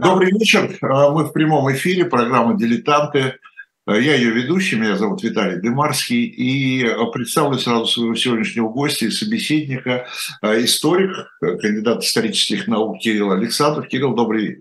Добрый 0.00 0.32
вечер. 0.32 0.76
А, 0.82 1.10
мы 1.10 1.24
в 1.24 1.32
прямом 1.32 1.72
эфире, 1.72 2.04
программа 2.04 2.56
«Дилетанты». 2.58 3.34
А, 3.86 3.96
я 3.96 4.14
ее 4.14 4.30
ведущий, 4.30 4.76
меня 4.76 4.96
зовут 4.96 5.22
Виталий 5.22 5.60
Демарский. 5.60 6.24
И 6.24 6.84
представлю 7.12 7.58
сразу 7.58 7.86
своего 7.86 8.14
сегодняшнего 8.14 8.68
гостя 8.68 9.06
и 9.06 9.10
собеседника, 9.10 10.06
историк, 10.42 11.28
кандидат 11.40 12.02
исторических 12.02 12.66
наук 12.66 12.98
Кирилл 12.98 13.32
Александров. 13.32 13.86
Кирилл, 13.86 14.14
добрый 14.14 14.58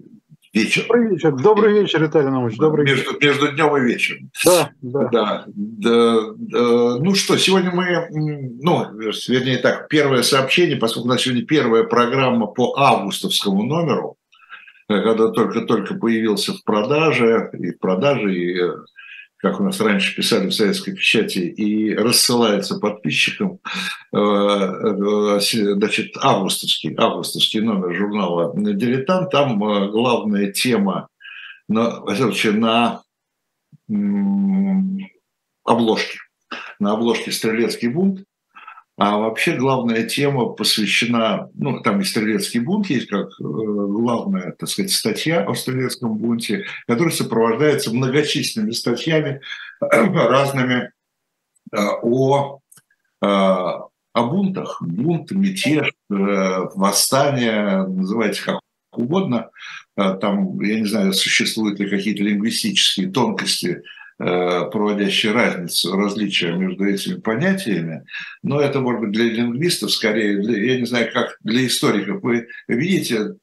вечер. 0.53 0.83
Добрый 0.87 1.09
вечер. 1.09 1.31
Добрый 1.31 1.81
вечер, 1.81 2.03
Виталий 2.03 2.29
Наумович. 2.29 2.57
Добрый 2.57 2.85
между, 2.85 3.13
вечер. 3.13 3.25
Между 3.25 3.51
днем 3.53 3.77
и 3.77 3.81
вечером. 3.81 4.31
Да, 4.45 4.69
да. 4.81 5.09
да, 5.11 5.45
да, 5.47 6.19
да. 6.37 6.97
Ну 6.99 7.15
что, 7.15 7.37
сегодня 7.37 7.71
мы, 7.71 8.07
ну, 8.11 8.85
вернее 9.27 9.57
так, 9.57 9.87
первое 9.87 10.21
сообщение, 10.21 10.77
поскольку 10.77 11.07
у 11.07 11.11
нас 11.11 11.21
сегодня 11.21 11.45
первая 11.45 11.83
программа 11.83 12.45
по 12.45 12.75
августовскому 12.77 13.63
номеру, 13.63 14.17
когда 14.87 15.29
только-только 15.29 15.95
появился 15.95 16.53
в 16.53 16.63
продаже, 16.63 17.49
и 17.53 17.71
в 17.71 17.79
продаже, 17.79 18.35
и 18.35 18.61
как 19.43 19.59
у 19.59 19.63
нас 19.63 19.81
раньше 19.81 20.15
писали 20.15 20.47
в 20.47 20.53
советской 20.53 20.93
печати, 20.93 21.39
и 21.39 21.93
рассылается 21.93 22.79
подписчикам, 22.79 23.59
э, 24.13 24.17
э, 24.17 25.39
значит, 25.75 26.15
августовский, 26.21 26.95
августовский 26.97 27.59
номер 27.59 27.93
журнала 27.93 28.53
«Дилетант». 28.55 29.31
Там 29.31 29.61
э, 29.61 29.89
главная 29.89 30.53
тема, 30.53 31.09
на, 31.67 31.99
на 32.53 33.03
обложке, 35.65 36.19
на 36.79 36.93
обложке 36.93 37.33
«Стрелецкий 37.33 37.89
бунт», 37.89 38.23
а 38.95 39.17
вообще 39.17 39.55
главная 39.55 40.03
тема 40.03 40.49
посвящена, 40.49 41.49
ну, 41.55 41.79
там 41.81 42.01
и 42.01 42.03
стрелецкий 42.03 42.59
бунт 42.59 42.87
есть 42.91 43.07
как 43.07 43.27
э, 43.27 43.31
главная, 43.39 44.51
так 44.51 44.69
сказать, 44.69 44.91
статья 44.91 45.43
о 45.43 45.55
стрелецком 45.55 46.15
бунте, 46.15 46.65
которая 46.87 47.13
сопровождается 47.13 47.91
многочисленными 47.91 48.71
статьями 48.71 49.41
разными 49.79 50.91
э, 51.71 51.77
о, 52.03 52.59
э, 53.21 53.25
о 53.25 53.89
бунтах. 54.13 54.79
Бунт, 54.81 55.31
мятеж, 55.31 55.91
восстание, 56.09 57.87
называйте 57.87 58.43
как 58.43 58.59
угодно. 58.91 59.49
Там, 59.95 60.59
я 60.61 60.79
не 60.79 60.85
знаю, 60.85 61.13
существуют 61.13 61.79
ли 61.79 61.89
какие-то 61.89 62.23
лингвистические 62.23 63.11
тонкости 63.11 63.81
Э, 64.25 64.69
проводящие 64.71 65.33
разницу, 65.33 65.97
различия 65.97 66.53
между 66.53 66.85
этими 66.85 67.19
понятиями, 67.19 68.05
но 68.41 68.61
это 68.61 68.79
может 68.79 69.01
быть 69.01 69.11
для 69.11 69.25
лингвистов 69.25 69.91
скорее, 69.91 70.41
для, 70.41 70.75
я 70.75 70.79
не 70.79 70.85
знаю, 70.85 71.11
как 71.11 71.35
для 71.43 71.65
историков. 71.65 72.23
Вы 72.23 72.47
видите 72.69 73.33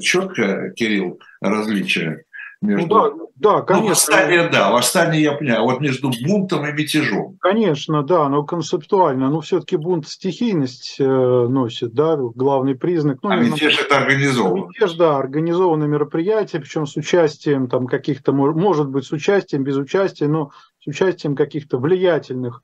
четко, 0.00 0.70
Кирилл, 0.70 1.20
различия 1.42 2.24
между... 2.62 2.86
Ну, 2.86 2.94
да, 2.94 3.22
да, 3.36 3.58
ну, 3.58 3.66
конечно. 3.66 3.82
Ну, 3.82 3.88
восстание, 3.90 4.48
да, 4.48 4.70
восстание 4.70 5.22
я 5.22 5.32
понимаю, 5.32 5.64
вот 5.64 5.80
между 5.80 6.10
бунтом 6.24 6.66
и 6.66 6.72
мятежом. 6.72 7.36
Конечно, 7.40 8.02
да, 8.02 8.28
но 8.28 8.44
концептуально, 8.44 9.30
но 9.30 9.40
все-таки 9.40 9.76
бунт 9.76 10.08
стихийность 10.08 10.96
э, 10.98 11.04
носит, 11.04 11.92
да, 11.92 12.16
главный 12.16 12.76
признак. 12.76 13.18
Ну, 13.22 13.30
а 13.30 13.36
мятеж 13.36 13.80
это 13.80 13.98
организованно. 13.98 14.68
Мятеж, 14.68 14.94
да, 14.94 15.18
организованное 15.18 15.88
мероприятие, 15.88 16.62
причем 16.62 16.86
с 16.86 16.96
участием 16.96 17.68
там 17.68 17.86
каких-то, 17.86 18.32
может 18.32 18.88
быть, 18.88 19.04
с 19.04 19.12
участием, 19.12 19.64
без 19.64 19.76
участия, 19.76 20.28
но 20.28 20.52
с 20.80 20.86
участием 20.86 21.34
каких-то 21.34 21.78
влиятельных 21.78 22.62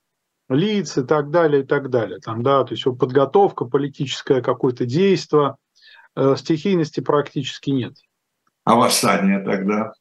лиц 0.49 0.97
и 0.97 1.03
так 1.03 1.31
далее, 1.31 1.63
и 1.63 1.67
так 1.67 1.91
далее. 1.91 2.21
Там, 2.21 2.43
да, 2.43 2.65
то 2.65 2.73
есть 2.73 2.85
подготовка, 2.85 3.65
политическое 3.65 4.43
какое-то 4.43 4.87
действие, 4.87 5.57
э, 6.17 6.37
стихийности 6.37 7.01
практически 7.01 7.71
нет. 7.71 7.95
А 8.69 8.75
восстание 8.77 9.41
тогда? 9.41 9.93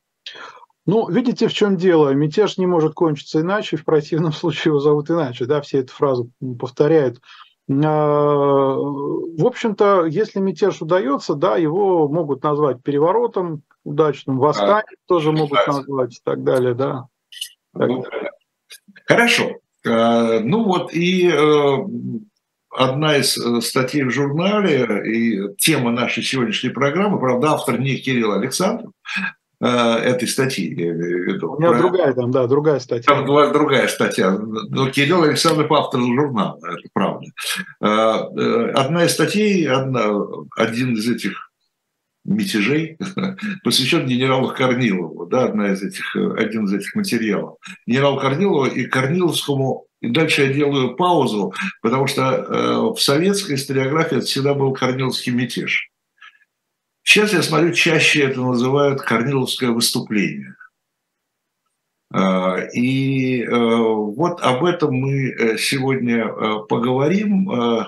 Ну, 0.85 1.09
видите, 1.09 1.47
в 1.47 1.53
чем 1.53 1.77
дело. 1.77 2.09
Мятеж 2.13 2.57
не 2.57 2.65
может 2.65 2.93
кончиться 2.93 3.41
иначе, 3.41 3.77
в 3.77 3.85
противном 3.85 4.31
случае 4.33 4.71
его 4.71 4.79
зовут 4.79 5.09
иначе. 5.09 5.45
Да, 5.45 5.61
все 5.61 5.79
эту 5.79 5.93
фразу 5.93 6.29
повторяют. 6.59 7.21
А, 7.69 8.75
в 8.75 9.45
общем-то, 9.45 10.05
если 10.05 10.39
мятеж 10.39 10.81
удается, 10.81 11.35
да, 11.35 11.57
его 11.57 12.07
могут 12.07 12.43
назвать 12.43 12.81
переворотом 12.83 13.63
удачным, 13.83 14.37
восстанием 14.37 14.83
а, 14.85 15.07
тоже 15.07 15.31
могут 15.31 15.65
назвать 15.65 16.17
и 16.17 16.21
так 16.23 16.43
далее, 16.43 16.73
да. 16.73 17.07
Так 17.73 17.89
ну, 17.89 18.05
Хорошо. 19.05 19.43
А, 19.85 20.39
ну 20.41 20.65
вот 20.65 20.93
и 20.93 21.29
э, 21.29 21.77
одна 22.69 23.17
из 23.17 23.37
э, 23.37 23.61
статей 23.61 24.03
в 24.03 24.11
журнале 24.11 25.03
и 25.05 25.55
тема 25.57 25.91
нашей 25.91 26.23
сегодняшней 26.23 26.69
программы, 26.69 27.19
правда, 27.19 27.53
автор 27.53 27.79
не 27.79 27.97
Кирилл 27.97 28.33
Александров, 28.33 28.91
э, 29.61 29.67
этой 29.67 30.27
статьи, 30.27 30.73
я 30.73 30.91
имею 30.91 31.23
в 31.23 31.27
виду. 31.27 31.53
У 31.53 31.59
меня 31.59 31.71
Про... 31.71 31.79
другая 31.79 32.13
там, 32.13 32.31
да, 32.31 32.47
другая 32.47 32.79
статья. 32.79 33.13
Там 33.13 33.25
другая 33.25 33.87
статья. 33.87 34.31
Но 34.31 34.89
Кирилл 34.89 35.23
Александров 35.23 35.71
автор 35.71 36.01
журнала, 36.01 36.59
это 36.63 36.89
правда. 36.93 37.25
Э, 37.81 38.71
одна 38.71 39.05
из 39.05 39.11
статей, 39.11 39.67
одна, 39.67 40.09
один 40.57 40.93
из 40.93 41.09
этих 41.09 41.47
мятежей 42.25 42.97
посвящен 43.63 44.05
генералу 44.05 44.53
Корнилову, 44.53 45.25
да, 45.27 45.45
одна 45.45 45.71
из 45.71 45.81
этих, 45.81 46.15
один 46.15 46.65
из 46.65 46.73
этих 46.73 46.93
материалов. 46.93 47.57
Генералу 47.87 48.19
Корнилову 48.19 48.65
и 48.65 48.85
Корниловскому 48.85 49.86
и 50.01 50.09
дальше 50.09 50.43
я 50.43 50.53
делаю 50.53 50.95
паузу, 50.95 51.53
потому 51.81 52.07
что 52.07 52.21
э, 52.21 52.93
в 52.93 52.97
советской 52.97 53.55
историографии 53.55 54.17
это 54.17 54.25
всегда 54.25 54.53
был 54.53 54.73
Корниловский 54.73 55.31
мятеж. 55.31 55.89
Сейчас 57.03 57.33
я 57.33 57.41
смотрю, 57.41 57.73
чаще 57.73 58.21
это 58.21 58.41
называют 58.41 59.01
Корниловское 59.01 59.71
выступление. 59.71 60.55
Э, 62.13 62.69
и 62.73 63.41
э, 63.43 63.49
вот 63.49 64.39
об 64.41 64.65
этом 64.65 64.93
мы 64.93 65.29
э, 65.29 65.57
сегодня 65.57 66.27
э, 66.27 66.59
поговорим. 66.69 67.49
Э, 67.49 67.85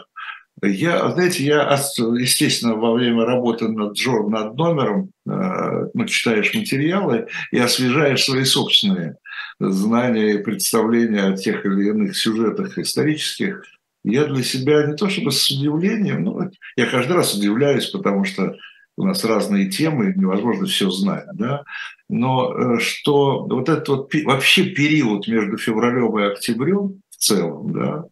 я, 0.64 1.12
знаете, 1.12 1.44
я, 1.44 1.72
естественно, 1.72 2.76
во 2.76 2.94
время 2.94 3.24
работы 3.24 3.70
над, 3.70 3.96
над 4.28 4.56
номером, 4.58 5.12
ну, 5.24 6.06
читаешь 6.06 6.54
материалы 6.54 7.28
и 7.52 7.60
освежаешь 7.60 8.26
свои 8.26 8.44
собственные 8.44 9.16
знания 9.60 10.36
и 10.36 10.44
представления 10.44 11.24
о 11.24 11.38
тех 11.38 11.66
или 11.66 11.90
иных 11.90 12.18
сюжетах 12.18 12.78
исторических, 12.78 13.64
я 14.04 14.26
для 14.26 14.44
себя 14.44 14.86
не 14.88 14.96
то 14.96 15.10
чтобы 15.10 15.32
с 15.32 15.50
удивлением, 15.50 16.24
но 16.24 16.50
я 16.78 16.86
каждый 16.86 17.14
раз 17.14 17.36
удивляюсь, 17.36 17.88
потому 17.88 18.24
что 18.24 18.56
у 18.98 19.06
нас 19.06 19.24
разные 19.24 19.70
темы, 19.70 20.14
невозможно 20.16 20.66
все 20.66 20.90
знать, 20.90 21.26
да, 21.34 21.64
но 22.10 22.54
э, 22.54 22.80
что 22.80 23.46
вот 23.46 23.70
этот 23.70 23.88
вот 23.88 24.14
вообще 24.26 24.66
период 24.66 25.28
между 25.28 25.58
февралем 25.58 26.18
и 26.20 26.24
октябрем 26.24 27.02
в 27.10 27.16
целом, 27.16 27.72
да, 27.74 28.06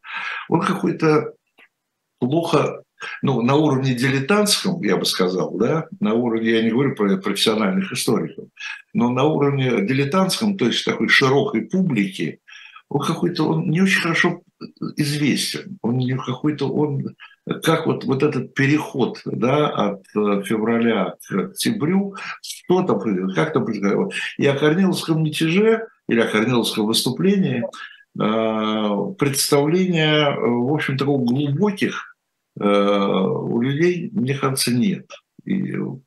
он 0.50 0.62
какой-то 0.62 1.34
плохо 2.20 2.84
ну, 3.22 3.42
на 3.42 3.56
уровне 3.56 3.94
дилетантском, 3.94 4.82
я 4.82 4.98
бы 4.98 5.06
сказал, 5.06 5.52
да, 5.58 5.88
на 6.00 6.14
уровне, 6.14 6.52
я 6.52 6.64
не 6.64 6.72
говорю 6.72 6.96
про 6.96 7.18
профессиональных 7.18 7.92
историков, 7.92 8.46
но 8.94 9.10
на 9.10 9.24
уровне 9.24 9.86
дилетантском, 9.86 10.58
то 10.58 10.66
есть 10.66 10.86
такой 10.86 11.08
широкой 11.10 11.62
публики, 11.62 12.40
он 12.90 13.02
какой-то, 13.02 13.44
он 13.50 13.70
не 13.70 13.82
очень 13.82 14.02
хорошо 14.02 14.42
известен, 14.96 15.78
он 15.82 15.98
не 15.98 16.16
какой-то, 16.16 16.70
он, 16.70 17.16
как 17.64 17.86
вот, 17.86 18.06
вот 18.06 18.24
этот 18.24 18.54
переход, 18.54 19.22
да, 19.26 19.68
от 19.68 20.04
э, 20.16 20.44
февраля 20.44 21.16
к 21.28 21.32
октябрю, 21.32 22.16
что 22.42 22.84
там 22.84 23.00
как 23.34 23.54
там 23.54 23.66
происходит. 23.66 24.14
И 24.38 24.46
о 24.48 24.58
Корниловском 24.58 25.22
мятеже 25.22 25.88
или 26.08 26.22
о 26.22 26.28
Корниловском 26.28 26.86
выступлении 26.86 27.64
э, 28.20 29.16
представления, 29.20 30.32
в 30.40 30.74
общем, 30.74 30.98
такого 30.98 31.24
глубоких 31.24 32.07
Э, 32.07 32.07
у 32.60 33.62
людей, 33.62 34.10
мне 34.14 34.36
кажется, 34.36 34.72
нет 34.72 35.06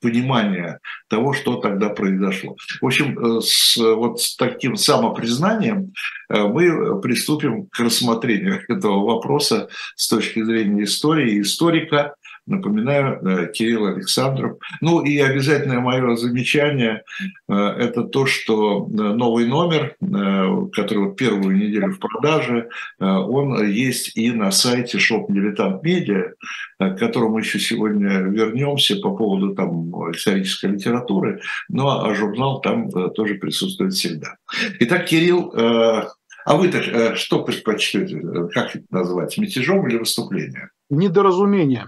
понимания 0.00 0.81
того, 1.08 1.32
что 1.32 1.56
тогда 1.56 1.88
произошло. 1.88 2.56
В 2.81 2.87
общем, 2.87 3.19
э, 3.19 3.41
с, 3.41 3.76
вот 3.76 4.20
с 4.20 4.37
таким 4.37 4.76
самопризнанием 4.76 5.93
э, 6.29 6.43
мы 6.44 7.00
приступим 7.00 7.67
к 7.67 7.79
рассмотрению 7.81 8.62
этого 8.69 9.05
вопроса 9.05 9.69
с 9.97 10.08
точки 10.08 10.43
зрения 10.43 10.85
истории, 10.85 11.41
историка, 11.41 12.14
Напоминаю, 12.50 13.52
Кирилл 13.52 13.87
Александров. 13.87 14.58
Ну 14.81 15.02
и 15.02 15.19
обязательное 15.19 15.79
мое 15.79 16.17
замечание 16.17 17.05
э,– 17.49 17.55
это 17.79 18.02
то, 18.02 18.26
что 18.26 18.88
э, 18.88 18.93
новый 18.93 19.47
номер, 19.47 19.94
э, 20.00 20.67
который 20.73 21.14
первую 21.14 21.56
неделю 21.56 21.93
в 21.93 22.00
продаже, 22.00 22.69
он 22.99 23.64
есть 23.67 24.17
и 24.17 24.32
на 24.32 24.50
сайте 24.50 24.99
Shop 24.99 25.29
Dilettant 25.29 25.81
Media, 25.82 26.32
к 26.79 26.97
которому 26.97 27.38
еще 27.38 27.61
сегодня 27.61 28.19
вернемся 28.19 28.97
по 28.97 29.14
поводу 29.14 29.55
там 29.55 29.91
исторической 30.12 30.67
литературы, 30.67 31.41
ну 31.69 31.88
а 31.88 32.12
журнал 32.14 32.61
там 32.61 32.91
тоже 33.12 33.35
присутствует 33.35 33.93
всегда. 33.93 34.37
Итак, 34.81 35.06
Кирилл, 35.06 35.52
а 35.55 36.56
вы-то 36.56 37.17
что 37.17 37.43
предпочтете, 37.44 38.20
как 38.52 38.76
это 38.76 38.85
назвать, 38.91 39.38
мятежом 39.38 39.87
или 39.88 39.99
выступлением? 39.99 40.70
Недоразумение. 40.91 41.87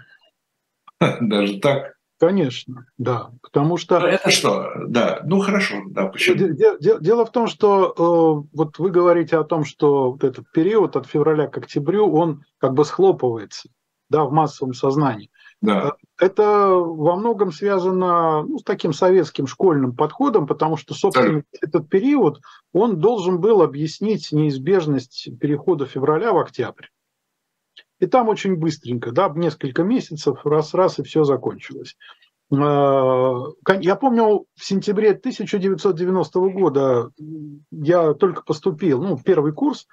Даже 1.21 1.59
так? 1.61 1.95
Конечно, 2.19 2.87
да, 2.99 3.33
потому 3.43 3.77
что... 3.77 3.99
Но 3.99 4.07
это 4.07 4.31
что? 4.31 4.71
Да, 4.87 5.23
ну 5.25 5.41
хорошо, 5.41 5.83
да, 5.89 6.07
почему? 6.07 6.37
Дело, 6.55 6.79
дело 7.01 7.27
в 7.27 7.33
том, 7.33 7.49
что 7.49 8.47
э, 8.47 8.57
вот 8.57 8.79
вы 8.79 8.91
говорите 8.91 9.37
о 9.37 9.43
том, 9.43 9.65
что 9.65 10.13
вот 10.13 10.23
этот 10.23 10.45
период 10.53 10.95
от 10.95 11.09
февраля 11.09 11.49
к 11.49 11.59
октябрю, 11.59 12.13
он 12.15 12.45
как 12.59 12.75
бы 12.75 12.85
схлопывается, 12.85 13.71
да, 14.09 14.23
в 14.25 14.31
массовом 14.31 14.73
сознании. 14.73 15.31
Да. 15.61 15.97
Э, 16.21 16.25
это 16.25 16.69
во 16.69 17.17
многом 17.17 17.51
связано 17.51 18.43
ну, 18.43 18.59
с 18.59 18.63
таким 18.63 18.93
советским 18.93 19.49
школьным 19.49 19.97
подходом, 19.97 20.47
потому 20.47 20.77
что, 20.77 20.95
собственно, 20.95 21.41
да. 21.41 21.59
этот 21.61 21.89
период, 21.89 22.41
он 22.73 23.01
должен 23.01 23.41
был 23.41 23.63
объяснить 23.63 24.31
неизбежность 24.31 25.29
перехода 25.41 25.87
февраля 25.87 26.33
в 26.33 26.39
октябрь. 26.39 26.87
И 28.03 28.07
там 28.09 28.29
очень 28.29 28.57
быстренько, 28.57 29.13
да, 29.13 29.33
несколько 29.33 29.85
месяцев, 29.85 30.45
раз-раз, 30.45 30.99
и 30.99 31.05
все 31.05 31.23
закончилось. 31.23 31.97
А, 32.53 33.45
я 33.79 33.95
помню, 33.95 34.47
в 34.57 34.65
сентябре 34.65 35.11
1990 35.11 36.41
года 36.41 37.11
я 37.71 38.15
только 38.15 38.43
поступил, 38.43 39.01
ну, 39.01 39.17
первый 39.25 39.53
курс 39.53 39.87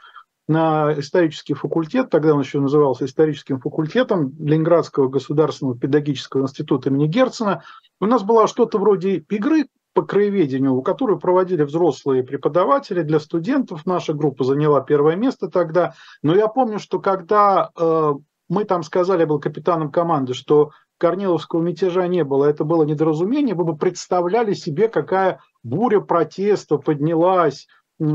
на 0.47 0.91
исторический 0.97 1.53
факультет, 1.53 2.09
тогда 2.09 2.33
он 2.33 2.39
еще 2.39 2.59
назывался 2.59 3.05
историческим 3.05 3.59
факультетом 3.59 4.33
Ленинградского 4.39 5.07
государственного 5.07 5.77
педагогического 5.77 6.41
института 6.41 6.89
имени 6.89 7.05
Герцена. 7.05 7.61
У 8.01 8.07
нас 8.07 8.23
была 8.23 8.47
что-то 8.47 8.79
вроде 8.79 9.17
игры 9.29 9.67
по 9.93 10.03
краеведению, 10.03 10.81
которую 10.81 11.19
проводили 11.19 11.63
взрослые 11.63 12.23
преподаватели 12.23 13.01
для 13.01 13.19
студентов. 13.19 13.85
Наша 13.85 14.13
группа 14.13 14.43
заняла 14.43 14.81
первое 14.81 15.15
место 15.15 15.49
тогда. 15.49 15.93
Но 16.21 16.35
я 16.35 16.47
помню, 16.47 16.79
что 16.79 16.99
когда 16.99 17.71
э, 17.77 18.13
мы 18.49 18.65
там 18.65 18.83
сказали, 18.83 19.21
я 19.21 19.27
был 19.27 19.39
капитаном 19.39 19.91
команды, 19.91 20.33
что 20.33 20.71
Корниловского 20.99 21.61
мятежа 21.61 22.07
не 22.07 22.23
было, 22.23 22.45
это 22.45 22.65
было 22.65 22.83
недоразумение, 22.83 23.55
вы 23.55 23.63
бы 23.63 23.77
представляли 23.77 24.53
себе, 24.53 24.89
какая 24.89 25.39
буря 25.63 26.01
протеста 26.01 26.77
поднялась 26.77 27.67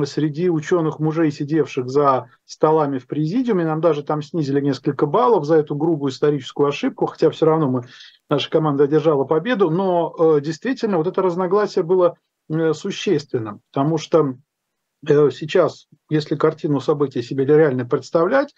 среди 0.04 0.48
ученых 0.48 0.98
мужей, 0.98 1.30
сидевших 1.30 1.88
за 1.88 2.30
столами 2.46 2.98
в 2.98 3.06
президиуме. 3.06 3.66
Нам 3.66 3.80
даже 3.80 4.02
там 4.02 4.22
снизили 4.22 4.60
несколько 4.60 5.06
баллов 5.06 5.44
за 5.44 5.56
эту 5.56 5.74
грубую 5.76 6.10
историческую 6.10 6.68
ошибку, 6.68 7.06
хотя 7.06 7.30
все 7.30 7.46
равно 7.46 7.70
мы, 7.70 7.84
наша 8.28 8.50
команда 8.50 8.84
одержала 8.84 9.24
победу. 9.24 9.70
Но 9.70 10.14
э, 10.36 10.40
действительно 10.40 10.98
вот 10.98 11.06
это 11.06 11.22
разногласие 11.22 11.84
было 11.84 12.16
э, 12.48 12.72
существенным, 12.72 13.60
потому 13.72 13.98
что 13.98 14.36
э, 15.06 15.30
сейчас, 15.30 15.86
если 16.08 16.36
картину 16.36 16.80
событий 16.80 17.22
себе 17.22 17.44
реально 17.44 17.84
представлять, 17.84 18.54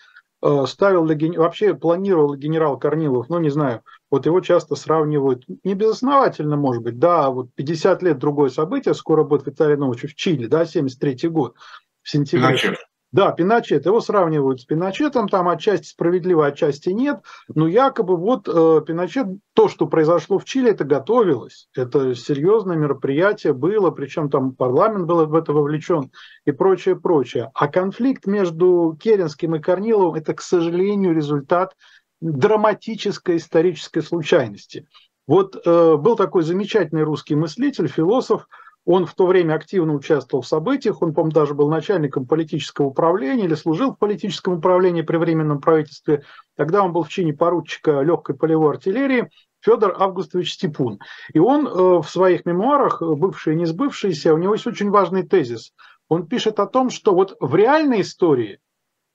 ставил 0.67 1.07
ли, 1.07 1.39
вообще 1.39 1.73
планировал 1.73 2.37
генерал 2.37 2.79
Корнилов, 2.79 3.31
ну 3.31 3.39
не 3.39 3.49
знаю, 3.49 3.81
вот 4.11 4.27
его 4.27 4.41
часто 4.41 4.77
сравнивают, 4.77 5.45
не 5.65 5.75
безосновательно, 5.75 6.57
может 6.57 6.83
быть, 6.83 6.99
да, 6.99 7.31
вот 7.31 7.49
50 7.55 8.03
лет 8.03 8.19
другое 8.19 8.51
событие, 8.51 8.93
скоро 8.95 9.25
будет 9.25 9.47
Виталий 9.47 9.77
Нович 9.77 10.03
в 10.03 10.15
Чили, 10.15 10.47
да, 10.47 10.67
73 10.67 11.31
год, 11.31 11.55
в 12.03 12.11
сентябре. 12.11 12.49
Значит. 12.49 12.77
Да, 13.17 13.33
Пиночет. 13.33 13.87
Его 13.87 14.03
сравнивают 14.03 14.61
с 14.61 14.67
Пиночетом, 14.67 15.27
там 15.27 15.49
отчасти 15.49 15.87
справедливо, 15.87 16.49
отчасти 16.49 16.91
нет. 16.91 17.21
Но 17.49 17.67
якобы 17.67 18.15
вот 18.15 18.47
э, 18.47 18.83
Пиночет, 18.87 19.29
то, 19.55 19.69
что 19.69 19.87
произошло 19.87 20.39
в 20.39 20.45
Чили, 20.45 20.73
это 20.73 20.85
готовилось. 20.85 21.71
Это 21.75 22.15
серьезное 22.15 22.77
мероприятие 22.77 23.55
было, 23.55 23.91
причем 23.91 24.29
там 24.29 24.55
парламент 24.55 25.07
был 25.07 25.25
в 25.25 25.35
это 25.35 25.55
вовлечен 25.55 26.11
и 26.45 26.53
прочее, 26.53 26.95
прочее. 26.95 27.51
А 27.55 27.69
конфликт 27.69 28.27
между 28.27 28.95
Керенским 29.01 29.55
и 29.55 29.61
Корниловым– 29.61 30.15
это, 30.17 30.35
к 30.35 30.43
сожалению, 30.43 31.15
результат 31.15 31.75
драматической 32.21 33.39
исторической 33.39 34.03
случайности. 34.03 34.87
Вот 35.27 35.57
э, 35.57 35.97
был 35.97 36.17
такой 36.17 36.43
замечательный 36.43 37.03
русский 37.03 37.35
мыслитель, 37.35 37.89
философ– 37.89 38.47
он 38.87 39.05
в 39.05 39.15
то 39.15 39.27
время 39.27 39.55
активно 39.55 39.93
участвовал 39.95 40.43
в 40.43 40.47
событиях, 40.47 41.03
он, 41.03 41.13
по-моему, 41.13 41.33
даже 41.33 41.55
был 41.55 41.69
начальником 41.69 42.25
политического 42.25 42.87
управления 42.87 43.45
или 43.45 43.55
служил 43.57 43.93
в 43.93 43.99
политическом 43.99 44.55
управлении 44.55 45.03
при 45.03 45.17
Временном 45.17 45.61
правительстве. 45.61 46.23
Тогда 46.57 46.85
он 46.85 46.93
был 46.93 47.03
в 47.03 47.09
чине 47.09 47.35
поручика 47.35 48.01
легкой 48.03 48.37
полевой 48.37 48.71
артиллерии 48.71 49.29
Федор 49.61 49.97
Августович 49.99 50.53
Степун. 50.53 51.01
И 51.35 51.41
он 51.41 51.67
э, 51.67 51.71
в 52.01 52.05
своих 52.05 52.47
мемуарах, 52.47 53.03
бывшие 53.03 53.55
и 53.55 53.59
не 53.59 53.67
сбывшиеся, 53.67 54.33
у 54.33 54.39
него 54.39 54.55
есть 54.55 54.69
очень 54.69 54.91
важный 54.91 55.27
тезис. 55.27 55.75
Он 56.09 56.29
пишет 56.29 56.61
о 56.61 56.67
том, 56.67 56.91
что 56.91 57.13
вот 57.13 57.37
в 57.41 57.57
реальной 57.57 58.03
истории, 58.03 58.61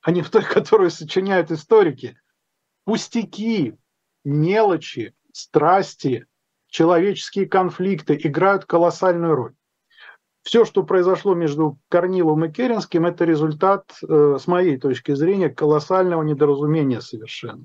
а 0.02 0.10
не 0.10 0.20
в 0.20 0.28
той, 0.28 0.42
которую 0.44 0.90
сочиняют 0.90 1.50
историки, 1.50 2.18
пустяки, 2.84 3.74
мелочи, 4.22 5.14
страсти, 5.32 6.26
человеческие 6.66 7.46
конфликты 7.46 8.20
играют 8.22 8.66
колоссальную 8.66 9.34
роль 9.34 9.54
все, 10.42 10.64
что 10.64 10.82
произошло 10.82 11.34
между 11.34 11.78
Корниловым 11.88 12.46
и 12.46 12.52
Керенским, 12.52 13.06
это 13.06 13.24
результат, 13.24 13.84
э, 14.06 14.38
с 14.40 14.46
моей 14.46 14.76
точки 14.76 15.14
зрения, 15.14 15.48
колоссального 15.48 16.22
недоразумения 16.22 17.00
совершенно. 17.00 17.64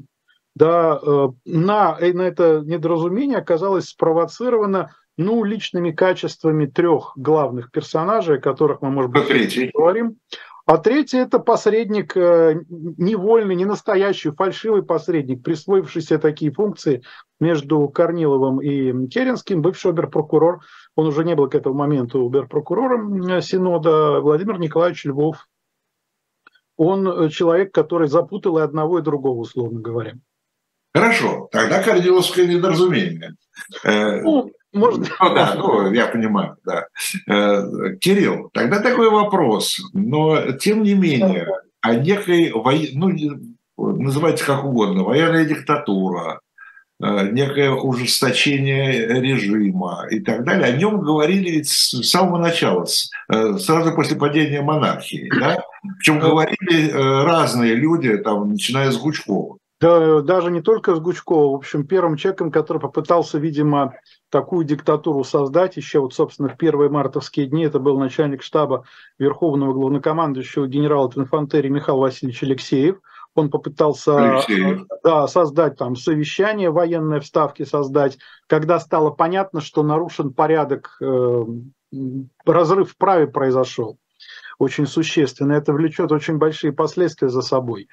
Да, 0.56 1.00
э, 1.02 1.28
на, 1.46 1.98
на 2.00 2.22
это 2.22 2.62
недоразумение 2.66 3.38
оказалось 3.38 3.90
спровоцировано 3.90 4.92
ну, 5.18 5.44
личными 5.44 5.92
качествами 5.92 6.68
трех 6.68 7.14
главных 7.16 7.72
персонажей, 7.72 8.38
о 8.38 8.42
которых 8.42 8.82
мы, 8.82 8.92
может 8.92 9.12
быть, 9.12 9.74
говорим. 9.74 10.18
А 10.68 10.78
третий– 10.80 11.18
это 11.20 11.40
посредник 11.40 12.18
э, 12.18 12.60
невольный, 12.68 13.56
не 13.56 13.64
настоящий, 13.64 14.32
фальшивый 14.32 14.84
посредник, 14.84 15.42
присвоившийся 15.42 16.20
такие 16.20 16.52
функции 16.52 17.04
между 17.40 17.88
Корниловым 17.88 18.60
и 18.60 19.08
Керенским, 19.08 19.62
бывший 19.62 19.92
оберпрокурор, 19.92 20.60
он 20.98 21.08
уже 21.08 21.24
не 21.24 21.36
был 21.36 21.48
к 21.48 21.56
этому 21.56 21.76
моменту 21.76 22.28
оберпрокурором 22.28 23.42
Синода, 23.42 24.20
Владимир 24.20 24.60
Николаевич 24.60 25.06
Львов. 25.06 25.48
Он 26.76 27.08
э, 27.08 27.30
человек, 27.30 27.74
который 27.74 28.10
запутал 28.10 28.58
и 28.58 28.62
одного, 28.62 29.00
и 29.00 29.04
другого, 29.04 29.40
условно 29.40 29.80
говоря. 29.80 30.16
Хорошо, 30.94 31.48
тогда 31.50 31.82
Корниловское 31.82 32.46
недоразумение. 32.46 33.36
Э, 33.86 34.22
ну, 34.22 34.52
можно? 34.78 35.06
Ну, 35.20 35.34
да, 35.34 35.54
ну, 35.56 35.92
я 35.92 36.08
понимаю, 36.08 36.58
да. 36.66 36.88
Э, 37.28 37.96
Кирилл, 38.00 38.50
тогда 38.54 38.80
такой 38.80 39.10
вопрос, 39.10 39.80
но 39.94 40.54
тем 40.54 40.84
не 40.84 40.94
менее, 40.94 41.48
о 41.82 41.96
некой, 41.96 42.52
ну, 42.94 43.12
называйте 43.78 44.44
как 44.44 44.66
угодно, 44.66 45.04
военная 45.04 45.46
диктатура, 45.46 46.42
э, 47.02 47.30
некое 47.32 47.72
ужесточение 47.72 49.22
режима 49.22 50.06
и 50.10 50.20
так 50.20 50.44
далее, 50.44 50.74
о 50.74 50.78
нем 50.78 51.02
говорили 51.02 51.62
с 51.62 52.02
самого 52.04 52.38
начала, 52.38 52.86
э, 53.30 53.58
сразу 53.58 53.94
после 53.94 54.18
падения 54.18 54.62
монархии, 54.62 55.30
да? 55.40 55.64
Причем 56.00 56.20
говорили 56.20 56.92
разные 56.92 57.76
люди, 57.76 58.18
там, 58.18 58.50
начиная 58.50 58.92
с 58.92 58.98
Гучкова. 58.98 59.58
Да, 59.80 60.22
даже 60.22 60.50
не 60.50 60.62
только 60.62 60.96
с 60.96 61.00
Гучкова. 61.00 61.52
В 61.52 61.56
общем, 61.56 61.86
первым 61.86 62.18
человеком, 62.18 62.52
который 62.52 62.80
попытался, 62.80 63.38
видимо, 63.38 63.94
такую 64.30 64.66
диктатуру 64.66 65.24
создать, 65.24 65.78
еще 65.78 66.00
вот, 66.00 66.14
собственно, 66.14 66.50
в 66.50 66.58
первые 66.58 66.90
мартовские 66.90 67.48
дни, 67.48 67.64
это 67.64 67.80
был 67.80 67.98
начальник 67.98 68.44
штаба 68.44 68.86
Верховного 69.18 69.74
главнокомандующего 69.74 70.68
генерала 70.68 71.12
инфантерии 71.16 71.70
Михаил 71.70 72.00
Васильевич 72.00 72.44
Алексеев. 72.44 72.98
Он 73.36 73.52
попытался 73.52 74.42
да, 75.04 75.28
создать 75.28 75.78
там 75.78 75.96
совещание, 75.96 76.72
военные 76.72 77.22
вставки 77.22 77.64
создать, 77.64 78.18
когда 78.48 78.80
стало 78.80 79.12
понятно, 79.12 79.62
что 79.62 79.84
нарушен 79.84 80.34
порядок, 80.34 80.98
э, 81.02 81.46
разрыв 82.46 82.92
в 82.92 82.98
праве 82.98 83.28
произошел 83.28 84.00
очень 84.58 84.88
существенно. 84.88 85.54
Это 85.54 85.72
влечет 85.74 86.12
очень 86.12 86.38
большие 86.38 86.74
последствия 86.74 87.30
за 87.30 87.42
собой. 87.42 87.90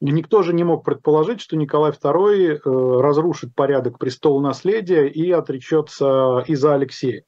Никто 0.00 0.42
же 0.42 0.52
не 0.52 0.62
мог 0.62 0.84
предположить, 0.84 1.40
что 1.40 1.56
Николай 1.56 1.90
II 1.90 2.60
э, 2.64 3.00
разрушит 3.00 3.54
порядок 3.54 3.98
престола 3.98 4.40
наследия 4.40 5.08
и 5.08 5.30
отречется 5.32 6.44
из-за 6.46 6.74
Алексея. 6.74 7.24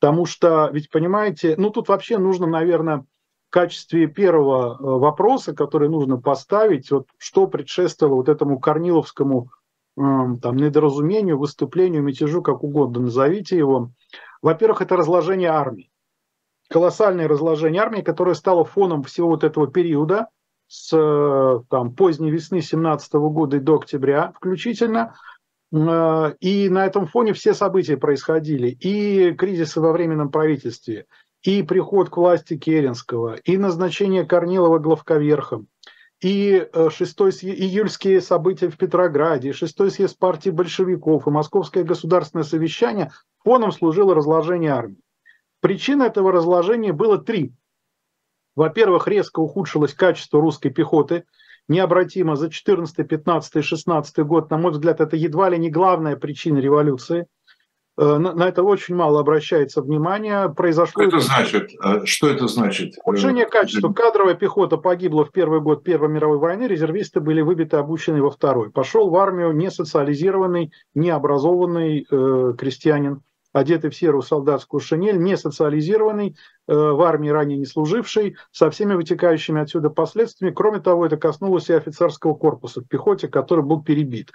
Потому 0.00 0.24
что, 0.24 0.70
ведь 0.72 0.90
понимаете, 0.90 1.56
ну 1.58 1.68
тут 1.70 1.88
вообще 1.88 2.16
нужно, 2.16 2.46
наверное, 2.46 3.04
в 3.48 3.50
качестве 3.50 4.06
первого 4.06 4.76
э, 4.78 4.98
вопроса, 4.98 5.54
который 5.54 5.90
нужно 5.90 6.18
поставить, 6.18 6.90
вот 6.90 7.06
что 7.18 7.48
предшествовало 7.48 8.16
вот 8.16 8.30
этому 8.30 8.60
Корниловскому 8.60 9.50
эм, 9.98 10.38
там, 10.40 10.56
недоразумению, 10.56 11.38
выступлению, 11.38 12.02
мятежу, 12.02 12.40
как 12.40 12.64
угодно 12.64 13.00
назовите 13.00 13.58
его. 13.58 13.90
Во-первых, 14.40 14.80
это 14.80 14.96
разложение 14.96 15.50
армии. 15.50 15.90
Колоссальное 16.70 17.28
разложение 17.28 17.82
армии, 17.82 18.00
которое 18.00 18.34
стало 18.34 18.64
фоном 18.64 19.02
всего 19.02 19.28
вот 19.28 19.44
этого 19.44 19.66
периода– 19.66 20.28
с 20.68 20.92
э, 20.92 21.60
там, 21.70 21.94
поздней 21.94 22.30
весны 22.30 22.60
17 22.60 23.12
года 23.14 23.56
и 23.56 23.60
до 23.60 23.76
октября 23.76 24.32
включительно. 24.36 25.14
Э, 25.72 26.34
и 26.40 26.68
на 26.68 26.86
этом 26.86 27.06
фоне 27.06 27.32
все 27.32 27.54
события 27.54 27.96
происходили. 27.96 28.68
И 28.68 29.32
кризисы 29.32 29.80
во 29.80 29.92
временном 29.92 30.30
правительстве, 30.30 31.06
и 31.42 31.62
приход 31.62 32.10
к 32.10 32.16
власти 32.16 32.56
Керенского, 32.56 33.36
и 33.44 33.56
назначение 33.56 34.24
Корнилова 34.24 34.78
главковерхом, 34.78 35.68
и 36.20 36.66
6 36.72 37.20
июльские 37.42 38.20
события 38.20 38.68
в 38.68 38.76
Петрограде, 38.76 39.50
и 39.50 39.52
6 39.52 39.92
съезд 39.92 40.18
партии 40.18 40.50
большевиков, 40.50 41.26
и 41.26 41.30
Московское 41.30 41.84
государственное 41.84 42.44
совещание 42.44 43.12
фоном 43.44 43.70
служило 43.70 44.14
разложение 44.14 44.72
армии. 44.72 45.00
Причин 45.60 46.02
этого 46.02 46.32
разложения 46.32 46.92
было 46.92 47.18
три. 47.18 47.52
Во-первых, 48.56 49.06
резко 49.06 49.40
ухудшилось 49.40 49.94
качество 49.94 50.40
русской 50.40 50.70
пехоты, 50.70 51.24
необратимо 51.68 52.36
за 52.36 52.50
14, 52.50 53.06
15, 53.06 53.64
16 53.64 54.18
год. 54.20 54.50
На 54.50 54.56
мой 54.56 54.72
взгляд, 54.72 55.00
это 55.00 55.14
едва 55.16 55.50
ли 55.50 55.58
не 55.58 55.70
главная 55.70 56.16
причина 56.16 56.58
революции. 56.58 57.26
Э, 57.98 58.18
на 58.18 58.48
это 58.48 58.62
очень 58.62 58.94
мало 58.94 59.20
обращается 59.20 59.82
внимание. 59.82 60.48
Произошло... 60.48 61.02
Что 61.02 61.16
это 61.16 61.20
значит? 61.20 61.70
Э, 61.82 62.04
что 62.04 62.28
это 62.28 62.48
значит? 62.48 62.94
Ухудшение 62.98 63.46
качества. 63.46 63.92
Кадровая 63.92 64.34
пехота 64.34 64.76
погибла 64.78 65.24
в 65.24 65.32
первый 65.32 65.60
год 65.60 65.82
Первой 65.82 66.08
мировой 66.08 66.38
войны, 66.38 66.64
резервисты 66.64 67.20
были 67.20 67.42
выбиты, 67.42 67.76
обучены 67.76 68.22
во 68.22 68.30
второй. 68.30 68.70
Пошел 68.70 69.10
в 69.10 69.16
армию 69.16 69.52
не 69.52 69.70
социализированный, 69.70 70.72
не 70.94 71.10
образованный 71.10 72.06
э, 72.10 72.54
крестьянин 72.58 73.22
одетый 73.56 73.90
в 73.90 73.96
серую 73.96 74.22
солдатскую 74.22 74.80
шинель, 74.80 75.18
не 75.18 75.36
социализированный, 75.36 76.36
э, 76.68 76.74
в 76.74 77.00
армии 77.02 77.30
ранее 77.30 77.58
не 77.58 77.64
служивший, 77.64 78.36
со 78.50 78.70
всеми 78.70 78.94
вытекающими 78.94 79.62
отсюда 79.62 79.88
последствиями. 79.88 80.54
Кроме 80.54 80.80
того, 80.80 81.06
это 81.06 81.16
коснулось 81.16 81.70
и 81.70 81.72
офицерского 81.72 82.34
корпуса 82.34 82.82
в 82.82 82.88
пехоте, 82.88 83.28
который 83.28 83.64
был 83.64 83.82
перебит. 83.82 84.32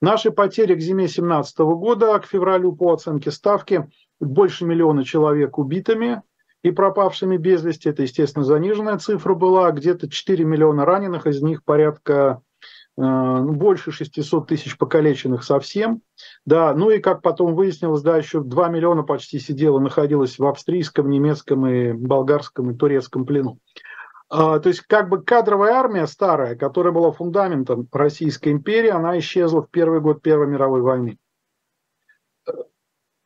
Наши 0.00 0.32
потери 0.32 0.74
к 0.74 0.80
зиме 0.80 1.04
2017 1.04 1.58
года, 1.60 2.18
к 2.18 2.26
февралю 2.26 2.72
по 2.72 2.92
оценке 2.92 3.30
ставки, 3.30 3.88
больше 4.20 4.64
миллиона 4.64 5.04
человек 5.04 5.56
убитыми 5.58 6.22
и 6.64 6.72
пропавшими 6.72 7.36
без 7.36 7.62
вести. 7.62 7.88
Это, 7.88 8.02
естественно, 8.02 8.44
заниженная 8.44 8.98
цифра 8.98 9.34
была. 9.34 9.70
Где-то 9.70 10.10
4 10.10 10.44
миллиона 10.44 10.84
раненых, 10.84 11.28
из 11.28 11.40
них 11.42 11.62
порядка 11.62 12.42
больше 12.96 13.90
600 13.90 14.46
тысяч 14.46 14.78
покалеченных 14.78 15.42
совсем, 15.42 16.02
да, 16.46 16.74
ну 16.74 16.90
и 16.90 17.00
как 17.00 17.22
потом 17.22 17.54
выяснилось, 17.54 18.02
да, 18.02 18.16
еще 18.16 18.40
2 18.40 18.68
миллиона 18.68 19.02
почти 19.02 19.40
сидело, 19.40 19.80
находилось 19.80 20.38
в 20.38 20.46
австрийском, 20.46 21.10
немецком 21.10 21.66
и 21.66 21.92
болгарском 21.92 22.70
и 22.70 22.76
турецком 22.76 23.26
плену. 23.26 23.58
А, 24.30 24.58
то 24.58 24.68
есть 24.68 24.80
как 24.82 25.08
бы 25.08 25.22
кадровая 25.22 25.74
армия 25.74 26.06
старая, 26.06 26.56
которая 26.56 26.92
была 26.92 27.12
фундаментом 27.12 27.88
Российской 27.92 28.50
империи, 28.50 28.90
она 28.90 29.18
исчезла 29.18 29.62
в 29.62 29.70
первый 29.70 30.00
год 30.00 30.22
Первой 30.22 30.46
мировой 30.46 30.80
войны. 30.80 31.18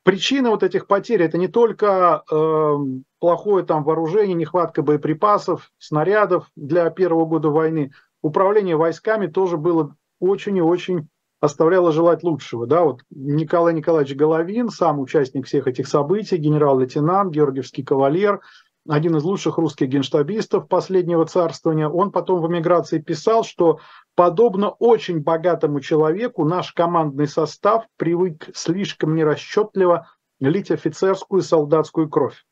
Причина 0.03 0.51
вот 0.51 0.63
этих 0.63 0.87
потерь 0.87 1.23
это 1.23 1.37
не 1.37 1.49
только 1.49 2.23
э, 2.31 2.77
плохое 3.19 3.65
там 3.65 3.85
вооружение, 3.85 4.35
нехватка 4.35 4.81
боеприпасов, 4.81 5.71
снарядов 5.77 6.51
для 6.57 6.89
первого 6.89 7.27
года 7.27 7.51
войны, 7.51 7.93
управление 8.23 8.77
войсками 8.77 9.27
тоже 9.27 9.57
было 9.57 9.95
очень 10.21 10.57
и 10.57 10.63
очень 10.63 11.09
оставляло 11.41 11.93
желать 11.93 12.23
лучшего. 12.25 12.67
Да, 12.67 12.83
вот 12.83 13.03
Николай 13.11 13.75
Николаевич 13.75 14.17
Головин, 14.17 14.71
сам 14.71 14.99
участник 14.99 15.47
всех 15.47 15.67
этих 15.67 15.87
событий, 15.87 16.37
генерал-лейтенант, 16.37 17.33
георгиевский 17.33 17.85
кавалер, 17.85 18.41
один 18.89 19.17
из 19.17 19.23
лучших 19.23 19.59
русских 19.59 19.89
генштабистов 19.89 20.67
последнего 20.67 21.27
царствования, 21.27 21.89
он 21.89 22.11
потом 22.11 22.41
в 22.41 22.51
эмиграции 22.51 22.99
писал, 22.99 23.45
что 23.45 23.81
подобно 24.15 24.71
очень 24.71 25.21
богатому 25.21 25.81
человеку 25.81 26.45
наш 26.45 26.73
командный 26.73 27.29
состав 27.29 27.85
привык 27.97 28.49
слишком 28.55 29.15
нерасчетливо 29.15 30.09
лить 30.41 30.71
офицерскую 30.71 31.43
и 31.43 31.45
солдатскую 31.45 32.09
кровь 32.09 32.45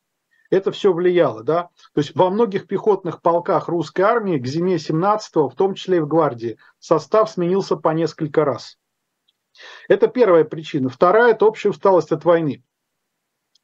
это 0.50 0.70
все 0.72 0.92
влияло. 0.92 1.42
Да? 1.42 1.70
То 1.94 2.00
есть 2.00 2.14
во 2.14 2.30
многих 2.30 2.66
пехотных 2.66 3.22
полках 3.22 3.68
русской 3.68 4.02
армии 4.02 4.38
к 4.38 4.46
зиме 4.46 4.76
17-го, 4.76 5.48
в 5.48 5.54
том 5.54 5.74
числе 5.74 5.98
и 5.98 6.00
в 6.00 6.08
гвардии, 6.08 6.58
состав 6.78 7.30
сменился 7.30 7.76
по 7.76 7.90
несколько 7.90 8.44
раз. 8.44 8.78
Это 9.88 10.08
первая 10.08 10.44
причина. 10.44 10.88
Вторая– 10.88 11.30
это 11.32 11.46
общая 11.46 11.70
усталость 11.70 12.12
от 12.12 12.24
войны. 12.24 12.62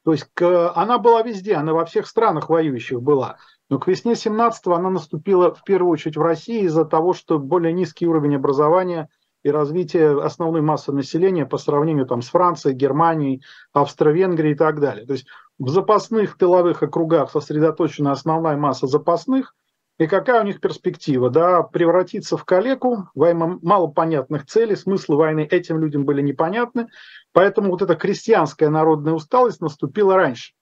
То 0.03 0.11
есть 0.11 0.27
к, 0.33 0.73
она 0.75 0.97
была 0.97 1.21
везде, 1.21 1.55
она 1.55 1.73
во 1.73 1.85
всех 1.85 2.07
странах 2.07 2.49
воюющих 2.49 3.01
была. 3.01 3.37
Но 3.69 3.79
к 3.79 3.87
весне 3.87 4.13
17-го 4.13 4.73
она 4.73 4.89
наступила 4.89 5.53
в 5.53 5.63
первую 5.63 5.91
очередь 5.91 6.17
в 6.17 6.21
России 6.21 6.63
из-за 6.63 6.85
того, 6.85 7.13
что 7.13 7.39
более 7.39 7.73
низкий 7.73 8.05
уровень 8.05 8.35
образования 8.35 9.09
и 9.43 9.49
развития 9.49 10.17
основной 10.19 10.61
массы 10.61 10.91
населения 10.91 11.45
по 11.45 11.57
сравнению 11.57 12.05
там, 12.05 12.21
с 12.21 12.29
Францией, 12.29 12.75
Германией, 12.75 13.43
Австро-Венгрией 13.73 14.53
и 14.53 14.57
так 14.57 14.79
далее. 14.79 15.05
То 15.05 15.13
есть 15.13 15.27
в 15.59 15.69
запасных 15.69 16.37
тыловых 16.37 16.81
округах 16.81 17.31
сосредоточена 17.31 18.11
основная 18.11 18.57
масса 18.57 18.87
запасных, 18.87 19.53
и 19.99 20.07
какая 20.07 20.41
у 20.41 20.45
них 20.45 20.59
перспектива? 20.59 21.29
Да, 21.29 21.61
превратиться 21.61 22.35
в 22.35 22.45
калеку 22.45 23.09
во 23.13 23.29
имя 23.29 23.59
малопонятных 23.61 24.47
целей, 24.47 24.75
смыслы 24.75 25.17
войны 25.17 25.47
этим 25.49 25.79
людям 25.79 26.03
были 26.03 26.21
непонятны, 26.21 26.87
поэтому 27.31 27.69
вот 27.69 27.83
эта 27.83 27.95
крестьянская 27.95 28.69
народная 28.69 29.13
усталость 29.13 29.61
наступила 29.61 30.15
раньше. 30.15 30.53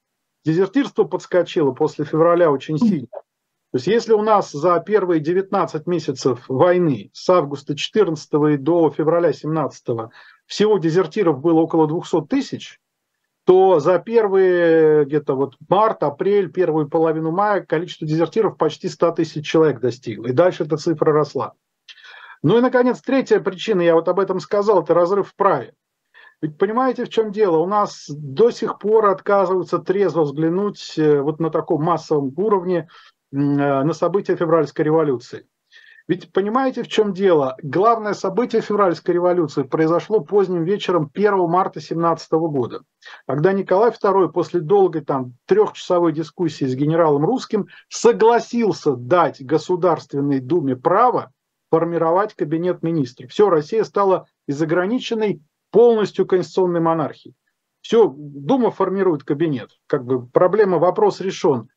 Дезертирство 0.44 1.06
подскочило 1.06 1.72
после 1.72 2.04
февраля 2.04 2.52
очень 2.52 2.78
сильно. 2.78 3.08
То 3.72 3.78
есть 3.78 3.88
если 3.88 4.12
у 4.12 4.22
нас 4.22 4.51
за 4.51 4.80
первые 4.86 5.22
19 5.22 5.88
месяцев 5.88 6.44
войны 6.50 7.10
с 7.13 7.30
августа 7.30 7.75
14 7.75 8.30
и 8.54 8.58
до 8.58 8.90
февраля 8.90 9.32
17 9.32 10.12
всего 10.46 10.78
дезертиров 10.78 11.40
было 11.40 11.62
около 11.62 11.88
200 11.88 12.28
тысяч, 12.28 12.80
то 13.46 13.80
за 13.80 13.98
первые 14.00 15.06
где-то 15.06 15.36
вот 15.36 15.56
март, 15.70 16.04
апрель, 16.04 16.51
первую 16.51 16.90
половину 16.90 17.32
мая 17.32 17.62
количество 17.62 18.06
дезертиров 18.06 18.58
почти 18.58 18.90
100 18.90 19.12
тысяч 19.12 19.48
человек 19.48 19.80
достигло. 19.80 20.28
И 20.28 20.34
дальше 20.34 20.66
эта 20.66 20.75
цифра 20.75 21.13
росла. 21.13 21.54
Ну 22.44 22.58
и, 22.58 22.62
наконец, 22.62 23.00
третья 23.01 23.40
причина, 23.40 23.82
я 23.82 23.96
вот 23.96 24.08
об 24.10 24.20
этом 24.20 24.42
сказал, 24.42 24.84
это 24.84 24.94
разрыв 24.94 25.30
в 25.30 25.36
праве. 25.36 25.74
Ведь 26.42 26.58
понимаете, 26.58 27.06
в 27.06 27.10
чем 27.10 27.32
дело? 27.32 27.58
У 27.58 27.68
нас 27.68 28.06
до 28.10 28.50
сих 28.51 28.80
пор 28.80 29.06
отказываются 29.06 29.78
трезво 29.80 30.24
взглянуть 30.24 30.98
э, 30.98 31.22
вот 31.22 31.40
на 31.40 31.51
таком 31.51 31.84
массовом 31.84 32.34
уровне 32.36 32.90
на 33.32 33.94
события 33.94 34.36
февральской 34.36 34.86
революции. 34.86 35.48
Ведь 36.08 36.32
понимаете, 36.34 36.84
в 36.84 36.88
чем 36.88 37.14
дело? 37.14 37.56
Главное 37.62 38.14
событие 38.14 38.62
февральской 38.62 39.14
революции 39.14 39.64
произошло 39.64 40.20
поздним 40.20 40.64
вечером 40.64 41.10
1 41.14 41.38
марта 41.48 41.80
17 41.80 42.32
года, 42.32 42.82
когда 43.28 43.54
Николай 43.54 43.92
II 43.92 44.30
после 44.30 44.60
долгой 44.60 45.06
там 45.06 45.36
трехчасовой 45.46 46.12
дискуссии 46.12 46.66
с 46.66 46.76
генералом 46.76 47.24
Русским 47.24 47.68
согласился 47.88 48.96
дать 48.96 49.42
Государственной 49.46 50.40
Думе 50.40 50.76
право 50.76 51.32
формировать 51.70 52.34
кабинет 52.34 52.84
министров. 52.84 53.32
Все, 53.32 53.50
Россия 53.50 53.84
стала 53.86 54.28
из 54.48 54.62
ограниченной 54.62 55.42
полностью 55.72 56.26
конституционной 56.26 56.82
монархией. 56.82 57.36
Все, 57.80 58.14
Дума 58.14 58.72
формирует 58.72 59.24
кабинет. 59.24 59.72
Как 59.88 60.04
бы 60.04 60.28
проблема, 60.28 60.78
вопрос 60.78 61.22
решен. 61.22 61.70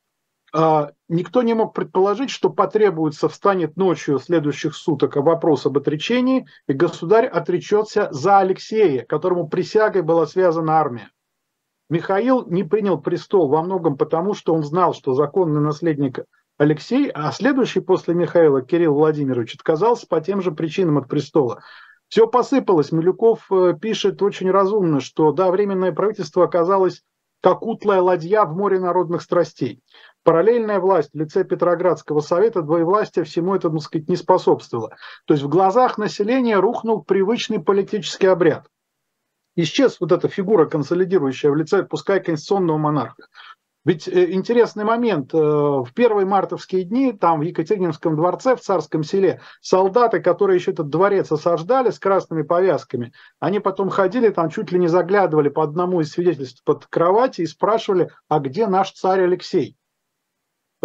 А, 0.53 0.91
никто 1.09 1.41
не 1.41 1.53
мог 1.53 1.73
предположить, 1.73 2.29
что 2.29 2.49
потребуется, 2.49 3.29
встанет 3.29 3.77
ночью 3.77 4.19
следующих 4.19 4.75
суток 4.75 5.15
вопрос 5.17 5.65
об 5.65 5.77
отречении, 5.77 6.47
и 6.67 6.73
государь 6.73 7.25
отречется 7.25 8.07
за 8.11 8.39
Алексея, 8.39 9.03
которому 9.03 9.47
присягой 9.47 10.01
была 10.01 10.27
связана 10.27 10.79
армия. 10.79 11.09
Михаил 11.89 12.45
не 12.47 12.63
принял 12.63 12.99
престол 12.99 13.47
во 13.47 13.61
многом 13.61 13.97
потому, 13.97 14.33
что 14.33 14.53
он 14.53 14.63
знал, 14.63 14.93
что 14.93 15.13
законный 15.13 15.61
наследник 15.61 16.19
Алексей, 16.57 17.09
а 17.09 17.31
следующий 17.31 17.81
после 17.81 18.13
Михаила 18.13 18.61
Кирилл 18.61 18.93
Владимирович 18.93 19.55
отказался 19.55 20.07
по 20.07 20.21
тем 20.21 20.41
же 20.41 20.51
причинам 20.51 20.97
от 20.97 21.07
престола. 21.07 21.61
Все 22.07 22.27
посыпалось. 22.27 22.91
Милюков 22.91 23.51
э, 23.51 23.73
пишет 23.79 24.21
очень 24.21 24.49
разумно, 24.49 24.99
что 24.99 25.31
да, 25.31 25.51
временное 25.51 25.91
правительство 25.91 26.45
оказалось 26.45 27.03
как 27.41 27.61
утлая 27.61 28.01
ладья 28.01 28.45
в 28.45 28.55
море 28.55 28.79
народных 28.79 29.21
страстей. 29.21 29.81
Параллельная 30.25 30.79
власть 30.79 31.11
в 31.13 31.17
лице 31.19 31.43
Петроградского 31.43 32.19
совета 32.19 32.63
двоевластия 32.63 33.23
всему 33.23 33.53
этому, 33.53 33.77
так 33.77 33.85
сказать, 33.85 34.09
не 34.09 34.15
способствовала. 34.15 34.89
То 35.25 35.35
есть 35.35 35.43
в 35.43 35.49
глазах 35.49 35.99
населения 35.99 36.57
рухнул 36.57 37.03
привычный 37.03 37.59
политический 37.59 38.25
обряд. 38.25 38.65
Исчез 39.55 39.97
вот 39.99 40.11
эта 40.11 40.27
фигура, 40.27 40.65
консолидирующая 40.65 41.51
в 41.51 41.55
лице, 41.55 41.83
пускай 41.83 42.23
конституционного 42.23 42.79
монарха. 42.79 43.27
Ведь 43.85 44.07
э, 44.07 44.31
интересный 44.31 44.83
момент. 44.83 45.31
Э, 45.31 45.37
в 45.37 45.89
первые 45.93 46.25
мартовские 46.25 46.85
дни 46.85 47.13
там 47.13 47.41
в 47.41 47.43
Екатерининском 47.43 48.15
дворце, 48.15 48.55
в 48.55 48.61
Царском 48.61 49.03
селе, 49.03 49.41
солдаты, 49.61 50.21
которые 50.21 50.57
еще 50.57 50.71
этот 50.71 50.89
дворец 50.89 51.31
осаждали 51.31 51.91
с 51.91 51.99
красными 51.99 52.41
повязками, 52.41 53.13
они 53.39 53.59
потом 53.59 53.91
ходили 53.91 54.29
там, 54.29 54.49
чуть 54.49 54.71
ли 54.71 54.79
не 54.79 54.87
заглядывали 54.87 55.49
по 55.49 55.61
одному 55.61 56.01
из 56.01 56.09
свидетельств 56.09 56.63
под 56.63 56.87
кровати 56.87 57.41
и 57.41 57.45
спрашивали, 57.45 58.09
а 58.27 58.39
где 58.39 58.65
наш 58.65 58.91
царь 58.91 59.21
Алексей? 59.21 59.77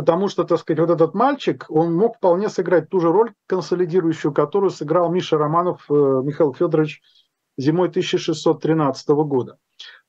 Потому 0.01 0.29
что, 0.29 0.45
так 0.45 0.59
сказать, 0.59 0.81
вот 0.81 0.89
этот 0.89 1.13
мальчик, 1.13 1.67
он 1.69 1.95
мог 1.95 2.17
вполне 2.17 2.49
сыграть 2.49 2.89
ту 2.89 3.01
же 3.01 3.13
роль 3.13 3.35
консолидирующую, 3.47 4.33
которую 4.33 4.71
сыграл 4.71 5.11
Миша 5.11 5.37
Романов 5.37 5.85
э, 5.91 5.93
Михаил 5.93 6.55
Федорович 6.55 7.03
зимой 7.59 7.89
1613 7.89 9.09
года. 9.11 9.59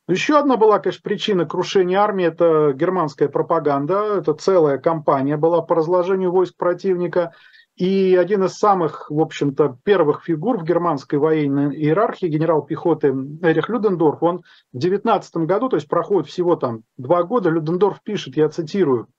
Еще 0.07 0.39
одна 0.39 0.55
была, 0.55 0.79
конечно, 0.79 1.01
причина 1.03 1.45
крушения 1.45 1.99
армии– 1.99 2.23
это 2.27 2.71
германская 2.73 3.27
пропаганда, 3.27 4.19
это 4.19 4.33
целая 4.33 4.77
кампания 4.77 5.35
была 5.35 5.61
по 5.61 5.75
разложению 5.75 6.31
войск 6.31 6.55
противника. 6.55 7.33
и 7.75 8.15
один 8.15 8.45
из 8.45 8.53
самых, 8.53 9.11
в 9.11 9.19
общем-то, 9.19 9.77
первых 9.83 10.23
фигур 10.23 10.57
в 10.57 10.63
германской 10.63 11.19
военной 11.19 11.75
иерархии, 11.75 12.27
генерал 12.27 12.61
пехоты 12.61 13.09
Эрих 13.41 13.67
Людендорф, 13.67 14.23
он 14.23 14.43
в 14.71 14.77
19 14.77 15.35
году, 15.47 15.67
то 15.67 15.75
есть 15.75 15.89
проходит 15.89 16.29
всего 16.29 16.55
там 16.55 16.83
два 16.95 17.23
года, 17.23 17.49
Людендорф 17.49 18.01
пишет, 18.01 18.37
я 18.37 18.47
цитирую, 18.47 19.09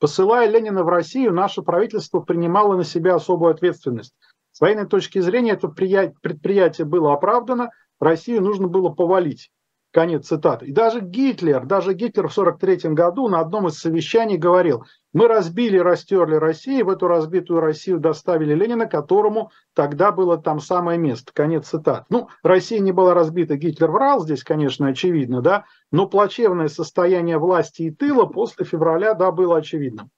«Посылая 0.00 0.48
Ленина 0.48 0.82
в 0.82 0.88
Россию, 0.88 1.32
наше 1.32 1.62
правительство 1.62 2.20
принимало 2.20 2.74
на 2.76 2.84
себя 2.84 3.14
особую 3.14 3.52
ответственность. 3.52 4.14
С 4.50 4.60
военной 4.60 4.86
точки 4.86 5.20
зрения 5.20 5.52
это 5.52 5.68
предприятие 5.68 6.86
было 6.86 7.12
оправдано, 7.12 7.70
Россию 8.00 8.42
нужно 8.42 8.66
было 8.66 8.88
повалить. 8.88 9.50
Конец 9.92 10.28
цитаты. 10.28 10.66
И 10.66 10.72
даже 10.72 11.00
Гитлер, 11.00 11.66
даже 11.66 11.94
Гитлер 11.94 12.28
в 12.28 12.32
1943 12.32 12.94
году 12.94 13.28
на 13.28 13.40
одном 13.40 13.66
из 13.66 13.78
совещаний 13.78 14.36
говорил, 14.36 14.84
мы 15.12 15.26
разбили, 15.26 15.78
растерли 15.78 16.36
Россию, 16.36 16.86
в 16.86 16.90
эту 16.90 17.08
разбитую 17.08 17.60
Россию 17.60 17.98
доставили 17.98 18.54
Ленина, 18.54 18.86
которому 18.86 19.50
тогда 19.74 20.12
было 20.12 20.38
там 20.38 20.60
самое 20.60 20.96
место. 20.96 21.32
Конец 21.34 21.66
цитат. 21.66 22.04
Ну, 22.08 22.28
Россия 22.44 22.78
не 22.78 22.92
была 22.92 23.14
разбита, 23.14 23.56
Гитлер 23.56 23.90
врал, 23.90 24.20
здесь, 24.20 24.44
конечно, 24.44 24.86
очевидно, 24.86 25.42
да, 25.42 25.64
но 25.90 26.06
плачевное 26.06 26.68
состояние 26.68 27.38
власти 27.38 27.82
и 27.82 27.90
тыла 27.90 28.26
после 28.26 28.64
февраля, 28.64 29.14
да, 29.14 29.32
было 29.32 29.56
очевидным. 29.56 30.10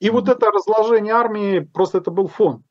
И 0.00 0.08
вот 0.08 0.28
это 0.30 0.50
разложение 0.50 1.12
армии, 1.12 1.60
просто 1.60 1.98
это 1.98 2.10
был 2.10 2.28
фон. 2.28 2.62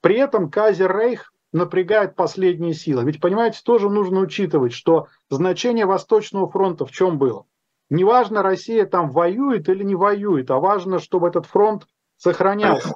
При 0.00 0.16
этом 0.16 0.50
Казер 0.50 0.96
Рейх 0.96 1.32
напрягает 1.52 2.14
последние 2.14 2.74
силы. 2.74 3.04
Ведь, 3.04 3.20
понимаете, 3.20 3.60
тоже 3.64 3.88
нужно 3.88 4.20
учитывать, 4.20 4.72
что 4.72 5.08
значение 5.30 5.86
Восточного 5.86 6.48
фронта 6.48 6.84
в 6.84 6.90
чем 6.90 7.18
было. 7.18 7.46
Неважно, 7.88 8.42
Россия 8.42 8.84
там 8.84 9.10
воюет 9.10 9.68
или 9.68 9.84
не 9.84 9.94
воюет, 9.94 10.50
а 10.50 10.58
важно, 10.58 10.98
чтобы 10.98 11.28
этот 11.28 11.46
фронт 11.46 11.86
сохранялся. 12.16 12.94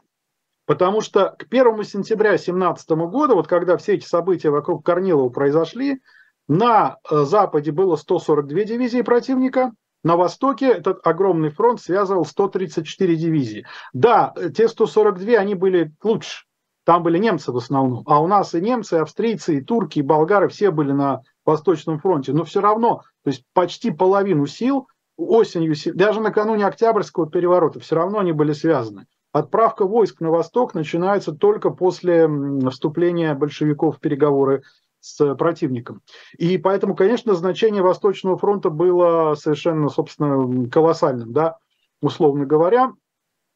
Потому 0.66 1.00
что 1.00 1.35
к 1.38 1.47
1 1.50 1.85
сентября 1.85 2.30
2017 2.30 2.90
года, 2.90 3.35
вот 3.35 3.47
когда 3.47 3.76
все 3.76 3.95
эти 3.95 4.04
события 4.04 4.50
вокруг 4.50 4.85
Корнилова 4.85 5.28
произошли, 5.28 6.00
на 6.49 6.99
э, 7.09 7.25
Западе 7.25 7.73
было 7.73 7.97
142 7.97 8.64
дивизии 8.64 9.02
противника, 9.02 9.73
на 10.02 10.16
Востоке 10.16 10.69
этот 10.69 11.07
огромный 11.07 11.50
фронт 11.50 11.80
связывал 11.80 12.25
134 12.25 13.16
дивизии. 13.16 13.66
Да, 13.92 14.33
э, 14.37 14.50
те 14.50 14.69
142, 14.69 15.35
они 15.35 15.54
были 15.54 15.92
лучше, 16.02 16.45
там 16.91 17.05
были 17.05 17.19
немцы 17.19 17.53
в 17.53 17.57
основном. 17.57 18.03
А 18.07 18.21
у 18.21 18.27
нас 18.27 18.53
и 18.53 18.61
немцы, 18.61 18.97
и 18.97 18.99
австрийцы, 18.99 19.59
и 19.59 19.61
турки, 19.61 20.01
и 20.01 20.03
болгары 20.03 20.49
все 20.49 20.73
были 20.73 20.91
на 20.91 21.21
Восточном 21.45 22.01
фронте. 22.01 22.33
Но 22.33 22.43
все 22.43 22.61
равно, 22.61 23.03
то 23.23 23.31
есть 23.31 23.45
почти 23.53 23.93
половину 23.93 24.47
сил 24.47 24.89
осенью, 25.17 25.77
даже 25.95 26.21
накануне 26.21 26.67
Октябрьского 26.67 27.31
переворота, 27.31 27.79
все 27.79 27.95
равно 27.95 28.19
они 28.19 28.33
были 28.33 28.53
связаны. 28.53 29.07
Отправка 29.31 29.87
войск 29.87 30.21
на 30.21 30.31
восток 30.31 30.75
начинается 30.75 31.31
только 31.31 31.71
после 31.71 32.29
вступления 32.69 33.35
большевиков 33.35 33.99
в 33.99 34.00
переговоры 34.00 34.65
с 34.99 35.37
противником. 35.37 36.03
И 36.39 36.59
поэтому, 36.59 36.97
конечно, 36.97 37.35
значение 37.35 37.85
Восточного 37.85 38.37
фронта 38.37 38.69
было 38.69 39.37
совершенно, 39.37 39.91
собственно, 39.91 40.69
колоссальным, 40.69 41.33
да, 41.33 41.59
условно 42.03 42.47
говоря 42.47 42.95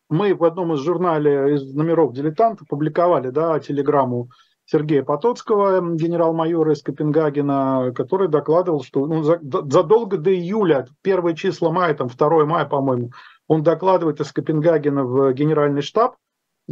мы 0.09 0.35
в 0.35 0.45
одном 0.45 0.75
из 0.75 0.81
журналов, 0.81 1.51
из 1.51 1.75
номеров 1.75 2.13
«Дилетанта» 2.13 2.65
публиковали 2.69 3.31
да, 3.31 3.59
телеграмму 3.59 4.29
Сергея 4.67 5.03
Потоцкого, 5.03 5.81
генерал-майора 5.95 6.73
из 6.73 6.83
Копенгагена, 6.83 7.93
который 7.95 8.29
докладывал, 8.29 8.83
что 8.83 9.07
ну, 9.07 9.23
задолго 9.23 10.17
до 10.17 10.35
июля, 10.35 10.87
первые 11.03 11.37
числа 11.37 11.71
мая, 11.71 11.95
там 11.95 12.09
2 12.09 12.47
мая, 12.47 12.65
по-моему, 12.65 13.11
он 13.47 13.63
докладывает 13.63 14.21
из 14.21 14.33
Копенгагена 14.33 15.05
в 15.05 15.33
генеральный 15.35 15.83
штаб 15.83 16.17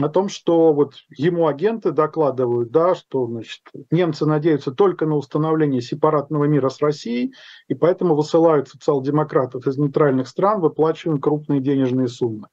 о 0.00 0.08
том, 0.08 0.30
что 0.30 0.72
вот 0.72 0.94
ему 1.10 1.46
агенты 1.46 1.92
докладывают, 1.92 2.70
да, 2.70 2.94
что 2.94 3.26
значит, 3.26 3.60
немцы 3.90 4.24
надеются 4.24 4.72
только 4.72 5.04
на 5.04 5.16
установление 5.16 5.82
сепаратного 5.82 6.44
мира 6.44 6.70
с 6.70 6.80
Россией, 6.80 7.34
и 7.68 7.74
поэтому 7.74 8.14
высылают 8.14 8.68
социал-демократов 8.68 9.66
из 9.66 9.76
нейтральных 9.76 10.28
стран, 10.28 10.60
выплачивая 10.62 11.18
крупные 11.18 11.60
денежные 11.60 12.08
суммы. 12.08 12.48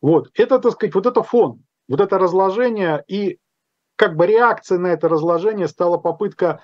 Вот. 0.00 0.30
Это, 0.34 0.58
так 0.58 0.72
сказать, 0.72 0.94
вот 0.94 1.06
это 1.06 1.22
фон, 1.22 1.62
вот 1.88 2.00
это 2.00 2.18
разложение, 2.18 3.04
и 3.08 3.38
как 3.96 4.16
бы 4.16 4.26
реакцией 4.26 4.78
на 4.78 4.88
это 4.88 5.08
разложение 5.08 5.68
стала 5.68 5.98
попытка 5.98 6.62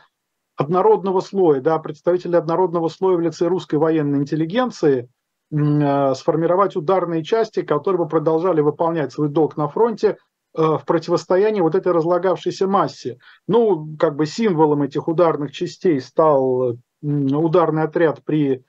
однородного 0.56 1.20
слоя, 1.20 1.60
да, 1.60 1.78
представителей 1.78 2.38
однородного 2.38 2.88
слоя 2.88 3.16
в 3.16 3.20
лице 3.20 3.46
русской 3.46 3.74
военной 3.74 4.20
интеллигенции 4.20 5.10
э, 5.52 6.14
сформировать 6.14 6.76
ударные 6.76 7.22
части, 7.22 7.62
которые 7.62 8.04
бы 8.04 8.08
продолжали 8.08 8.62
выполнять 8.62 9.12
свой 9.12 9.28
долг 9.28 9.56
на 9.58 9.68
фронте 9.68 10.16
э, 10.56 10.62
в 10.62 10.82
противостоянии 10.86 11.60
вот 11.60 11.74
этой 11.74 11.92
разлагавшейся 11.92 12.66
массе. 12.66 13.18
Ну, 13.46 13.96
как 13.98 14.16
бы 14.16 14.24
символом 14.24 14.82
этих 14.82 15.08
ударных 15.08 15.52
частей 15.52 16.00
стал 16.00 16.78
ударный 17.02 17.82
отряд 17.82 18.24
при 18.24 18.64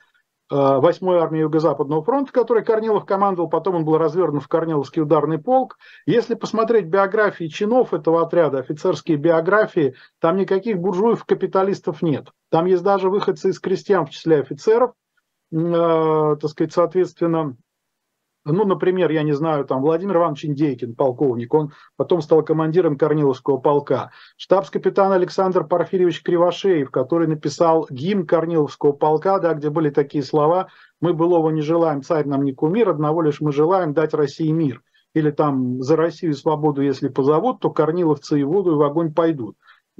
8-й 0.50 1.16
э, 1.16 1.20
армии 1.20 1.40
Юго-Западного 1.40 2.02
фронта, 2.02 2.32
который 2.32 2.64
Корнилов 2.64 3.04
командовал, 3.04 3.48
потом 3.48 3.76
он 3.76 3.84
был 3.84 3.98
развернут 3.98 4.42
в 4.42 4.48
Корниловский 4.48 5.02
ударный 5.02 5.38
полк. 5.38 5.78
Если 6.06 6.34
посмотреть 6.34 6.86
биографии 6.86 7.48
чинов 7.48 7.92
этого 7.92 8.22
отряда, 8.22 8.58
офицерские 8.58 9.18
биографии, 9.18 9.94
там 10.20 10.36
никаких 10.36 10.78
буржуев, 10.78 11.24
капиталистов 11.24 12.02
нет. 12.02 12.28
Там 12.50 12.66
есть 12.66 12.82
даже 12.82 13.10
выходцы 13.10 13.50
из 13.50 13.60
крестьян 13.60 14.06
в 14.06 14.10
числе 14.10 14.40
офицеров, 14.40 14.92
э, 15.52 16.36
так 16.40 16.50
сказать, 16.50 16.72
соответственно, 16.72 17.56
ну, 18.52 18.64
например, 18.64 19.10
я 19.10 19.22
не 19.22 19.32
знаю, 19.32 19.64
там 19.64 19.80
Владимир 19.82 20.16
Иванович 20.16 20.46
Индейкин, 20.46 20.94
полковник, 20.94 21.52
он 21.54 21.72
потом 21.96 22.20
стал 22.20 22.42
командиром 22.42 22.96
Корниловского 22.96 23.58
полка. 23.58 24.10
Штабс-капитан 24.36 25.12
Александр 25.12 25.64
Порфирьевич 25.64 26.22
Кривошеев, 26.22 26.90
который 26.90 27.28
написал 27.28 27.86
гимн 27.90 28.26
Корниловского 28.26 28.92
полка, 28.92 29.38
да, 29.38 29.54
где 29.54 29.70
были 29.70 29.90
такие 29.90 30.24
слова 30.24 30.68
«Мы 31.00 31.14
былого 31.14 31.50
не 31.50 31.62
желаем, 31.62 32.02
царь 32.02 32.26
нам 32.26 32.42
не 32.42 32.52
кумир, 32.52 32.88
одного 32.88 33.22
лишь 33.22 33.40
мы 33.40 33.52
желаем 33.52 33.94
дать 33.94 34.14
России 34.14 34.50
мир». 34.50 34.82
Или 35.14 35.30
там 35.30 35.82
«За 35.82 35.96
Россию 35.96 36.32
и 36.32 36.34
свободу, 36.34 36.82
если 36.82 37.08
позовут, 37.08 37.60
то 37.60 37.70
корниловцы 37.70 38.40
и 38.40 38.44
воду 38.44 38.72
и 38.72 38.76
в 38.76 38.82
огонь 38.82 39.12
пойдут» 39.12 39.56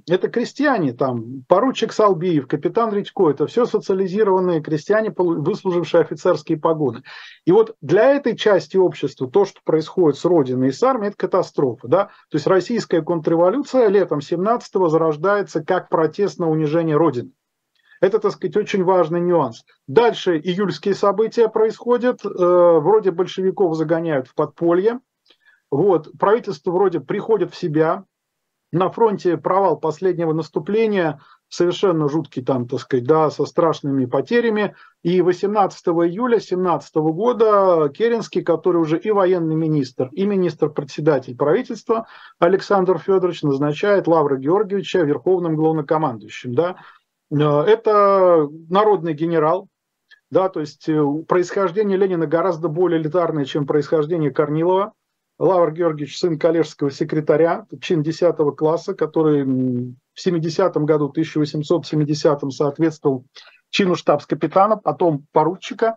это 0.06 0.28
крестьяне, 0.28 0.92
там, 0.92 1.44
поручик 1.48 1.92
Салбиев, 1.92 2.46
капитан 2.46 2.92
Редько, 2.92 3.30
это 3.30 3.46
все 3.46 3.66
социализированные 3.66 4.60
крестьяне, 4.60 5.12
выслужившие 5.16 6.02
офицерские 6.02 6.58
погоны. 6.58 7.02
И 7.44 7.52
вот 7.52 7.76
для 7.80 8.14
этой 8.14 8.36
части 8.36 8.76
общества 8.76 9.30
то, 9.30 9.44
что 9.44 9.60
происходит 9.64 10.18
с 10.18 10.24
Родиной 10.24 10.68
и 10.68 10.72
с 10.72 10.82
армией, 10.82 11.08
это 11.08 11.16
катастрофа. 11.16 11.88
Да? 11.88 12.04
То 12.30 12.36
есть 12.36 12.46
российская 12.46 13.02
контрреволюция 13.02 13.88
летом 13.88 14.18
17-го 14.18 14.88
зарождается 14.88 15.64
как 15.64 15.88
протест 15.88 16.38
на 16.38 16.48
унижение 16.48 16.96
Родины. 16.96 17.32
Это, 18.00 18.20
так 18.20 18.32
сказать, 18.32 18.56
очень 18.56 18.84
важный 18.84 19.20
нюанс. 19.20 19.64
Дальше 19.88 20.38
июльские 20.38 20.94
события 20.94 21.48
происходят, 21.48 22.24
э, 22.24 22.28
вроде 22.28 23.10
большевиков 23.10 23.74
загоняют 23.74 24.28
в 24.28 24.34
подполье, 24.34 25.00
вот, 25.70 26.10
правительство 26.18 26.70
вроде 26.70 27.00
приходит 27.00 27.52
в 27.52 27.56
себя, 27.56 28.04
на 28.72 28.90
фронте 28.90 29.36
провал 29.36 29.78
последнего 29.78 30.32
наступления, 30.32 31.20
совершенно 31.48 32.08
жуткий 32.08 32.44
там, 32.44 32.68
так 32.68 32.80
сказать, 32.80 33.06
да, 33.06 33.30
со 33.30 33.46
страшными 33.46 34.04
потерями. 34.04 34.74
И 35.02 35.22
18 35.22 35.86
июля 35.88 36.36
2017 36.36 36.94
года 36.96 37.88
Керенский, 37.88 38.42
который 38.42 38.78
уже 38.78 38.98
и 38.98 39.10
военный 39.10 39.56
министр, 39.56 40.08
и 40.12 40.26
министр-председатель 40.26 41.36
правительства 41.36 42.06
Александр 42.38 42.98
Федорович 42.98 43.42
назначает 43.42 44.06
Лавра 44.06 44.36
Георгиевича 44.36 45.00
верховным 45.00 45.56
главнокомандующим. 45.56 46.54
Да. 46.54 46.76
Э, 47.30 47.62
это 47.62 48.48
народный 48.68 49.14
генерал, 49.14 49.68
да, 50.30 50.48
то 50.50 50.60
есть 50.60 50.88
э, 50.88 51.02
происхождение 51.26 51.96
Ленина 51.96 52.26
гораздо 52.26 52.68
более 52.68 53.00
элитарное, 53.00 53.46
чем 53.46 53.66
происхождение 53.66 54.30
Корнилова. 54.30 54.92
Лавр 55.38 55.72
Георгиевич, 55.72 56.18
сын 56.18 56.38
коллежского 56.38 56.90
секретаря, 56.90 57.66
чин 57.80 58.02
10 58.02 58.36
класса, 58.56 58.94
который 58.94 59.44
в 59.44 59.94
70-м 60.26 60.84
году, 60.84 61.12
1870-м, 61.16 62.50
соответствовал 62.50 63.24
чину 63.70 63.94
штабс-капитана, 63.94 64.76
потом 64.76 65.26
поручика. 65.32 65.96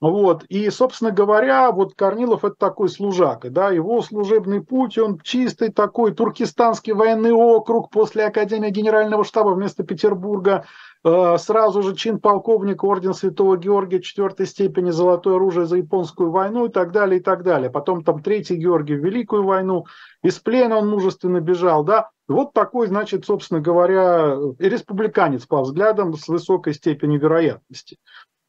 Вот. 0.00 0.44
И, 0.44 0.68
собственно 0.70 1.10
говоря, 1.10 1.72
вот 1.72 1.94
Корнилов 1.94 2.44
это 2.44 2.54
такой 2.54 2.90
служака, 2.90 3.48
да, 3.48 3.70
его 3.70 4.02
служебный 4.02 4.62
путь, 4.62 4.98
он 4.98 5.18
чистый 5.20 5.72
такой 5.72 6.14
туркестанский 6.14 6.92
военный 6.92 7.32
округ 7.32 7.90
после 7.90 8.26
Академии 8.26 8.68
Генерального 8.70 9.24
штаба 9.24 9.50
вместо 9.50 9.84
Петербурга, 9.84 10.66
сразу 11.04 11.82
же 11.82 11.94
чин 11.94 12.18
полковника 12.18 12.84
орден 12.84 13.14
Святого 13.14 13.56
Георгия 13.56 14.00
четвертой 14.00 14.46
степени 14.46 14.90
золотое 14.90 15.36
оружие 15.36 15.66
за 15.66 15.76
японскую 15.76 16.30
войну 16.30 16.66
и 16.66 16.68
так 16.68 16.92
далее, 16.92 17.20
и 17.20 17.22
так 17.22 17.42
далее. 17.42 17.70
Потом 17.70 18.02
там 18.02 18.22
третий 18.22 18.56
Георгий 18.56 18.96
в 18.96 19.04
Великую 19.04 19.44
войну. 19.44 19.86
Из 20.22 20.38
плена 20.38 20.76
он 20.76 20.88
мужественно 20.88 21.40
бежал, 21.40 21.84
да. 21.84 22.10
Вот 22.28 22.52
такой, 22.52 22.88
значит, 22.88 23.24
собственно 23.24 23.60
говоря, 23.60 24.36
и 24.58 24.68
республиканец 24.68 25.46
по 25.46 25.62
взглядам 25.62 26.14
с 26.14 26.26
высокой 26.26 26.74
степенью 26.74 27.20
вероятности. 27.20 27.98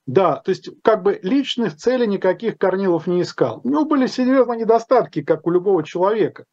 Да, 0.08 0.38
то 0.38 0.50
есть 0.50 0.70
как 0.84 1.04
бы 1.04 1.20
личных 1.22 1.76
целей 1.76 2.08
никаких 2.08 2.58
Корнилов 2.58 3.08
не 3.08 3.22
искал. 3.22 3.60
У 3.64 3.70
него 3.70 3.86
были 3.86 4.08
серьезные 4.08 4.62
недостатки, 4.62 5.22
как 5.22 5.46
у 5.46 5.52
любого 5.52 5.84
человека. 5.84 6.46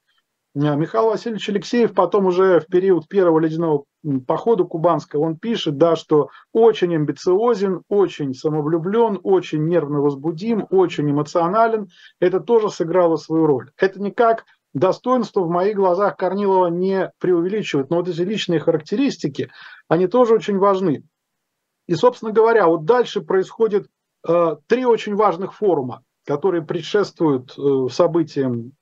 Михаил 0.54 1.06
Васильевич 1.06 1.48
Алексеев 1.48 1.94
потом 1.94 2.26
уже 2.26 2.60
в 2.60 2.66
период 2.66 3.08
первого 3.08 3.40
ледяного 3.40 3.84
похода 4.26 4.62
кубанского, 4.62 5.22
он 5.22 5.36
пишет, 5.36 5.78
да, 5.78 5.96
что 5.96 6.28
очень 6.52 6.94
амбициозен, 6.94 7.82
очень 7.88 8.34
самовлюблен, 8.34 9.18
очень 9.24 9.66
нервно 9.66 10.00
возбудим, 10.00 10.66
очень 10.70 11.10
эмоционален. 11.10 11.88
Это 12.20 12.38
тоже 12.38 12.70
сыграло 12.70 13.16
свою 13.16 13.46
роль. 13.46 13.70
Это 13.78 14.00
никак 14.00 14.44
достоинство 14.74 15.40
в 15.40 15.50
моих 15.50 15.74
глазах 15.74 16.16
Корнилова 16.16 16.68
не 16.68 17.10
преувеличивает, 17.18 17.90
но 17.90 17.96
вот 17.96 18.08
эти 18.08 18.20
личные 18.20 18.60
характеристики, 18.60 19.50
они 19.88 20.06
тоже 20.06 20.34
очень 20.34 20.58
важны. 20.58 21.02
И, 21.88 21.96
собственно 21.96 22.30
говоря, 22.30 22.68
вот 22.68 22.84
дальше 22.84 23.22
происходит 23.22 23.88
э, 24.26 24.56
три 24.68 24.84
очень 24.84 25.16
важных 25.16 25.54
форума, 25.54 26.02
которые 26.24 26.62
предшествуют 26.62 27.58
э, 27.58 27.88
событиям 27.90 28.72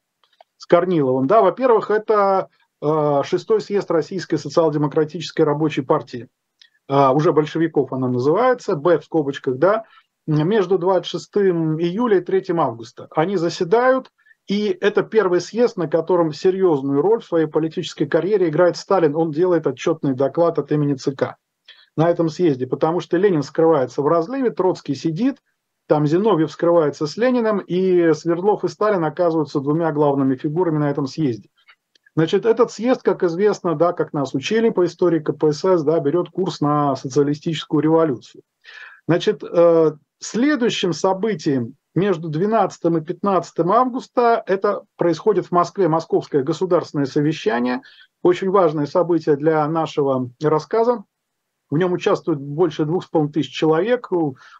Корниловым. 0.72 1.26
Да, 1.26 1.42
во-первых, 1.42 1.90
это 1.90 2.48
э, 2.80 3.20
шестой 3.24 3.60
съезд 3.60 3.90
Российской 3.90 4.38
социал-демократической 4.38 5.42
рабочей 5.42 5.82
партии. 5.82 6.28
Э, 6.88 7.10
уже 7.10 7.34
большевиков 7.34 7.92
она 7.92 8.08
называется, 8.08 8.74
Б 8.74 8.98
в 8.98 9.04
скобочках, 9.04 9.58
да, 9.58 9.84
между 10.26 10.78
26 10.78 11.36
июля 11.36 12.20
и 12.20 12.24
3 12.24 12.56
августа. 12.56 13.08
Они 13.10 13.36
заседают, 13.36 14.10
и 14.46 14.74
это 14.80 15.02
первый 15.02 15.42
съезд, 15.42 15.76
на 15.76 15.88
котором 15.88 16.32
серьезную 16.32 17.02
роль 17.02 17.20
в 17.20 17.26
своей 17.26 17.48
политической 17.48 18.06
карьере 18.06 18.48
играет 18.48 18.78
Сталин. 18.78 19.14
Он 19.14 19.30
делает 19.30 19.66
отчетный 19.66 20.14
доклад 20.14 20.58
от 20.58 20.72
имени 20.72 20.94
ЦК 20.94 21.36
на 21.98 22.08
этом 22.08 22.30
съезде, 22.30 22.66
потому 22.66 23.00
что 23.00 23.18
Ленин 23.18 23.42
скрывается 23.42 24.00
в 24.00 24.06
разливе, 24.06 24.48
Троцкий 24.48 24.94
сидит, 24.94 25.36
там 25.86 26.06
Зиновьев 26.06 26.50
скрывается 26.50 27.06
с 27.06 27.16
Лениным, 27.16 27.58
и 27.58 28.12
Свердлов 28.14 28.64
и 28.64 28.68
Сталин 28.68 29.04
оказываются 29.04 29.60
двумя 29.60 29.92
главными 29.92 30.36
фигурами 30.36 30.78
на 30.78 30.90
этом 30.90 31.06
съезде. 31.06 31.48
Значит, 32.14 32.44
этот 32.44 32.70
съезд, 32.70 33.02
как 33.02 33.22
известно, 33.22 33.74
да, 33.74 33.92
как 33.92 34.12
нас 34.12 34.34
учили 34.34 34.68
по 34.70 34.84
истории 34.84 35.20
КПСС, 35.20 35.82
да, 35.82 35.98
берет 35.98 36.28
курс 36.28 36.60
на 36.60 36.94
социалистическую 36.94 37.82
революцию. 37.82 38.42
Значит, 39.08 39.42
э, 39.42 39.92
следующим 40.18 40.92
событием 40.92 41.76
между 41.94 42.28
12 42.28 42.98
и 42.98 43.00
15 43.00 43.60
августа 43.60 44.42
это 44.46 44.82
происходит 44.96 45.46
в 45.46 45.52
Москве 45.52 45.88
Московское 45.88 46.42
государственное 46.42 47.06
совещание, 47.06 47.80
очень 48.22 48.50
важное 48.50 48.86
событие 48.86 49.36
для 49.36 49.66
нашего 49.66 50.30
рассказа. 50.42 51.04
В 51.72 51.78
нем 51.78 51.94
участвует 51.94 52.38
больше 52.38 52.84
двух 52.84 53.02
с 53.02 53.06
половиной 53.06 53.32
тысяч 53.32 53.50
человек, 53.50 54.10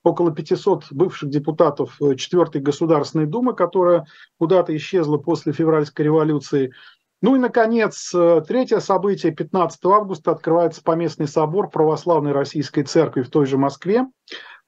около 0.03 0.33
500 0.33 0.87
бывших 0.93 1.29
депутатов 1.29 1.99
4 2.01 2.65
Государственной 2.65 3.27
Думы, 3.27 3.55
которая 3.55 4.07
куда-то 4.39 4.75
исчезла 4.75 5.19
после 5.19 5.53
февральской 5.53 6.07
революции. 6.07 6.73
Ну 7.21 7.37
и, 7.37 7.39
наконец, 7.39 8.15
третье 8.49 8.79
событие, 8.79 9.31
15 9.31 9.85
августа, 9.85 10.31
открывается 10.31 10.83
поместный 10.83 11.29
собор 11.29 11.69
Православной 11.69 12.33
Российской 12.33 12.83
Церкви 12.83 13.21
в 13.21 13.29
той 13.29 13.45
же 13.45 13.59
Москве, 13.59 14.07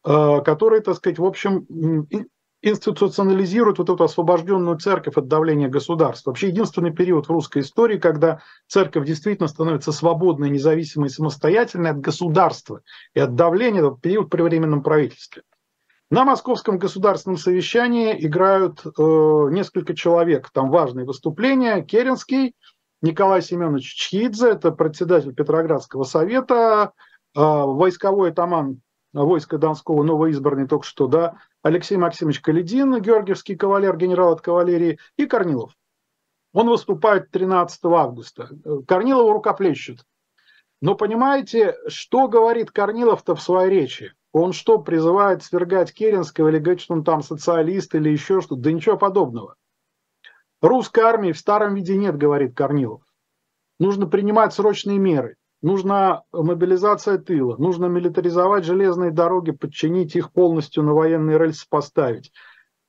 э, 0.07 0.41
который, 0.45 0.81
так 0.81 0.97
сказать, 0.97 1.19
в 1.19 1.25
общем, 1.25 1.67
институционализирует 2.65 3.79
вот 3.79 3.91
эту 3.91 4.05
освобожденную 4.05 4.79
церковь 4.79 5.17
от 5.17 5.29
давления 5.29 5.69
государства. 5.69 6.31
Вообще 6.31 6.49
единственный 6.49 6.93
период 6.93 7.27
в 7.27 7.31
русской 7.31 7.61
истории, 7.61 7.99
когда 7.99 8.41
церковь 8.67 9.07
действительно 9.07 9.49
становится 9.49 9.93
свободной, 9.93 10.49
независимой, 10.49 11.11
самостоятельной 11.11 11.91
от 11.91 12.01
государства 12.01 12.81
и 13.13 13.21
от 13.21 13.35
давления, 13.35 13.81
это 13.81 13.97
период 14.01 14.31
при 14.31 14.41
временном 14.41 14.83
правительстве. 14.83 15.43
На 16.11 16.25
Московском 16.25 16.79
государственном 16.79 17.39
совещании 17.39 18.17
играют 18.25 18.83
э, 18.87 18.91
несколько 19.51 19.95
человек. 19.95 20.51
Там 20.51 20.71
важные 20.71 21.05
выступления. 21.05 21.83
Керенский, 21.83 22.55
Николай 23.03 23.43
Семенович 23.43 23.95
Чхидзе, 23.95 24.51
это 24.51 24.71
председатель 24.71 25.35
Петроградского 25.35 26.05
совета, 26.05 26.93
э, 27.37 27.41
войсковой 27.41 28.31
атаман 28.31 28.81
войска 29.23 29.59
Донского, 29.59 30.03
новоизбранный 30.03 30.67
только 30.67 30.85
что, 30.85 31.07
да, 31.07 31.39
Алексей 31.63 31.97
Максимович 31.97 32.41
Каледин, 32.41 33.01
георгиевский 33.01 33.57
кавалер, 33.57 33.97
генерал 33.97 34.33
от 34.33 34.41
кавалерии, 34.41 34.99
и 35.17 35.27
Корнилов. 35.27 35.73
Он 36.53 36.69
выступает 36.69 37.31
13 37.31 37.85
августа. 37.85 38.51
Корнилову 38.87 39.33
рукоплещут. 39.33 40.05
Но 40.81 40.95
понимаете, 40.95 41.77
что 41.87 42.29
говорит 42.29 42.71
Корнилов-то 42.71 43.35
в 43.35 43.43
своей 43.43 43.71
речи? 43.71 44.13
Он 44.33 44.53
что, 44.53 44.79
призывает 44.79 45.43
свергать 45.43 45.95
Керенского 45.95 46.49
или 46.49 46.59
говорит, 46.59 46.81
что 46.81 46.95
он 46.95 47.05
там 47.05 47.23
социалист 47.23 47.95
или 47.95 48.11
еще 48.11 48.41
что-то? 48.41 48.63
Да 48.63 48.73
ничего 48.73 48.97
подобного. 48.97 49.57
Русской 50.61 51.01
армии 51.01 51.33
в 51.33 51.39
старом 51.39 51.75
виде 51.75 51.97
нет, 51.97 52.17
говорит 52.17 52.57
Корнилов. 52.57 53.03
Нужно 53.79 54.07
принимать 54.07 54.53
срочные 54.53 54.99
меры 54.99 55.37
нужна 55.65 56.23
мобилизация 56.31 57.17
тыла, 57.19 57.57
нужно 57.57 57.87
милитаризовать 57.87 58.65
железные 58.65 59.11
дороги, 59.11 59.51
подчинить 59.51 60.15
их 60.15 60.31
полностью 60.31 60.83
на 60.85 60.93
военные 60.93 61.39
рельсы 61.39 61.67
поставить. 61.69 62.33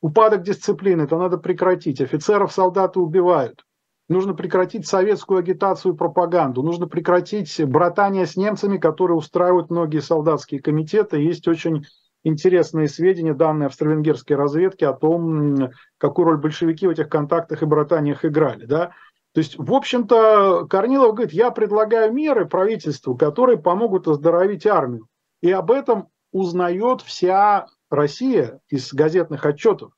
Упадок 0.02 0.44
дисциплины, 0.44 1.04
это 1.04 1.18
надо 1.18 1.38
прекратить. 1.38 2.02
Офицеров 2.02 2.52
солдаты 2.52 3.00
убивают. 3.00 3.66
Нужно 4.10 4.36
прекратить 4.36 4.86
советскую 4.86 5.40
агитацию 5.40 5.94
и 5.94 5.98
пропаганду. 5.98 6.62
Нужно 6.62 6.88
прекратить 6.88 7.64
братание 7.66 8.28
с 8.28 8.36
немцами, 8.36 8.78
которые 8.78 9.18
устраивают 9.18 9.72
многие 9.72 10.02
солдатские 10.02 10.62
комитеты. 10.62 11.18
Есть 11.18 11.48
очень 11.48 11.86
интересные 12.24 12.90
сведения, 12.90 13.34
данные 13.34 13.68
австро-венгерской 13.68 14.36
разведки 14.36 14.84
о 14.84 14.94
том, 14.94 15.70
какую 15.98 16.26
роль 16.26 16.38
большевики 16.38 16.86
в 16.86 16.92
этих 16.92 17.08
контактах 17.08 17.64
и 17.64 17.66
братаниях 17.66 18.26
играли. 18.26 18.66
Да? 18.66 18.92
То 19.36 19.40
есть, 19.40 19.58
в 19.58 19.74
общем-то, 19.74 20.66
Корнилов 20.70 21.14
говорит, 21.14 21.34
я 21.34 21.52
предлагаю 21.52 22.14
меры 22.14 22.46
правительству, 22.46 23.18
которые 23.18 23.58
помогут 23.58 24.08
оздоровить 24.08 24.66
армию. 24.66 25.10
И 25.42 25.52
об 25.52 25.72
этом 25.72 26.08
узнает 26.32 27.02
вся 27.02 27.68
Россия 27.90 28.62
из 28.70 28.94
газетных 28.94 29.46
отчетов. 29.46 29.92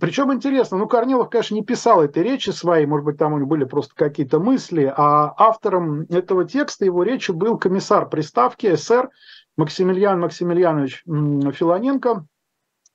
Причем 0.00 0.32
интересно, 0.32 0.78
ну, 0.78 0.86
Корнилов, 0.86 1.30
конечно, 1.30 1.56
не 1.56 1.64
писал 1.64 2.00
этой 2.00 2.22
речи 2.22 2.50
своей, 2.50 2.86
может 2.86 3.04
быть, 3.04 3.18
там 3.18 3.32
у 3.32 3.38
него 3.38 3.48
были 3.48 3.64
просто 3.64 3.92
какие-то 3.96 4.38
мысли, 4.38 4.84
а 4.96 5.34
автором 5.36 6.02
этого 6.02 6.44
текста 6.44 6.84
его 6.84 7.02
речи 7.02 7.32
был 7.32 7.58
комиссар 7.58 8.08
приставки 8.08 8.72
СР 8.76 9.10
Максимилиан 9.56 10.20
Максимiliaнович 10.20 11.02
Филоненко, 11.04 12.24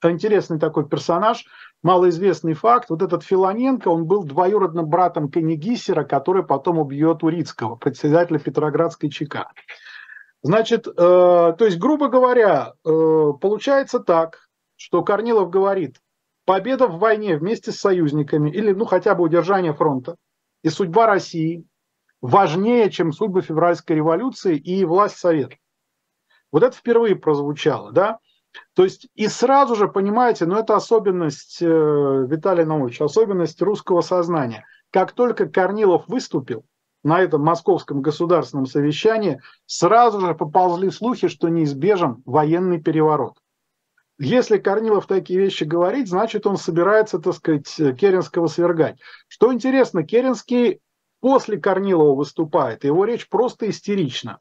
интересный 0.06 0.58
такой 0.58 0.88
персонаж, 0.88 1.46
малоизвестный 1.84 2.54
факт. 2.54 2.90
Вот 2.90 3.02
этот 3.02 3.24
Филоненко, 3.24 3.90
он 3.90 4.06
был 4.06 4.24
двоюродным 4.24 4.88
братом 4.88 5.30
Кеннигисера, 5.30 6.04
который 6.04 6.44
потом 6.44 6.80
убьет 6.80 7.24
Урицкого, 7.24 7.76
председателя 7.76 8.40
Петроградской 8.40 9.10
ЧК. 9.10 9.52
Значит, 10.42 10.88
э, 10.88 10.92
то 10.92 11.56
есть, 11.60 11.78
грубо 11.78 12.08
говоря, 12.10 12.74
э, 12.84 12.90
получается 13.40 14.00
так, 14.00 14.50
что 14.76 15.04
Корнилов 15.04 15.50
говорит, 15.50 16.02
победа 16.46 16.88
в 16.88 17.00
войне 17.00 17.38
вместе 17.38 17.72
с 17.72 17.80
союзниками 17.80 18.50
или, 18.50 18.72
ну, 18.74 18.86
хотя 18.86 19.16
бы 19.16 19.24
удержание 19.24 19.74
фронта 19.74 20.16
и 20.64 20.70
судьба 20.70 21.06
России 21.08 21.66
важнее, 22.22 22.90
чем 22.90 23.12
судьба 23.12 23.42
февральской 23.42 23.98
революции 23.98 24.58
и 24.58 24.84
власть 24.86 25.18
Совета. 25.18 25.56
Вот 26.52 26.64
это 26.64 26.76
впервые 26.76 27.16
прозвучало, 27.16 27.92
да? 27.92 28.20
То 28.76 28.84
есть 28.84 29.08
и 29.16 29.28
сразу 29.28 29.76
же, 29.76 29.88
понимаете, 29.88 30.46
ну 30.46 30.58
это 30.58 30.76
особенность 30.76 31.62
э, 31.62 31.66
Виталия 31.66 32.66
Наумовича, 32.66 33.06
особенность 33.06 33.62
русского 33.62 34.02
сознания. 34.02 34.66
Как 34.92 35.12
только 35.12 35.48
Корнилов 35.48 36.08
выступил 36.08 36.66
на 37.04 37.22
этом 37.22 37.42
московском 37.42 38.02
государственном 38.02 38.66
совещании, 38.66 39.42
сразу 39.66 40.22
же 40.22 40.36
поползли 40.36 40.90
слухи, 40.90 41.28
что 41.28 41.50
неизбежен 41.50 42.24
военный 42.26 42.82
переворот. 42.82 43.38
Если 44.20 44.58
Корнилов 44.58 45.08
такие 45.08 45.40
вещи 45.40 45.64
говорит, 45.64 46.08
значит 46.08 46.46
он 46.48 46.58
собирается, 46.58 47.20
так 47.20 47.34
сказать, 47.34 47.68
Керенского 47.76 48.48
свергать. 48.48 49.00
Что 49.28 49.52
интересно, 49.52 50.04
Керенский 50.04 50.80
после 51.20 51.58
Корнилова 51.58 52.16
выступает, 52.16 52.84
его 52.84 53.06
речь 53.06 53.28
просто 53.28 53.70
истерична. 53.70 54.40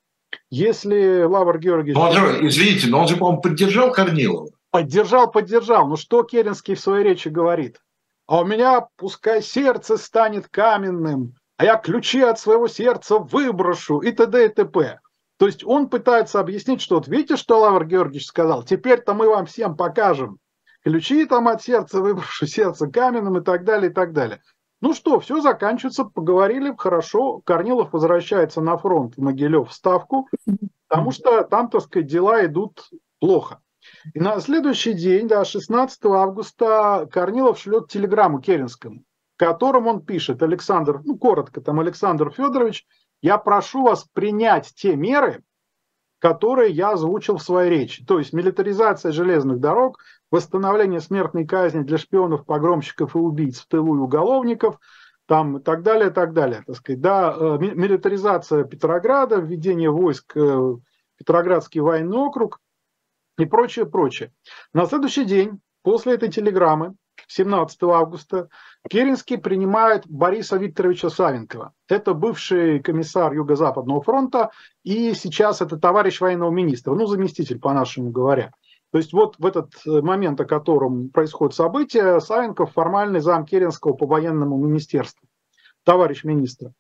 Если 0.51 1.23
Лавр 1.23 1.59
Георгиевич... 1.59 1.95
Но 1.95 2.09
он 2.09 2.13
же, 2.13 2.47
извините, 2.47 2.89
но 2.89 3.01
он 3.01 3.09
же, 3.09 3.17
по-моему, 3.17 3.41
поддержал 3.41 3.93
Корнилова. 3.93 4.49
Поддержал, 4.71 5.31
поддержал. 5.31 5.89
Ну 5.89 5.97
что 5.97 6.23
Керенский 6.23 6.75
в 6.75 6.81
своей 6.81 7.05
речи 7.05 7.29
говорит? 7.29 7.81
А 8.27 8.41
у 8.41 8.45
меня 8.45 8.87
пускай 8.97 9.43
сердце 9.43 9.97
станет 9.97 10.49
каменным, 10.49 11.35
а 11.59 11.65
я 11.65 11.77
ключи 11.77 12.21
от 12.23 12.39
своего 12.39 12.69
сердца 12.69 13.19
выброшу 13.19 13.99
и 13.99 14.13
т.д. 14.13 14.47
и 14.47 14.49
т.п. 14.49 15.01
То 15.39 15.47
есть 15.47 15.65
он 15.65 15.89
пытается 15.89 16.41
объяснить, 16.41 16.81
что 16.81 16.97
вот 16.97 17.09
видите, 17.09 17.37
что 17.37 17.59
Лавр 17.59 17.85
Георгиевич 17.85 18.27
сказал, 18.27 18.63
теперь-то 18.63 19.13
мы 19.13 19.29
вам 19.29 19.47
всем 19.47 19.77
покажем. 19.77 20.39
Ключи 20.85 21.27
там 21.27 21.49
от 21.49 21.63
сердца 21.63 22.01
выброшу, 22.01 22.47
сердце 22.47 22.87
каменным 22.87 23.39
и 23.39 23.45
так 23.45 23.65
далее, 23.65 23.91
и 23.91 23.95
так 23.95 24.13
далее. 24.13 24.41
Ну 24.83 24.95
что, 24.95 25.21
все 25.21 25.41
заканчивается, 25.41 26.05
поговорили, 26.05 26.75
хорошо. 26.77 27.41
Корнилов 27.45 27.93
возвращается 27.93 28.61
на 28.61 28.77
фронт 28.77 29.17
в 29.17 29.23
Могилев 29.23 29.71
в 29.71 29.73
Ставку, 29.73 30.29
потому 30.89 31.13
что 31.13 31.45
там, 31.45 31.71
так 31.71 31.83
сказать, 31.83 32.09
дела 32.09 32.45
идут 32.45 32.91
плохо. 33.21 33.61
И 34.13 34.19
на 34.19 34.41
следующий 34.41 34.93
день, 34.93 35.29
да, 35.29 35.45
16 35.45 36.05
августа, 36.07 37.09
Корнилов 37.13 37.61
шлет 37.61 37.89
телеграмму 37.89 38.41
Керенскому, 38.41 39.05
котором 39.37 39.87
он 39.87 40.05
пишет, 40.05 40.43
Александр, 40.43 41.01
ну 41.05 41.17
коротко 41.17 41.61
там, 41.61 41.79
Александр 41.79 42.33
Федорович, 42.33 42.85
я 43.23 43.39
прошу 43.39 43.85
вас 43.85 44.05
принять 44.13 44.73
те 44.75 44.97
меры, 44.97 45.45
которые 46.19 46.73
я 46.73 46.91
озвучил 46.91 47.37
в 47.37 47.43
своей 47.43 47.71
речи. 47.71 48.05
То 48.05 48.19
есть 48.19 48.33
милитаризация 48.33 49.13
железных 49.13 49.61
дорог, 49.61 49.99
восстановление 50.33 51.01
смертной 51.01 51.47
казни 51.47 51.83
для 51.83 51.99
шпионов, 51.99 52.45
погромщиков 52.45 53.15
и 53.15 53.19
убийц 53.19 53.61
в 53.61 53.69
тылу 53.69 53.97
и 53.97 54.01
уголовников, 54.01 54.81
там 55.27 55.59
и 55.59 55.63
так 55.63 55.83
далее, 55.83 56.11
и 56.11 56.13
так 56.13 56.33
далее. 56.33 56.65
Так 56.67 56.77
сказать, 56.77 57.01
да, 57.01 57.33
э, 57.33 57.59
милитаризация 57.61 58.65
Петрограда, 58.65 59.37
введение 59.37 59.91
войск 59.91 60.35
в 60.35 60.81
Петроградский 61.19 61.81
военный 61.81 62.19
округ 62.19 62.59
и 63.39 63.45
прочее, 63.45 63.87
прочее. 63.87 64.33
На 64.73 64.87
следующий 64.87 65.25
день, 65.25 65.61
после 65.83 66.15
этой 66.15 66.31
телеграммы, 66.31 66.97
17 67.29 67.83
августа, 67.85 68.49
Керенский 68.89 69.39
принимает 69.39 70.07
Бориса 70.07 70.57
Викторовича 70.57 71.11
Савенкова. 71.11 71.73
Это 71.89 72.15
бывший 72.15 72.81
комиссар 72.81 73.33
Юго-Западного 73.33 74.03
фронта 74.03 74.51
и 74.83 75.15
сейчас 75.15 75.61
это 75.61 75.77
товарищ 75.79 76.21
военного 76.21 76.51
министра, 76.51 76.95
ну, 76.95 77.07
заместитель, 77.07 77.59
по-нашему 77.59 78.11
говоря. 78.11 78.53
То 78.93 78.99
есть 78.99 79.15
вот 79.15 79.37
в 79.39 79.47
этот 79.47 79.73
э, 79.87 80.03
момент, 80.03 80.39
о 80.41 80.45
котором 80.45 81.09
происходит 81.09 81.55
событие, 81.55 82.21
Савенков 82.21 82.73
формальный 82.73 83.21
зам 83.21 83.47
Керенского 83.47 83.95
по 83.95 84.07
военному 84.07 84.59
министерству, 84.59 85.27
товарищ 85.83 86.25
министра. 86.25 86.75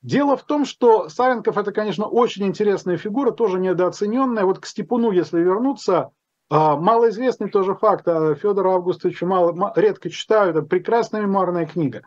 Дело 0.00 0.38
в 0.38 0.44
том, 0.44 0.64
что 0.64 1.10
Савенков 1.10 1.58
это, 1.58 1.70
конечно, 1.72 2.06
очень 2.06 2.46
интересная 2.46 2.96
фигура, 2.96 3.32
тоже 3.32 3.58
недооцененная. 3.58 4.44
Вот 4.44 4.60
к 4.60 4.66
Степуну, 4.66 5.10
если 5.10 5.40
вернуться, 5.40 6.10
а, 6.48 6.76
малоизвестный 6.76 7.50
тоже 7.50 7.74
факт, 7.74 8.08
а 8.08 8.34
Федора 8.34 8.70
Августовича 8.70 9.26
мало, 9.26 9.72
редко 9.76 10.08
читают, 10.08 10.56
это 10.56 10.66
прекрасная 10.66 11.20
мемуарная 11.20 11.66
книга. 11.66 12.02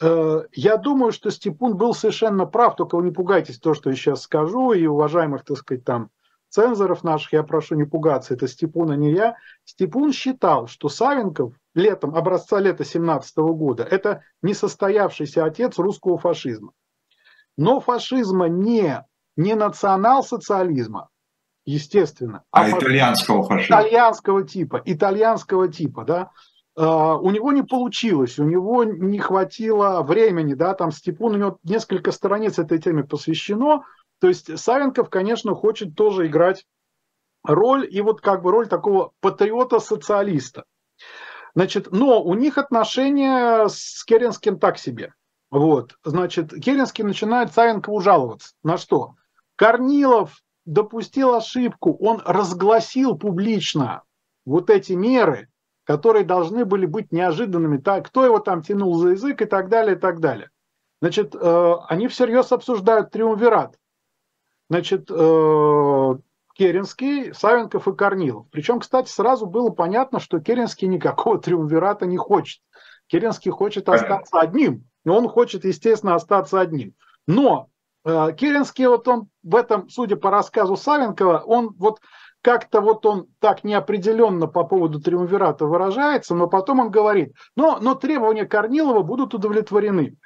Э, 0.00 0.44
я 0.52 0.78
думаю, 0.78 1.12
что 1.12 1.30
Степун 1.30 1.76
был 1.76 1.92
совершенно 1.92 2.46
прав, 2.46 2.76
только 2.76 2.96
вы 2.96 3.02
не 3.02 3.10
пугайтесь 3.10 3.58
то, 3.58 3.74
что 3.74 3.90
я 3.90 3.96
сейчас 3.96 4.22
скажу, 4.22 4.72
и 4.72 4.86
уважаемых, 4.86 5.44
так 5.44 5.58
сказать, 5.58 5.84
там 5.84 6.10
цензоров 6.48 7.04
наших 7.04 7.32
я 7.32 7.42
прошу 7.42 7.74
не 7.74 7.84
пугаться, 7.84 8.34
это 8.34 8.48
Степун, 8.48 8.90
а 8.90 8.96
не 8.96 9.12
я. 9.12 9.36
Степун 9.64 10.12
считал, 10.12 10.66
что 10.66 10.88
Савенков 10.88 11.54
летом, 11.74 12.14
образца 12.14 12.58
лета 12.58 12.84
17 12.84 13.36
года, 13.36 13.84
это 13.84 14.22
несостоявшийся 14.42 15.44
отец 15.44 15.78
русского 15.78 16.18
фашизма. 16.18 16.72
Но 17.56 17.80
фашизма 17.80 18.46
не, 18.48 19.04
не 19.36 19.54
национал-социализма, 19.54 21.08
естественно. 21.64 22.44
А, 22.50 22.64
а 22.64 22.70
итальянского 22.70 23.42
фашизма. 23.44 23.80
Итальянского 23.80 24.46
типа, 24.46 24.82
итальянского 24.84 25.68
типа, 25.68 26.04
да. 26.04 26.30
Uh, 26.78 27.18
у 27.18 27.32
него 27.32 27.50
не 27.50 27.64
получилось, 27.64 28.38
у 28.38 28.44
него 28.44 28.84
не 28.84 29.18
хватило 29.18 30.00
времени, 30.02 30.54
да, 30.54 30.74
там 30.74 30.92
Степун, 30.92 31.34
у 31.34 31.36
него 31.36 31.58
несколько 31.64 32.12
страниц 32.12 32.60
этой 32.60 32.78
теме 32.78 33.02
посвящено, 33.02 33.82
то 34.20 34.28
есть 34.28 34.58
Савенков, 34.58 35.10
конечно, 35.10 35.54
хочет 35.54 35.94
тоже 35.94 36.26
играть 36.26 36.66
роль, 37.44 37.86
и 37.90 38.00
вот 38.00 38.20
как 38.20 38.42
бы 38.42 38.50
роль 38.50 38.68
такого 38.68 39.12
патриота-социалиста. 39.20 40.64
Значит, 41.54 41.90
но 41.90 42.22
у 42.22 42.34
них 42.34 42.58
отношения 42.58 43.68
с 43.68 44.04
Керенским 44.04 44.58
так 44.58 44.78
себе. 44.78 45.14
Вот, 45.50 45.96
значит, 46.04 46.52
Керенский 46.52 47.04
начинает 47.04 47.52
Савенкову 47.52 48.00
жаловаться. 48.00 48.54
На 48.62 48.76
что? 48.76 49.14
Корнилов 49.56 50.42
допустил 50.66 51.34
ошибку, 51.34 51.96
он 52.00 52.20
разгласил 52.24 53.16
публично 53.16 54.02
вот 54.44 54.68
эти 54.68 54.92
меры, 54.92 55.48
которые 55.84 56.24
должны 56.24 56.66
были 56.66 56.84
быть 56.84 57.12
неожиданными, 57.12 57.78
так, 57.78 58.06
кто 58.06 58.24
его 58.24 58.38
там 58.40 58.62
тянул 58.62 58.94
за 58.96 59.10
язык 59.10 59.40
и 59.40 59.46
так 59.46 59.70
далее, 59.70 59.96
и 59.96 59.98
так 59.98 60.20
далее. 60.20 60.50
Значит, 61.00 61.34
э, 61.34 61.74
они 61.88 62.08
всерьез 62.08 62.52
обсуждают 62.52 63.10
триумвират. 63.10 63.76
Значит, 64.70 65.10
э, 65.10 66.14
Керенский, 66.54 67.32
Савенков 67.32 67.88
и 67.88 67.94
Корнилов. 67.94 68.46
Причем, 68.50 68.80
кстати, 68.80 69.08
сразу 69.08 69.46
было 69.46 69.70
понятно, 69.70 70.20
что 70.20 70.40
Керенский 70.40 70.88
никакого 70.88 71.38
триумвирата 71.42 72.06
не 72.06 72.16
хочет. 72.16 72.60
Керенский 73.06 73.50
хочет 73.50 73.88
остаться 73.88 74.40
одним. 74.40 74.84
И 75.04 75.08
он 75.08 75.28
хочет, 75.28 75.64
естественно, 75.64 76.14
остаться 76.14 76.60
одним. 76.60 76.94
Но 77.26 77.70
Э, 78.08 78.32
Керенский, 78.32 78.86
вот 78.86 79.06
он 79.06 79.28
в 79.42 79.54
этом, 79.54 79.88
судя 79.90 80.16
по 80.16 80.30
рассказу 80.30 80.76
Савенкова, 80.76 81.42
он 81.44 81.74
вот 81.78 82.00
как-то 82.40 82.80
вот 82.80 83.04
он 83.04 83.26
так 83.40 83.64
неопределенно 83.64 84.46
по 84.46 84.64
поводу 84.64 85.00
триумвирата 85.00 85.66
выражается, 85.66 86.34
но 86.34 86.48
потом 86.48 86.80
он 86.80 86.90
говорит, 86.90 87.34
но, 87.56 87.78
но 87.80 87.94
требования 87.94 88.46
Корнилова 88.46 89.02
будут 89.02 89.34
удовлетворены. 89.34 90.16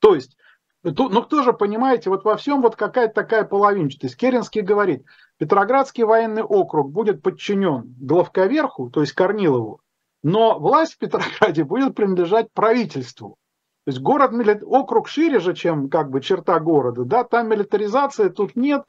То 0.00 0.14
есть, 0.14 0.36
ну 0.84 1.22
кто 1.22 1.42
же, 1.42 1.52
понимаете, 1.52 2.10
вот 2.10 2.24
во 2.24 2.36
всем 2.36 2.60
вот 2.60 2.76
какая-то 2.76 3.14
такая 3.14 3.44
половинчатость. 3.44 4.16
Керенский 4.16 4.60
говорит, 4.60 5.04
Петроградский 5.38 6.04
военный 6.04 6.42
округ 6.42 6.92
будет 6.92 7.22
подчинен 7.22 7.94
главковерху, 7.98 8.90
то 8.90 9.00
есть 9.00 9.14
Корнилову, 9.14 9.80
но 10.22 10.58
власть 10.58 10.94
в 10.94 10.98
Петрограде 10.98 11.64
будет 11.64 11.94
принадлежать 11.94 12.52
правительству. 12.52 13.36
То 13.84 13.90
есть 13.90 14.00
город, 14.00 14.32
округ 14.64 15.08
шире 15.08 15.40
же, 15.40 15.54
чем 15.54 15.90
как 15.90 16.10
бы 16.10 16.20
черта 16.20 16.58
города, 16.60 17.04
да, 17.04 17.24
там 17.24 17.48
милитаризации 17.48 18.28
тут 18.28 18.56
нет, 18.56 18.84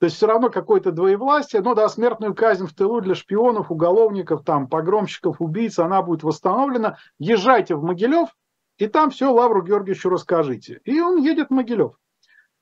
то 0.00 0.06
есть 0.06 0.16
все 0.16 0.26
равно 0.26 0.48
какое-то 0.48 0.92
двоевластие, 0.92 1.62
ну 1.62 1.74
да, 1.74 1.88
смертную 1.88 2.34
казнь 2.34 2.66
в 2.66 2.74
тылу 2.74 3.02
для 3.02 3.14
шпионов, 3.14 3.70
уголовников, 3.70 4.44
там, 4.44 4.66
погромщиков, 4.66 5.40
убийц, 5.40 5.78
она 5.78 6.00
будет 6.00 6.22
восстановлена. 6.22 6.96
Езжайте 7.18 7.74
в 7.74 7.82
Могилев, 7.82 8.30
и 8.80 8.88
там 8.88 9.10
все 9.10 9.30
Лавру 9.30 9.62
Георгиевичу 9.62 10.08
расскажите. 10.08 10.80
И 10.84 10.98
он 11.00 11.18
едет 11.18 11.48
в 11.48 11.52
Могилев. 11.52 11.92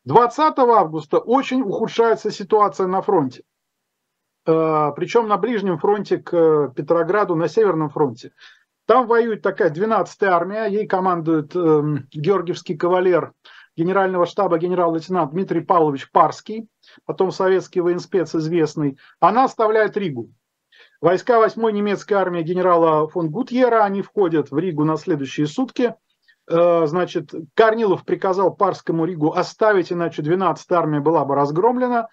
20 0.04 0.58
августа 0.58 1.18
очень 1.18 1.62
ухудшается 1.62 2.32
ситуация 2.32 2.88
на 2.88 3.02
фронте. 3.02 3.44
Э, 4.44 4.90
Причем 4.96 5.28
на 5.28 5.36
ближнем 5.36 5.78
фронте 5.78 6.18
к 6.18 6.72
Петрограду, 6.74 7.36
на 7.36 7.46
Северном 7.46 7.90
фронте. 7.90 8.32
Там 8.86 9.06
воюет 9.06 9.42
такая 9.42 9.70
12-я 9.70 10.34
армия, 10.34 10.64
ей 10.64 10.88
командует 10.88 11.54
э, 11.54 11.82
георгиевский 12.10 12.76
кавалер 12.76 13.32
генерального 13.76 14.26
штаба 14.26 14.58
генерал-лейтенант 14.58 15.30
Дмитрий 15.30 15.60
Павлович 15.60 16.10
Парский, 16.10 16.66
потом 17.04 17.30
советский 17.30 17.80
военспец 17.80 18.34
известный. 18.34 18.98
Она 19.20 19.44
оставляет 19.44 19.96
Ригу. 19.96 20.32
Войска 21.00 21.34
8-й 21.34 21.72
немецкой 21.72 22.14
армии 22.14 22.42
генерала 22.42 23.06
фон 23.06 23.30
Гутьера, 23.30 23.84
они 23.84 24.02
входят 24.02 24.50
в 24.50 24.58
Ригу 24.58 24.82
на 24.82 24.96
следующие 24.96 25.46
сутки. 25.46 25.94
Э, 26.48 26.86
значит, 26.86 27.34
Корнилов 27.54 28.04
приказал 28.04 28.54
Парскому 28.54 29.04
Ригу 29.04 29.32
оставить, 29.32 29.92
иначе 29.92 30.22
12-я 30.22 30.78
армия 30.78 31.00
была 31.00 31.24
бы 31.24 31.34
разгромлена. 31.34 32.08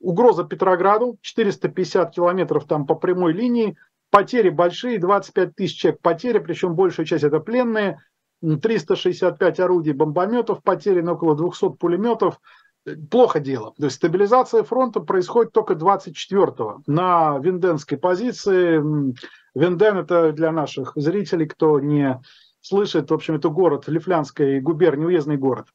Угроза 0.00 0.44
Петрограду, 0.44 1.18
450 1.20 2.14
километров 2.14 2.66
там 2.66 2.86
по 2.86 2.94
прямой 2.94 3.32
линии, 3.32 3.76
Потери 4.10 4.48
большие, 4.48 4.98
25 4.98 5.54
тысяч 5.54 5.78
человек 5.78 6.00
потери, 6.00 6.38
причем 6.40 6.74
большая 6.74 7.06
часть 7.06 7.22
это 7.22 7.38
пленные, 7.38 8.02
365 8.42 9.60
орудий 9.60 9.92
бомбометов 9.92 10.62
потери, 10.62 11.00
около 11.06 11.36
200 11.36 11.76
пулеметов. 11.76 12.40
Плохо 13.10 13.38
дело. 13.40 13.74
То 13.78 13.84
есть 13.84 13.96
стабилизация 13.96 14.64
фронта 14.64 15.00
происходит 15.00 15.52
только 15.52 15.74
24-го 15.74 16.82
на 16.86 17.38
Венденской 17.38 17.98
позиции. 17.98 18.82
Венден 19.54 19.98
это 19.98 20.32
для 20.32 20.50
наших 20.50 20.92
зрителей, 20.96 21.46
кто 21.46 21.78
не 21.78 22.20
слышит, 22.60 23.10
в 23.10 23.14
общем, 23.14 23.36
это 23.36 23.48
город, 23.48 23.88
Лифлянская 23.88 24.60
губерния, 24.60 25.06
уездный 25.06 25.36
город. 25.36 25.68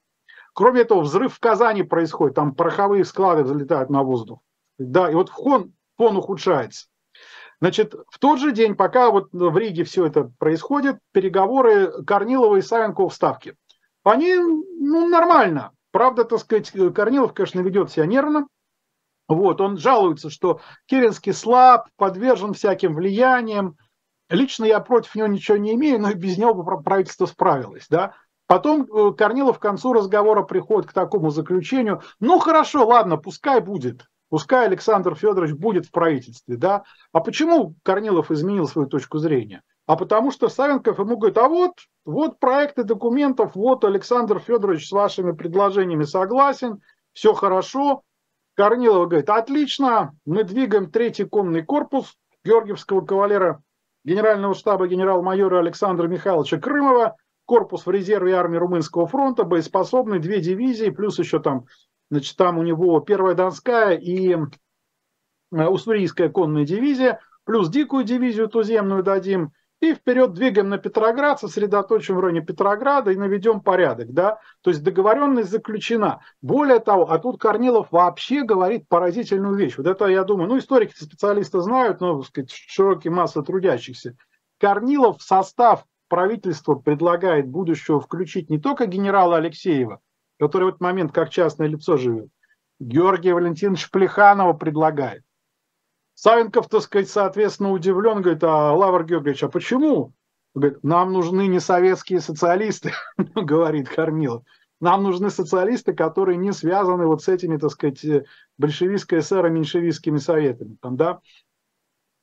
Кроме 0.54 0.82
этого, 0.82 1.02
взрыв 1.02 1.34
в 1.34 1.39
Казани 1.39 1.84
происходит, 1.84 2.36
там 2.36 2.56
пороховые 2.56 3.04
склады 3.04 3.43
залетают 3.43 3.89
на 3.89 4.04
воздух. 4.04 4.39
Да, 4.78 5.10
и 5.12 5.13
вот 5.13 5.30
фон, 5.30 5.74
фон 5.98 6.17
ухудшается. 6.17 6.88
Значит, 7.62 7.93
в 8.10 8.19
тот 8.19 8.39
же 8.39 8.52
день, 8.52 8.76
пока 8.76 9.12
вот 9.12 9.30
в 9.32 9.58
Риге 9.58 9.84
все 9.84 10.06
это 10.06 10.32
происходит, 10.39 10.98
переговоры 11.12 12.04
Корнилова 12.04 12.58
и 12.58 12.62
Савенкова 12.62 13.10
в 13.10 13.13
Ставке. 13.13 13.56
Они, 14.04 14.36
ну, 14.36 15.08
нормально. 15.08 15.71
Правда, 15.91 16.26
так 16.26 16.39
сказать, 16.39 16.71
Корнилов, 16.93 17.34
конечно, 17.34 17.62
ведет 17.62 17.91
себя 17.91 18.06
нервно. 18.06 18.48
Вот, 19.28 19.62
он 19.62 19.78
жалуется, 19.78 20.30
что 20.30 20.60
Керенский 20.86 21.34
слаб, 21.34 21.88
подвержен 21.95 22.54
всяким 22.54 22.93
влияниям. 22.93 23.78
Лично 24.30 24.66
я 24.66 24.80
против 24.80 25.16
него 25.16 25.28
ничего 25.28 25.58
не 25.58 25.74
имею, 25.74 26.02
но 26.02 26.12
и 26.12 26.16
без 26.16 26.38
него 26.38 26.54
бы 26.54 26.82
правительство 26.82 27.26
справилось, 27.26 27.88
да. 27.90 28.14
Потом 28.48 28.84
э, 28.84 29.14
Корнилов 29.14 29.60
к 29.60 29.62
концу 29.62 29.94
разговора 29.94 30.44
приходит 30.44 30.90
к 30.90 30.94
такому 30.94 31.30
заключению, 31.30 32.02
ну 32.20 32.40
хорошо, 32.40 32.86
ладно, 32.86 33.18
пускай 33.18 33.60
будет, 33.60 34.06
Пускай 34.30 34.66
Александр 34.66 35.16
Федорович 35.16 35.54
будет 35.54 35.86
в 35.86 35.92
правительстве, 35.92 36.58
да. 36.58 36.84
А 37.12 37.20
почему 37.20 37.76
Корнилов 37.84 38.32
изменил 38.32 38.68
свою 38.68 38.88
точку 38.88 39.20
зрения? 39.20 39.62
А 39.86 39.96
потому 39.96 40.32
что 40.32 40.50
Савенков 40.50 40.98
ему 40.98 41.16
говорит, 41.16 41.38
а 41.38 41.48
вот, 41.48 41.74
вот 42.06 42.40
проекты 42.40 42.84
документов, 42.84 43.52
вот 43.54 43.86
Александр 43.86 44.40
Федорович 44.40 44.88
с 44.88 44.92
вашими 44.92 45.32
предложениями 45.32 46.04
согласен, 46.06 46.82
все 47.14 47.34
хорошо. 47.34 48.02
Корнилов 48.56 49.10
говорит, 49.10 49.30
отлично, 49.30 50.14
мы 50.26 50.44
двигаем 50.44 50.90
третий 50.90 51.26
конный 51.26 51.64
корпус 51.64 52.16
Георгиевского 52.44 53.06
кавалера 53.06 53.62
генерального 54.06 54.54
штаба 54.54 54.88
генерал-майора 54.88 55.60
Александра 55.60 56.08
Михайловича 56.08 56.60
Крымова 56.60 57.18
корпус 57.46 57.86
в 57.86 57.91
резерве 57.91 58.36
армии 58.36 58.58
Румынского 58.58 59.08
фронта, 59.08 59.44
боеспособный, 59.44 60.20
две 60.20 60.39
дивизии, 60.39 60.89
плюс 60.89 61.20
еще 61.20 61.39
там, 61.39 61.65
значит, 62.10 62.38
там 62.38 62.58
у 62.58 62.63
него 62.63 63.00
первая 63.02 63.36
Донская 63.36 63.98
и 63.98 64.36
э, 64.36 65.65
Уссурийская 65.68 66.30
конная 66.30 66.65
дивизия, 66.65 67.20
плюс 67.44 67.70
дикую 67.70 68.04
дивизию 68.04 68.48
туземную 68.48 69.04
дадим, 69.04 69.52
и 69.91 69.95
вперед 69.95 70.34
двигаем 70.34 70.69
на 70.69 70.78
Петроград, 70.78 71.39
сосредоточим 71.39 72.15
в 72.15 72.19
районе 72.19 72.41
Петрограда 72.41 73.12
и 73.12 73.15
наведем 73.15 73.62
порядок, 73.62 74.13
да, 74.13 74.39
то 74.62 74.69
есть 74.69 74.84
договоренность 74.84 75.50
заключена. 75.50 76.21
Более 76.41 76.80
того, 76.80 77.12
а 77.12 77.19
тут 77.19 77.39
Корнилов 77.39 77.91
вообще 77.91 78.43
говорит 78.43 78.88
поразительную 78.88 79.56
вещь. 79.56 79.78
Вот 79.78 79.88
это, 79.88 80.06
я 80.08 80.24
думаю, 80.24 80.50
ну, 80.50 80.58
историки 80.58 80.93
специалисты 80.95 81.60
знают, 81.62 82.02
но, 82.02 82.17
так 82.19 82.28
сказать, 82.28 82.52
широкие 82.52 83.12
массы 83.12 83.41
трудящихся. 83.41 84.15
Корнилов 84.60 85.19
в 85.19 85.24
состав 85.24 85.86
правительства 86.08 86.76
предлагает 86.76 87.48
будущего 87.48 88.00
включить 88.00 88.50
не 88.50 88.60
только 88.60 88.86
генерала 88.86 89.38
Алексеева, 89.38 90.00
который 90.39 90.65
в 90.65 90.67
этот 90.69 90.82
момент 90.82 91.12
как 91.12 91.30
частное 91.30 91.67
лицо 91.67 91.98
живет, 91.98 92.30
Георгия 92.80 93.34
Валентиновича 93.34 93.88
Плеханова 93.91 94.54
предлагает. 94.54 95.24
Савенков, 96.15 96.69
так 96.69 96.82
сказать, 96.82 97.10
соответственно, 97.10 97.71
удивлен, 97.71 98.21
говорит, 98.21 98.43
а 98.43 98.73
Лавр 98.73 99.06
Георгиевич, 99.06 99.43
а 99.43 99.49
почему? 99.49 100.13
Говорит, 100.54 100.84
нам 100.84 101.12
нужны 101.12 101.47
не 101.47 101.60
советские 101.60 102.21
социалисты, 102.21 102.93
говорит 103.36 103.89
Корнилов. 103.89 104.43
Нам 104.80 105.04
нужны 105.04 105.30
социалисты, 105.30 105.93
которые 105.93 106.38
не 106.38 106.54
связаны 106.54 107.06
вот 107.06 107.21
с 107.21 107.28
этими, 107.28 107.58
так 107.58 107.71
сказать, 107.71 108.04
большевистской 108.58 109.21
ССР 109.21 109.47
и 109.47 109.49
меньшевистскими 109.49 110.17
советами. 110.17 110.78
Там, 110.82 110.95
да? 110.95 111.19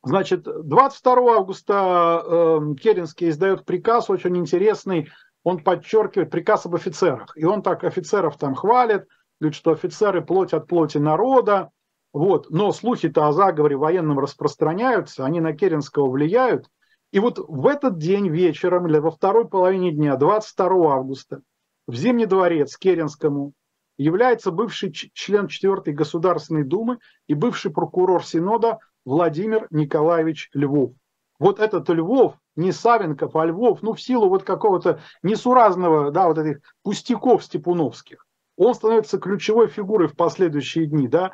Значит, 0.03 0.45
22 0.45 1.37
августа 1.37 2.23
э, 2.25 2.75
Керенский 2.81 3.29
издает 3.29 3.65
приказ 3.65 4.11
очень 4.11 4.37
интересный, 4.37 5.11
он 5.45 5.63
подчеркивает 5.63 6.31
приказ 6.31 6.67
об 6.67 6.75
офицерах. 6.75 7.33
И 7.37 7.45
он 7.45 7.63
так 7.63 7.85
офицеров 7.85 8.37
там 8.37 8.55
хвалит, 8.55 9.07
говорит, 9.41 9.57
что 9.57 9.73
офицеры 9.73 10.23
плоть 10.23 10.53
от 10.53 10.67
плоти 10.67 10.99
народа, 10.99 11.71
вот. 12.13 12.51
Но 12.51 12.73
слухи-то 12.73 13.27
о 13.27 13.33
заговоре 13.33 13.77
военном 13.77 14.19
распространяются, 14.19 15.25
они 15.25 15.41
на 15.41 15.53
Керенского 15.53 16.11
влияют. 16.11 16.69
И 17.11 17.19
вот 17.19 17.39
в 17.39 17.67
этот 17.67 17.99
день 17.99 18.29
вечером, 18.29 18.87
или 18.87 18.99
во 18.99 19.11
второй 19.11 19.47
половине 19.47 19.93
дня, 19.93 20.17
22 20.17 20.95
августа, 20.95 21.43
в 21.87 21.95
Зимний 21.95 22.27
дворец 22.27 22.77
Керенскому 22.77 23.53
является 23.99 24.51
бывший 24.51 24.93
член 24.93 25.49
4 25.49 25.93
Государственной 25.95 26.65
Думы 26.65 26.99
и 27.27 27.35
бывший 27.35 27.71
прокурор 27.71 28.25
Синода 28.25 28.79
Владимир 29.05 29.67
Николаевич 29.71 30.51
Львов. 30.55 30.93
Вот 31.39 31.59
этот 31.59 31.89
Львов, 31.89 32.35
не 32.57 32.73
Савенков, 32.73 33.35
а 33.37 33.45
Львов, 33.45 33.83
ну 33.83 33.95
в 33.95 34.01
силу 34.01 34.29
вот 34.29 34.45
какого-то 34.45 35.01
несуразного, 35.23 36.11
да, 36.11 36.29
вот 36.29 36.39
этих 36.39 36.61
пустяков 36.83 37.45
степуновских, 37.45 38.27
он 38.57 38.75
становится 38.75 39.19
ключевой 39.19 39.67
фигурой 39.67 40.09
в 40.09 40.15
последующие 40.15 40.87
дни, 40.87 41.09
да. 41.09 41.33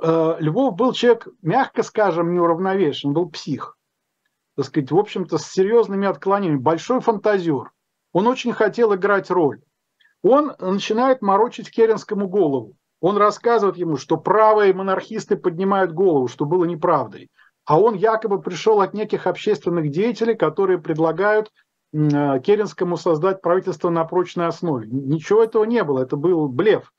Э, 0.00 0.36
Львов 0.38 0.76
был 0.76 0.92
человек, 0.92 1.28
мягко 1.42 1.82
скажем, 1.82 2.32
неуравновешен, 2.32 3.12
был 3.12 3.28
псих. 3.28 3.76
Так 4.56 4.66
сказать, 4.66 4.90
в 4.90 4.98
общем-то, 4.98 5.38
с 5.38 5.46
серьезными 5.46 6.06
отклонениями, 6.06 6.60
большой 6.60 7.00
фантазер. 7.00 7.72
Он 8.12 8.26
очень 8.26 8.52
хотел 8.52 8.94
играть 8.94 9.30
роль. 9.30 9.60
Он 10.22 10.54
начинает 10.58 11.22
морочить 11.22 11.70
Керенскому 11.70 12.28
голову. 12.28 12.76
Он 13.00 13.16
рассказывает 13.16 13.76
ему, 13.76 13.96
что 13.96 14.16
правые 14.16 14.74
монархисты 14.74 15.36
поднимают 15.36 15.92
голову, 15.92 16.26
что 16.26 16.44
было 16.44 16.64
неправдой. 16.64 17.30
А 17.64 17.78
он 17.78 17.94
якобы 17.94 18.40
пришел 18.40 18.80
от 18.80 18.94
неких 18.94 19.26
общественных 19.26 19.90
деятелей, 19.90 20.34
которые 20.34 20.78
предлагают 20.78 21.52
э, 21.92 22.40
Керенскому 22.40 22.96
создать 22.96 23.42
правительство 23.42 23.90
на 23.90 24.04
прочной 24.04 24.46
основе. 24.46 24.88
Ничего 24.88 25.44
этого 25.44 25.64
не 25.64 25.84
было, 25.84 26.02
это 26.02 26.16
был 26.16 26.48
блеф. 26.48 26.92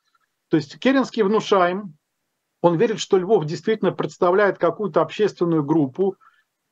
То 0.49 0.57
есть 0.57 0.79
Керенский 0.79 1.23
внушаем, 1.23 1.97
он 2.61 2.77
верит, 2.77 2.99
что 2.99 3.17
Львов 3.17 3.45
действительно 3.45 3.91
представляет 3.91 4.57
какую-то 4.57 5.01
общественную 5.01 5.63
группу, 5.63 6.15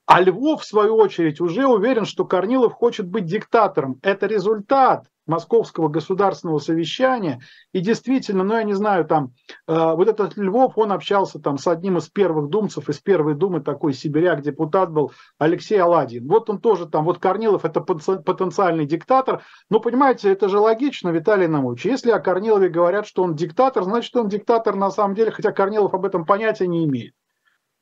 а 0.06 0.22
Львов, 0.22 0.62
в 0.62 0.66
свою 0.66 0.96
очередь, 0.96 1.42
уже 1.42 1.68
уверен, 1.68 2.06
что 2.06 2.26
Корнилов 2.26 2.74
хочет 2.74 3.08
быть 3.08 3.26
диктатором. 3.26 4.00
Это 4.02 4.26
результат 4.26 5.08
Московского 5.28 5.90
государственного 5.90 6.60
совещания. 6.60 7.42
И 7.74 7.80
действительно, 7.80 8.44
ну 8.44 8.56
я 8.56 8.64
не 8.64 8.74
знаю, 8.74 9.06
там, 9.06 9.34
э, 9.68 9.74
вот 9.74 10.08
этот 10.08 10.38
Львов, 10.38 10.78
он 10.78 10.92
общался 10.92 11.40
там 11.40 11.58
с 11.58 11.68
одним 11.68 11.98
из 11.98 12.10
первых 12.10 12.50
думцев, 12.50 12.90
из 12.90 13.00
первой 13.00 13.36
думы, 13.36 13.62
такой 13.62 13.94
сибиряк, 13.94 14.42
депутат 14.42 14.92
был 14.92 15.12
Алексей 15.38 15.78
Аладин. 15.78 16.28
Вот 16.28 16.50
он 16.50 16.60
тоже 16.60 16.88
там, 16.88 17.06
вот 17.06 17.20
Корнилов 17.20 17.66
это 17.66 17.82
потенциальный 17.82 18.86
диктатор. 18.86 19.44
Ну, 19.70 19.80
понимаете, 19.80 20.32
это 20.32 20.50
же 20.50 20.60
логично, 20.60 21.10
Виталий 21.10 21.48
Намович. 21.48 21.86
Если 21.86 22.12
о 22.12 22.20
Корнилове 22.20 22.70
говорят, 22.70 23.06
что 23.06 23.24
он 23.24 23.36
диктатор, 23.36 23.84
значит, 23.84 24.16
он 24.16 24.30
диктатор 24.30 24.76
на 24.76 24.90
самом 24.90 25.16
деле, 25.16 25.32
хотя 25.32 25.52
Корнилов 25.52 25.94
об 25.94 26.06
этом 26.06 26.26
понятия 26.26 26.68
не 26.68 26.86
имеет. 26.86 27.14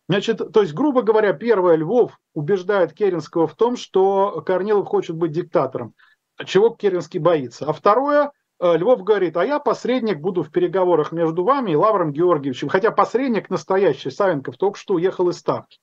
Значит, 0.08 0.52
то 0.54 0.62
есть, 0.62 0.74
грубо 0.74 1.02
говоря, 1.02 1.34
первое, 1.34 1.76
Львов 1.76 2.20
убеждает 2.34 2.94
Керенского 2.94 3.48
в 3.48 3.56
том, 3.56 3.76
что 3.76 4.44
Корнилов 4.46 4.88
хочет 4.88 5.16
быть 5.16 5.32
диктатором 5.32 5.96
чего 6.43 6.69
Керенский 6.69 7.19
боится. 7.19 7.65
А 7.65 7.74
второе, 7.74 8.32
э, 8.60 8.78
Львов 8.78 9.04
говорит, 9.04 9.38
а 9.38 9.45
я 9.45 9.60
посредник 9.60 10.19
буду 10.19 10.43
в 10.43 10.52
переговорах 10.52 11.12
между 11.12 11.43
вами 11.43 11.71
и 11.71 11.76
Лавром 11.76 12.12
Георгиевичем. 12.12 12.67
Хотя 12.67 12.91
посредник 12.91 13.50
настоящий, 13.50 14.12
Савенков, 14.12 14.58
только 14.58 14.78
что 14.78 14.95
уехал 14.95 15.30
из 15.30 15.38
Ставки. 15.38 15.80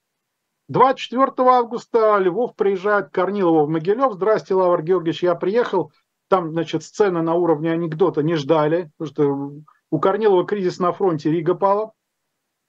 24 0.68 1.32
августа 1.48 2.18
Львов 2.18 2.54
приезжает 2.54 3.08
к 3.08 3.12
Корнилову 3.12 3.66
в 3.66 3.68
Могилев. 3.68 4.12
Здрасте, 4.12 4.54
Лавр 4.54 4.82
Георгиевич, 4.82 5.22
я 5.22 5.34
приехал. 5.34 5.92
Там, 6.28 6.50
значит, 6.52 6.82
сцены 6.82 7.22
на 7.22 7.34
уровне 7.34 7.72
анекдота 7.72 8.22
не 8.22 8.36
ждали, 8.36 8.90
потому 8.96 9.10
что 9.10 9.52
у 9.90 10.00
Корнилова 10.00 10.46
кризис 10.46 10.78
на 10.78 10.92
фронте, 10.92 11.30
Рига 11.30 11.54
пала. 11.54 11.92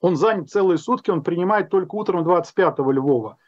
Он 0.00 0.16
занят 0.16 0.50
целые 0.50 0.76
сутки, 0.76 1.10
он 1.10 1.22
принимает 1.22 1.70
только 1.70 1.94
утром 1.94 2.28
25-го 2.28 2.92
Львова. 2.92 3.38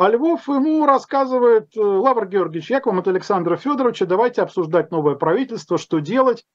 А 0.00 0.08
Львов 0.08 0.48
ему 0.48 0.86
рассказывает, 0.86 1.76
э, 1.76 1.80
Лавр 1.82 2.26
Георгиевич, 2.26 2.70
я 2.70 2.80
к 2.80 2.86
вам 2.86 3.00
от 3.00 3.08
Александра 3.08 3.58
Федоровича, 3.58 4.06
давайте 4.06 4.40
обсуждать 4.40 4.90
новое 4.90 5.14
правительство, 5.14 5.76
что 5.76 5.98
делать. 5.98 6.46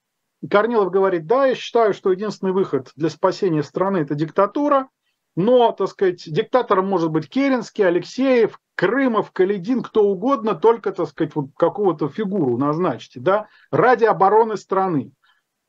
Корнилов 0.50 0.90
говорит, 0.90 1.28
да, 1.28 1.46
я 1.46 1.54
считаю, 1.54 1.94
что 1.94 2.12
единственный 2.12 2.54
выход 2.54 2.92
для 2.96 3.12
спасения 3.12 3.62
страны– 3.62 3.98
это 4.00 4.16
диктатура, 4.16 4.90
но, 5.36 5.72
так 5.74 5.90
сказать, 5.90 6.24
диктатором 6.26 6.88
может 6.88 7.12
быть 7.12 7.30
Керенский, 7.30 7.86
Алексеев, 7.86 8.60
Крымов, 8.74 9.32
Каледин, 9.32 9.84
кто 9.84 10.06
угодно, 10.06 10.56
только, 10.56 10.92
так 10.92 11.08
сказать, 11.08 11.36
вот 11.36 11.50
какого-то 11.56 12.10
фигуру 12.10 12.58
назначьте, 12.58 13.20
да, 13.20 13.48
ради 13.70 14.06
обороны 14.06 14.58
страны. 14.58 15.12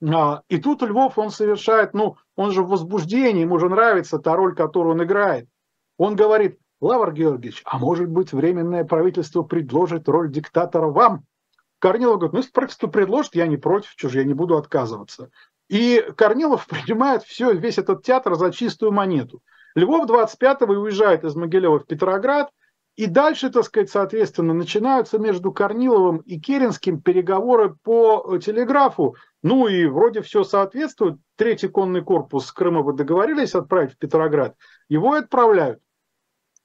А, 0.03 0.41
и 0.49 0.57
тут 0.57 0.81
Львов, 0.81 1.19
он 1.19 1.29
совершает, 1.29 1.93
ну, 1.93 2.17
он 2.37 2.53
же 2.53 2.63
в 2.63 2.69
возбуждении, 2.69 3.43
ему 3.43 3.59
же 3.59 3.69
нравится 3.69 4.19
та 4.19 4.35
роль, 4.35 4.55
которую 4.55 4.95
он 4.95 5.05
играет. 5.05 5.47
Он 5.99 6.17
говорит, 6.17 6.59
Лавр 6.81 7.13
Георгиевич, 7.13 7.63
а 7.65 7.79
может 7.79 8.09
быть, 8.09 8.33
временное 8.33 8.85
правительство 8.85 9.43
предложит 9.43 10.09
роль 10.09 10.31
диктатора 10.31 10.89
вам? 10.89 11.25
Корнилов 11.79 12.17
говорит, 12.17 12.33
ну, 12.33 12.39
если 12.39 12.53
правительство 12.53 12.89
предложит, 12.89 13.35
я 13.35 13.47
не 13.47 13.57
против, 13.57 13.95
же 14.09 14.19
я 14.19 14.25
не 14.25 14.35
буду 14.35 14.57
отказываться. 14.57 15.31
И 15.69 16.05
Корнилов 16.17 16.67
принимает 16.69 17.23
все, 17.23 17.53
весь 17.53 17.79
этот 17.79 18.03
театр 18.03 18.35
за 18.35 18.53
чистую 18.53 18.93
монету. 18.93 19.41
Львов 19.75 20.09
25-го 20.09 20.73
уезжает 20.73 21.25
из 21.25 21.35
Могилева 21.35 21.81
в 21.81 21.87
Петроград, 21.87 22.51
и 22.97 23.07
дальше, 23.07 23.51
так 23.51 23.65
сказать, 23.65 23.91
соответственно, 23.91 24.55
начинаются 24.55 25.19
между 25.19 25.53
Корниловым 25.53 26.19
и 26.19 26.41
Керенским 26.41 27.03
переговоры 27.03 27.77
по 27.83 28.39
телеграфу. 28.39 29.17
Ну 29.43 29.69
и 29.69 29.85
вроде 29.85 30.23
все 30.23 30.45
соответствует. 30.45 31.19
Третий 31.37 31.69
конный 31.69 32.01
корпус 32.01 32.51
Крыма 32.53 32.81
вы 32.81 32.95
договорились 32.95 33.55
отправить 33.55 33.93
в 33.93 33.99
Петроград. 33.99 34.57
Его 34.89 35.13
отправляют. 35.13 35.81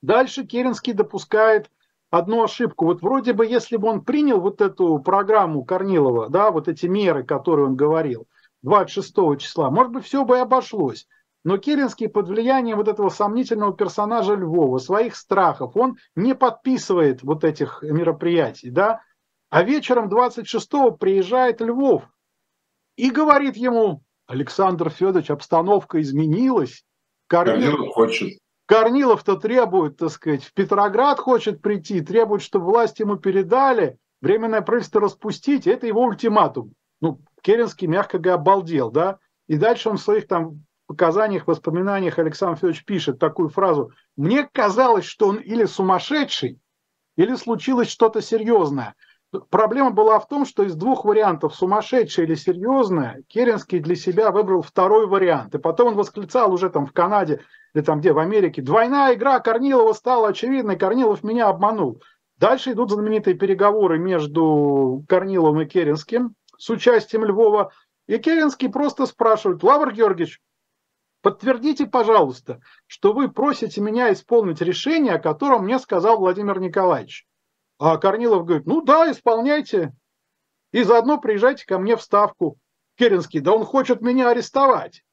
Дальше 0.02 0.46
Керенский 0.46 0.94
допускает 0.94 1.70
одну 2.10 2.44
ошибку. 2.44 2.86
Вот 2.86 3.02
вроде 3.02 3.34
бы, 3.34 3.46
если 3.46 3.78
бы 3.78 3.88
он 3.88 4.02
принял 4.04 4.40
вот 4.40 4.62
эту 4.62 5.00
программу 5.00 5.64
Корнилова, 5.64 6.30
да, 6.30 6.52
вот 6.52 6.68
эти 6.68 6.86
меры, 6.86 7.24
которые 7.24 7.68
он 7.68 7.76
говорил, 7.76 8.28
26 8.64 9.40
числа, 9.40 9.70
может 9.70 9.92
быть, 9.92 10.06
все 10.06 10.26
бы 10.26 10.38
и 10.38 10.42
обошлось. 10.42 11.08
Но 11.44 11.58
Керенский 11.58 12.08
под 12.08 12.28
влиянием 12.28 12.78
вот 12.78 12.88
этого 12.88 13.10
сомнительного 13.10 13.74
персонажа 13.74 14.36
Львова, 14.36 14.78
своих 14.78 15.16
страхов, 15.16 15.76
он 15.76 15.98
не 16.16 16.36
подписывает 16.36 17.24
вот 17.24 17.44
этих 17.44 17.82
мероприятий, 17.82 18.70
да. 18.70 19.02
А 19.50 19.64
вечером 19.64 20.08
26-го 20.08 20.92
приезжает 20.92 21.60
Львов 21.62 22.04
и 22.96 23.10
говорит 23.10 23.58
ему, 23.58 24.04
Александр 24.28 24.90
Федорович, 24.90 25.32
обстановка 25.32 26.00
изменилась. 26.00 26.86
Корнилов, 27.28 27.64
Корнилов 27.64 27.94
хочет. 27.94 28.41
Корнилов-то 28.72 29.36
требует, 29.36 29.98
так 29.98 30.12
сказать, 30.12 30.46
в 30.46 30.54
Петроград 30.54 31.20
хочет 31.20 31.62
прийти, 31.62 32.00
требует, 32.00 32.42
чтобы 32.42 32.68
власть 32.68 33.02
ему 33.02 33.18
передали, 33.18 33.98
временное 34.22 34.62
правительство 34.62 35.02
распустить, 35.02 35.68
это 35.68 35.88
его 35.88 36.06
ультиматум. 36.06 36.74
Ну, 37.02 37.20
Керенский, 37.42 37.88
мягко 37.88 38.18
говоря, 38.18 38.40
обалдел, 38.40 38.90
да? 38.90 39.20
И 39.48 39.58
дальше 39.58 39.90
он 39.90 39.98
в 39.98 40.02
своих 40.02 40.26
там 40.26 40.64
показаниях, 40.88 41.48
воспоминаниях 41.48 42.18
Александр 42.18 42.56
Федорович 42.56 42.86
пишет 42.86 43.20
такую 43.20 43.50
фразу. 43.50 43.92
Мне 44.16 44.48
казалось, 44.50 45.04
что 45.04 45.28
он 45.28 45.36
или 45.36 45.66
сумасшедший, 45.66 46.62
или 47.18 47.36
случилось 47.36 47.90
что-то 47.90 48.22
серьезное. 48.22 48.96
Проблема 49.50 49.92
была 49.92 50.20
в 50.20 50.28
том, 50.28 50.46
что 50.46 50.64
из 50.64 50.76
двух 50.76 51.06
вариантов, 51.06 51.56
сумасшедшее 51.56 52.28
или 52.28 52.36
серьезное, 52.36 53.24
Керенский 53.30 53.80
для 53.80 53.96
себя 53.96 54.30
выбрал 54.30 54.62
второй 54.62 55.08
вариант. 55.08 55.56
И 55.56 55.58
потом 55.58 55.90
он 55.90 55.96
восклицал 55.96 56.52
уже 56.54 56.70
там 56.70 56.86
в 56.86 56.92
Канаде 56.92 57.42
или 57.74 57.82
там 57.82 58.02
где, 58.02 58.12
в 58.12 58.20
Америке, 58.20 58.62
двойная 58.62 59.14
игра 59.14 59.40
Корнилова 59.40 59.94
стала 59.94 60.30
очевидной, 60.30 60.78
Корнилов 60.78 61.24
меня 61.24 61.48
обманул. 61.48 62.02
Дальше 62.38 62.74
идут 62.74 62.92
знаменитые 62.92 63.36
переговоры 63.36 64.00
между 64.00 65.06
Корниловым 65.08 65.62
и 65.62 65.66
Керенским 65.66 66.36
с 66.58 66.70
участием 66.70 67.24
Львова. 67.24 67.72
И 68.08 68.18
Керенский 68.18 68.68
просто 68.68 69.06
спрашивает, 69.06 69.64
Лавр 69.64 69.94
Георгиевич, 69.94 70.42
подтвердите, 71.22 71.86
пожалуйста, 71.86 72.60
что 72.86 73.14
вы 73.14 73.30
просите 73.30 73.80
меня 73.80 74.12
исполнить 74.12 74.60
решение, 74.60 75.14
о 75.14 75.20
котором 75.20 75.64
мне 75.64 75.80
сказал 75.80 76.18
Владимир 76.18 76.60
Николаевич. 76.60 77.26
А 77.82 77.98
Корнилов 77.98 78.46
говорит, 78.46 78.68
ну 78.68 78.82
да, 78.82 79.12
исполняйте. 79.12 79.92
И 80.72 80.84
заодно 80.84 81.18
приезжайте 81.18 81.66
ко 81.66 81.80
мне 81.80 81.98
в 81.98 82.04
Ставку. 82.04 82.60
Керенский, 82.96 83.40
да 83.40 83.54
он 83.54 83.66
хочет 83.66 84.02
меня 84.02 84.30
арестовать. 84.30 85.04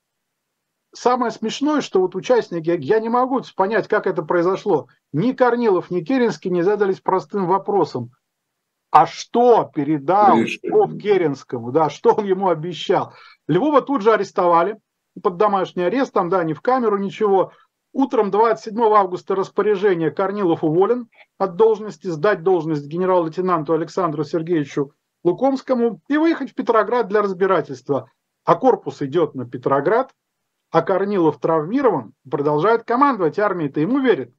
Самое 0.95 1.31
смешное, 1.31 1.81
что 1.81 2.03
вот 2.03 2.15
участники, 2.15 2.69
я 2.69 3.01
не 3.01 3.09
могу 3.09 3.41
понять, 3.57 3.89
как 3.89 4.07
это 4.07 4.23
произошло. 4.23 4.89
Ни 5.13 5.33
Корнилов, 5.33 5.91
ни 5.91 6.03
Керенский 6.03 6.51
не 6.51 6.61
задались 6.61 7.01
простым 7.01 7.47
вопросом. 7.47 8.11
А 8.91 9.07
что 9.07 9.71
передал 9.75 10.37
Львов 10.37 10.99
Керенскому, 10.99 11.73
да, 11.73 11.89
что 11.89 12.13
он 12.13 12.27
ему 12.27 12.51
обещал? 12.51 13.15
Львова 13.47 13.81
тут 13.81 14.03
же 14.03 14.13
арестовали 14.13 14.79
под 15.23 15.39
домашний 15.39 15.85
арест, 15.85 16.13
там, 16.13 16.29
да, 16.29 16.45
не 16.45 16.53
в 16.53 16.61
камеру, 16.61 16.99
ничего. 16.99 17.53
Утром 17.93 18.31
27 18.31 18.79
августа 18.81 19.35
распоряжение 19.35 20.11
Корнилов 20.11 20.63
уволен 20.63 21.09
от 21.39 21.57
должности, 21.57 22.09
сдать 22.09 22.43
должность 22.43 22.87
генерал-лейтенанту 22.87 23.73
Александру 23.73 24.25
Сергеевичу 24.25 24.93
Лукомскому 25.25 26.01
и 26.09 26.17
выехать 26.17 26.51
в 26.51 26.55
Петроград 26.55 27.09
для 27.09 27.23
разбирательства. 27.23 28.11
А 28.45 28.55
корпус 28.55 29.03
идет 29.03 29.35
на 29.35 29.49
Петроград, 29.49 30.15
а 30.71 30.83
Корнилов 30.83 31.41
травмирован, 31.41 32.15
продолжает 32.31 32.85
командовать 32.85 33.39
армией-то, 33.39 33.81
ему 33.81 34.01
верит. 34.01 34.35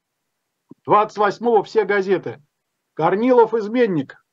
28-го 0.88 1.64
все 1.64 1.86
газеты. 1.86 2.41
Корнилов 2.93 3.54
изменник. 3.54 4.24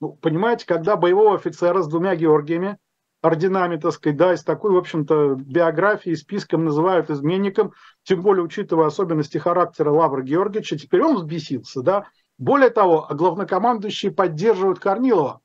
Ну, 0.00 0.14
понимаете, 0.14 0.66
когда 0.66 0.96
боевого 0.96 1.34
офицера 1.34 1.82
с 1.82 1.88
двумя 1.88 2.16
Георгиями 2.16 2.78
орденами, 3.22 3.76
так 3.76 3.92
сказать, 3.92 4.16
да, 4.16 4.32
и 4.34 4.36
с 4.36 4.42
такой, 4.42 4.72
в 4.72 4.76
общем-то, 4.76 5.36
биографией, 5.36 6.16
списком 6.16 6.64
называют 6.64 7.08
изменником, 7.08 7.72
тем 8.02 8.20
более 8.20 8.42
учитывая 8.42 8.86
особенности 8.86 9.38
характера 9.38 9.90
Лавра 9.90 10.22
Георгиевича, 10.22 10.76
теперь 10.76 11.02
он 11.02 11.16
взбесился, 11.16 11.82
да. 11.82 12.08
Более 12.36 12.70
того, 12.70 13.06
главнокомандующие 13.08 14.10
поддерживают 14.10 14.80
Корнилова. 14.80 15.40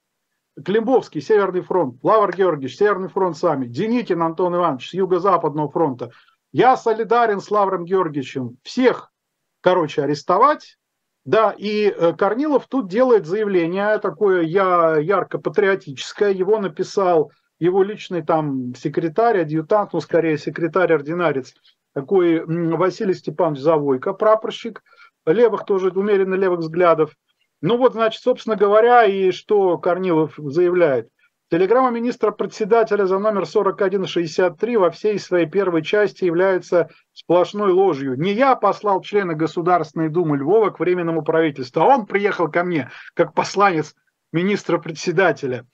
Климбовский, 0.66 1.22
Северный 1.22 1.62
фронт, 1.62 2.00
Лавр 2.02 2.36
Георгиевич, 2.36 2.78
Северный 2.78 3.10
фронт 3.10 3.38
сами, 3.38 3.68
Деникин 3.68 4.24
Антон 4.24 4.56
Иванович 4.56 4.90
с 4.90 4.94
Юго-Западного 4.96 5.70
фронта. 5.70 6.10
Я 6.52 6.76
солидарен 6.76 7.40
с 7.40 7.52
Лавром 7.52 7.86
Георгиевичем. 7.86 8.58
Всех, 8.64 9.12
короче, 9.62 10.02
арестовать, 10.02 10.80
да, 11.26 11.54
и 11.56 11.90
э, 11.90 12.14
Корнилов 12.14 12.68
тут 12.68 12.88
делает 12.88 13.28
заявление 13.28 14.00
такое 14.00 14.44
я, 14.44 14.98
ярко-патриотическое. 14.98 16.32
Его 16.32 16.58
написал 16.58 17.32
его 17.60 17.84
личный 17.84 18.22
там 18.22 18.76
секретарь, 18.76 19.42
адъютант, 19.42 19.94
ну, 19.94 20.00
скорее 20.00 20.38
секретарь-ординарец, 20.38 21.54
такой 21.94 22.44
Василий 22.46 23.14
Степанович 23.14 23.60
Завойко, 23.60 24.14
прапорщик, 24.14 24.84
левых 25.26 25.66
тоже, 25.66 25.90
умеренно 25.90 26.36
левых 26.36 26.60
взглядов. 26.60 27.16
Ну 27.62 27.78
вот, 27.78 27.94
значит, 27.94 28.22
собственно 28.22 28.56
говоря, 28.56 29.06
и 29.06 29.32
что 29.32 29.78
Корнилов 29.78 30.36
заявляет. 30.38 31.10
Телеграмма 31.50 31.92
министра-председателя 31.92 33.06
за 33.06 33.20
номер 33.20 33.48
4163 33.48 34.78
во 34.78 34.92
всей 34.92 35.18
своей 35.18 35.46
первой 35.46 35.82
части 35.82 36.26
является 36.26 36.90
сплошной 37.14 37.72
ложью. 37.72 38.20
Не 38.20 38.34
я 38.34 38.54
послал 38.56 39.02
члена 39.02 39.34
Государственной 39.34 40.10
Думы 40.10 40.38
Львова 40.38 40.72
к 40.72 40.80
Временному 40.80 41.24
правительству, 41.24 41.82
а 41.82 41.86
он 41.86 42.06
приехал 42.06 42.52
ко 42.52 42.66
мне 42.66 42.92
как 43.14 43.34
посланец 43.34 43.96
министра-председателя. 44.34 45.66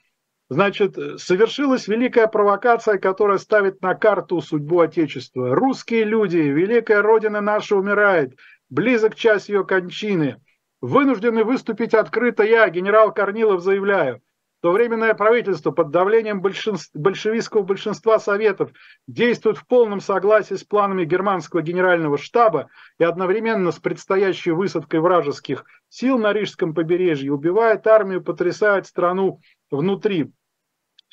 Значит, 0.53 0.95
совершилась 1.19 1.87
великая 1.87 2.27
провокация, 2.27 2.99
которая 2.99 3.39
ставит 3.39 3.81
на 3.81 3.95
карту 3.95 4.39
судьбу 4.39 4.81
Отечества. 4.81 5.55
Русские 5.55 6.03
люди, 6.03 6.37
великая 6.37 7.01
Родина 7.01 7.41
наша 7.41 7.75
умирает, 7.75 8.37
близок 8.69 9.15
час 9.15 9.49
ее 9.49 9.65
кончины. 9.65 10.39
Вынуждены 10.79 11.43
выступить 11.43 11.95
открыто 11.95 12.43
я, 12.43 12.69
генерал 12.69 13.11
Корнилов, 13.11 13.63
заявляю, 13.63 14.21
то 14.61 14.71
Временное 14.71 15.15
правительство 15.15 15.71
под 15.71 15.89
давлением 15.89 16.39
большинств, 16.39 16.91
большевистского 16.93 17.63
большинства 17.63 18.19
советов 18.19 18.69
действует 19.07 19.57
в 19.57 19.65
полном 19.65 20.01
согласии 20.01 20.53
с 20.53 20.63
планами 20.63 21.03
германского 21.03 21.63
генерального 21.63 22.19
штаба 22.19 22.69
и 22.99 23.03
одновременно 23.03 23.71
с 23.71 23.79
предстоящей 23.79 24.51
высадкой 24.51 24.99
вражеских 24.99 25.65
сил 25.89 26.19
на 26.19 26.31
Рижском 26.31 26.75
побережье 26.75 27.33
убивает 27.33 27.87
армию, 27.87 28.23
потрясает 28.23 28.85
страну 28.85 29.41
внутри. 29.71 30.31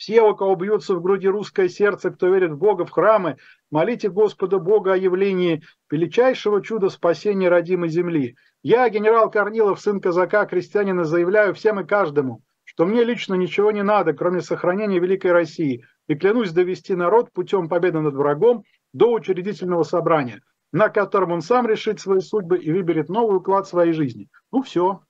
Все, 0.00 0.22
у 0.22 0.34
кого 0.34 0.54
бьется 0.54 0.94
в 0.94 1.02
груди 1.02 1.28
русское 1.28 1.68
сердце, 1.68 2.10
кто 2.10 2.28
верит 2.28 2.52
в 2.52 2.56
Бога, 2.56 2.86
в 2.86 2.90
храмы, 2.90 3.36
молите 3.70 4.08
Господа 4.08 4.58
Бога 4.58 4.94
о 4.94 4.96
явлении 4.96 5.62
величайшего 5.90 6.62
чуда 6.62 6.88
спасения 6.88 7.50
родимой 7.50 7.90
земли. 7.90 8.34
Я, 8.62 8.88
генерал 8.88 9.30
Корнилов, 9.30 9.78
сын 9.78 10.00
казака, 10.00 10.46
крестьянина, 10.46 11.04
заявляю 11.04 11.52
всем 11.52 11.80
и 11.80 11.86
каждому, 11.86 12.40
что 12.64 12.86
мне 12.86 13.04
лично 13.04 13.34
ничего 13.34 13.72
не 13.72 13.82
надо, 13.82 14.14
кроме 14.14 14.40
сохранения 14.40 15.00
Великой 15.00 15.32
России, 15.32 15.84
и 16.08 16.14
клянусь 16.14 16.52
довести 16.52 16.94
народ 16.94 17.30
путем 17.30 17.68
победы 17.68 18.00
над 18.00 18.14
врагом 18.14 18.64
до 18.94 19.12
учредительного 19.12 19.82
собрания, 19.82 20.40
на 20.72 20.88
котором 20.88 21.32
он 21.32 21.42
сам 21.42 21.66
решит 21.66 22.00
свои 22.00 22.20
судьбы 22.20 22.56
и 22.56 22.72
выберет 22.72 23.10
новый 23.10 23.36
уклад 23.36 23.68
своей 23.68 23.92
жизни. 23.92 24.30
Ну 24.50 24.62
все. 24.62 25.02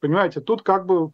Понимаете, 0.00 0.40
тут 0.40 0.62
как 0.62 0.84
бы 0.84 1.12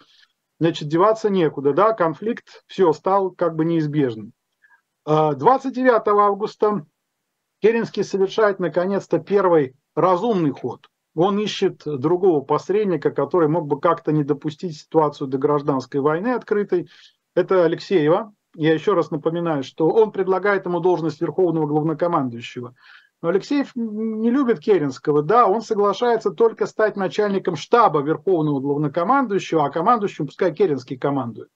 значит, 0.62 0.86
деваться 0.86 1.28
некуда, 1.28 1.72
да, 1.72 1.92
конфликт, 1.92 2.62
все, 2.68 2.92
стал 2.92 3.32
как 3.32 3.56
бы 3.56 3.64
неизбежным. 3.64 4.32
29 5.04 5.90
а, 5.90 6.02
августа 6.06 6.86
Керенский 7.60 8.04
совершает 8.04 8.60
наконец-то 8.60 9.18
первый 9.18 9.74
разумный 9.96 10.52
ход. 10.52 10.88
Он 11.16 11.40
ищет 11.40 11.82
другого 11.84 12.42
посредника, 12.42 13.10
который 13.10 13.48
мог 13.48 13.66
бы 13.66 13.80
как-то 13.80 14.12
не 14.12 14.22
допустить 14.22 14.76
ситуацию 14.76 15.26
до 15.26 15.36
гражданской 15.36 16.00
войны 16.00 16.28
открытой. 16.28 16.88
Это 17.34 17.64
Алексеева. 17.64 18.32
Я 18.54 18.72
еще 18.72 18.94
раз 18.94 19.10
напоминаю, 19.10 19.64
что 19.64 19.88
он 19.88 20.12
предлагает 20.12 20.64
ему 20.66 20.78
должность 20.78 21.20
верховного 21.20 21.66
главнокомандующего. 21.66 22.76
Но 23.22 23.28
Алексеев 23.28 23.70
не 23.76 24.30
любит 24.30 24.58
Керенского, 24.58 25.22
да, 25.22 25.46
он 25.46 25.62
соглашается 25.62 26.32
только 26.32 26.66
стать 26.66 26.96
начальником 26.96 27.54
штаба 27.54 28.02
Верховного 28.02 28.58
Главнокомандующего, 28.58 29.64
а 29.64 29.70
командующим 29.70 30.26
пускай 30.26 30.52
Керенский 30.52 30.98
командует. 30.98 31.48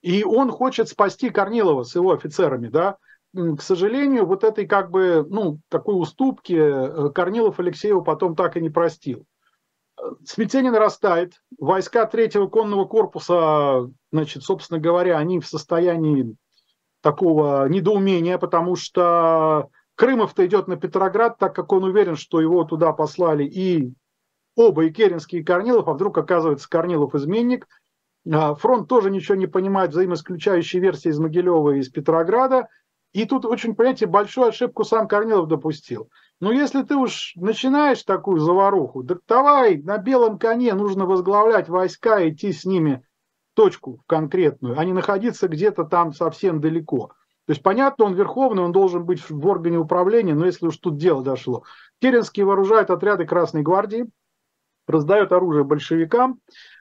И 0.00 0.24
он 0.24 0.50
хочет 0.50 0.88
спасти 0.88 1.28
Корнилова 1.28 1.82
с 1.82 1.94
его 1.94 2.12
офицерами, 2.12 2.68
да. 2.68 2.96
К 3.34 3.60
сожалению, 3.60 4.26
вот 4.26 4.44
этой 4.44 4.66
как 4.66 4.90
бы, 4.90 5.26
ну, 5.28 5.60
такой 5.68 6.00
уступки 6.00 6.54
э, 6.54 7.10
Корнилов 7.10 7.58
Алексееву 7.58 8.02
потом 8.02 8.34
так 8.34 8.56
и 8.56 8.60
не 8.60 8.70
простил. 8.70 9.26
Смятение 10.24 10.70
нарастает. 10.72 11.34
Войска 11.58 12.06
третьего 12.06 12.46
конного 12.46 12.86
корпуса, 12.86 13.90
значит, 14.12 14.42
собственно 14.42 14.80
говоря, 14.80 15.18
они 15.18 15.40
в 15.40 15.46
состоянии 15.46 16.36
такого 17.02 17.68
недоумения, 17.68 18.38
потому 18.38 18.76
что 18.76 19.68
Крымов-то 19.96 20.44
идет 20.46 20.66
на 20.66 20.76
Петроград, 20.76 21.38
так 21.38 21.54
как 21.54 21.72
он 21.72 21.84
уверен, 21.84 22.16
что 22.16 22.40
его 22.40 22.64
туда 22.64 22.92
послали 22.92 23.44
и 23.44 23.94
оба, 24.56 24.84
и 24.84 24.90
Керенский, 24.90 25.40
и 25.40 25.44
Корнилов, 25.44 25.88
а 25.88 25.92
вдруг 25.92 26.18
оказывается 26.18 26.68
Корнилов 26.68 27.14
изменник. 27.14 27.66
А, 28.30 28.54
фронт 28.54 28.88
тоже 28.88 29.10
ничего 29.10 29.36
не 29.36 29.46
понимает, 29.46 29.90
взаимоисключающие 29.90 30.80
версии 30.80 31.10
из 31.10 31.18
Могилева 31.18 31.76
и 31.76 31.78
из 31.78 31.88
Петрограда. 31.90 32.68
И 33.12 33.26
тут 33.26 33.44
очень, 33.44 33.76
понимаете, 33.76 34.06
большую 34.06 34.48
ошибку 34.48 34.82
сам 34.82 35.06
Корнилов 35.06 35.46
допустил. 35.46 36.08
Но 36.40 36.50
если 36.50 36.82
ты 36.82 36.96
уж 36.96 37.32
начинаешь 37.36 38.02
такую 38.02 38.40
заваруху, 38.40 39.04
так 39.04 39.18
давай 39.28 39.78
на 39.78 39.98
белом 39.98 40.38
коне 40.38 40.74
нужно 40.74 41.06
возглавлять 41.06 41.68
войска, 41.68 42.28
идти 42.28 42.52
с 42.52 42.64
ними 42.64 43.04
точку 43.54 44.02
конкретную, 44.08 44.76
а 44.76 44.84
не 44.84 44.92
находиться 44.92 45.46
где-то 45.46 45.84
там 45.84 46.12
совсем 46.12 46.60
далеко. 46.60 47.12
То 47.46 47.52
есть, 47.52 47.62
понятно, 47.62 48.06
он 48.06 48.14
верховный, 48.14 48.62
он 48.62 48.72
должен 48.72 49.04
быть 49.04 49.28
в 49.28 49.46
органе 49.46 49.78
управления, 49.78 50.34
но 50.34 50.46
если 50.46 50.66
уж 50.66 50.78
тут 50.78 50.96
дело 50.96 51.22
дошло. 51.22 51.64
Керенский 52.00 52.42
вооружает 52.42 52.90
отряды 52.90 53.26
Красной 53.26 53.62
Гвардии, 53.62 54.06
раздает 54.86 55.32
оружие 55.32 55.64
большевикам. 55.64 56.40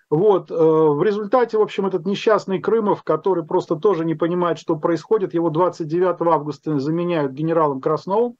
Вот. 0.10 0.52
Э, 0.52 0.54
в 0.56 1.02
результате, 1.04 1.58
в 1.58 1.62
общем, 1.62 1.86
этот 1.86 2.06
несчастный 2.06 2.60
Крымов, 2.60 3.04
который 3.04 3.44
просто 3.44 3.76
тоже 3.76 4.06
не 4.06 4.16
понимает, 4.16 4.58
что 4.60 4.76
происходит, 4.78 5.34
его 5.34 5.50
29 5.50 6.22
августа 6.22 6.80
заменяют 6.80 7.32
генералом 7.32 7.82
Красновым, 7.82 8.36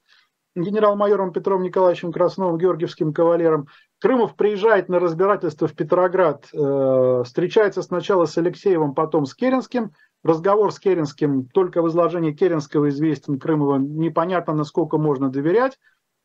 генерал-майором 0.54 1.32
Петром 1.32 1.62
Николаевичем 1.62 2.12
Красновым, 2.12 2.58
георгиевским 2.58 3.12
кавалером. 3.12 3.66
Крымов 4.00 4.36
приезжает 4.36 4.88
на 4.88 5.00
разбирательство 5.00 5.66
в 5.66 5.74
Петроград, 5.74 6.46
э, 6.52 7.22
встречается 7.24 7.82
сначала 7.82 8.26
с 8.26 8.38
Алексеевым, 8.38 8.94
потом 8.94 9.26
с 9.26 9.34
Керенским. 9.34 9.92
Разговор 10.24 10.72
с 10.72 10.80
Керенским, 10.80 11.46
только 11.48 11.82
в 11.82 11.88
изложении 11.88 12.32
Керенского 12.32 12.88
известен 12.88 13.38
Крымова, 13.38 13.76
непонятно, 13.76 14.54
насколько 14.54 14.96
можно 14.96 15.28
доверять. 15.28 15.78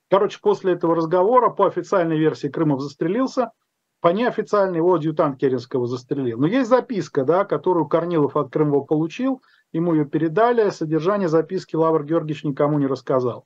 Короче, 0.10 0.40
после 0.42 0.74
этого 0.74 0.96
разговора, 0.96 1.50
по 1.50 1.68
официальной 1.68 2.18
версии, 2.18 2.48
Крымов 2.48 2.82
застрелился, 2.82 3.52
по 4.00 4.08
неофициальной 4.08 4.78
его 4.78 4.94
адъютант 4.94 5.38
Керенского 5.38 5.86
застрелил. 5.86 6.40
Но 6.40 6.48
есть 6.48 6.70
записка, 6.70 7.26
да, 7.26 7.44
которую 7.44 7.88
Корнилов 7.88 8.38
от 8.38 8.54
Крымова 8.54 8.86
получил, 8.86 9.42
ему 9.74 9.94
ее 9.94 10.06
передали, 10.06 10.70
содержание 10.70 11.28
записки 11.28 11.76
Лавр 11.76 12.06
Георгиевич 12.06 12.46
никому 12.46 12.80
не 12.80 12.88
рассказал. 12.88 13.46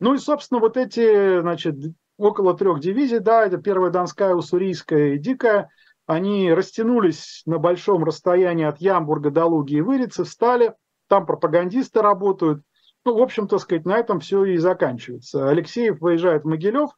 Ну 0.00 0.12
и, 0.12 0.18
собственно, 0.18 0.60
вот 0.60 0.76
эти, 0.76 1.40
значит, 1.40 1.76
около 2.18 2.54
трех 2.54 2.80
дивизий, 2.80 3.20
да, 3.20 3.46
это 3.46 3.56
первая 3.56 3.90
Донская, 3.90 4.34
Уссурийская 4.34 5.14
и 5.14 5.18
Дикая, 5.18 5.70
они 6.06 6.52
растянулись 6.52 7.42
на 7.46 7.58
большом 7.58 8.04
расстоянии 8.04 8.64
от 8.64 8.80
Ямбурга 8.80 9.30
до 9.30 9.46
Луги 9.46 9.76
и 9.76 9.80
Вырицы, 9.80 10.24
встали, 10.24 10.74
там 11.08 11.26
пропагандисты 11.26 12.02
работают. 12.02 12.62
Ну, 13.04 13.16
в 13.16 13.22
общем-то, 13.22 13.58
сказать, 13.58 13.84
на 13.84 13.96
этом 13.96 14.20
все 14.20 14.44
и 14.44 14.56
заканчивается. 14.56 15.48
Алексеев 15.48 16.00
выезжает 16.00 16.44
в 16.44 16.46
Могилев, 16.46 16.90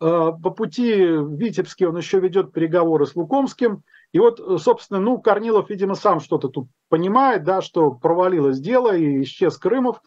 э, 0.00 0.04
по 0.04 0.50
пути 0.50 0.94
в 1.04 1.36
Витебске 1.36 1.88
он 1.88 1.96
еще 1.96 2.20
ведет 2.20 2.52
переговоры 2.52 3.06
с 3.06 3.16
Лукомским. 3.16 3.82
И 4.12 4.18
вот, 4.18 4.40
собственно, 4.62 5.00
ну, 5.00 5.18
Корнилов, 5.18 5.68
видимо, 5.70 5.94
сам 5.94 6.20
что-то 6.20 6.48
тут 6.48 6.68
понимает, 6.88 7.44
да, 7.44 7.60
что 7.60 7.90
провалилось 7.90 8.60
дело 8.60 8.96
и 8.96 9.22
исчез 9.22 9.58
Крымов. 9.58 10.00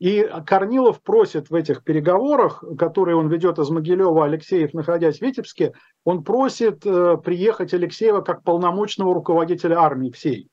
И 0.00 0.26
Корнилов 0.46 1.02
просит 1.02 1.50
в 1.50 1.54
этих 1.54 1.84
переговорах, 1.84 2.64
которые 2.78 3.16
он 3.16 3.28
ведет 3.28 3.58
из 3.58 3.68
Могилева, 3.68 4.24
Алексеев, 4.24 4.72
находясь 4.72 5.18
в 5.18 5.22
Витебске, 5.22 5.74
он 6.04 6.24
просит 6.24 6.86
э, 6.86 7.18
приехать 7.18 7.74
Алексеева 7.74 8.22
как 8.22 8.42
полномочного 8.42 9.12
руководителя 9.12 9.78
армии 9.78 10.10
всей. 10.10 10.48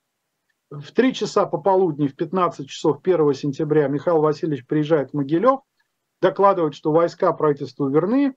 В 0.69 0.91
3 0.91 1.13
часа 1.13 1.45
пополудни, 1.45 2.07
в 2.07 2.15
15 2.17 2.67
часов 2.67 2.99
1 3.01 3.33
сентября 3.35 3.87
Михаил 3.87 4.19
Васильевич 4.19 4.67
приезжает 4.67 5.11
в 5.11 5.13
Могилев, 5.13 5.61
докладывает, 6.21 6.75
что 6.75 6.91
войска 6.91 7.31
правительству 7.31 7.87
верны, 7.87 8.33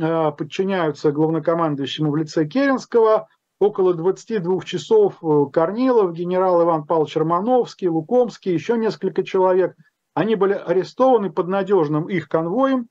э, 0.00 0.32
подчиняются 0.38 1.10
главнокомандующему 1.10 2.12
в 2.12 2.16
лице 2.16 2.46
Керенского. 2.46 3.26
Около 3.58 3.92
22 3.92 4.60
часов 4.60 5.16
э, 5.20 5.50
Корнилов, 5.52 6.12
генерал 6.12 6.62
Иван 6.62 6.84
Павлович 6.84 7.16
Романовский, 7.16 7.88
Лукомский, 7.88 8.52
еще 8.52 8.78
несколько 8.78 9.24
человек– 9.24 9.74
они 10.14 10.36
были 10.36 10.54
арестованы 10.54 11.30
под 11.30 11.48
надежным 11.48 12.08
их 12.08 12.28
конвоем, 12.28 12.88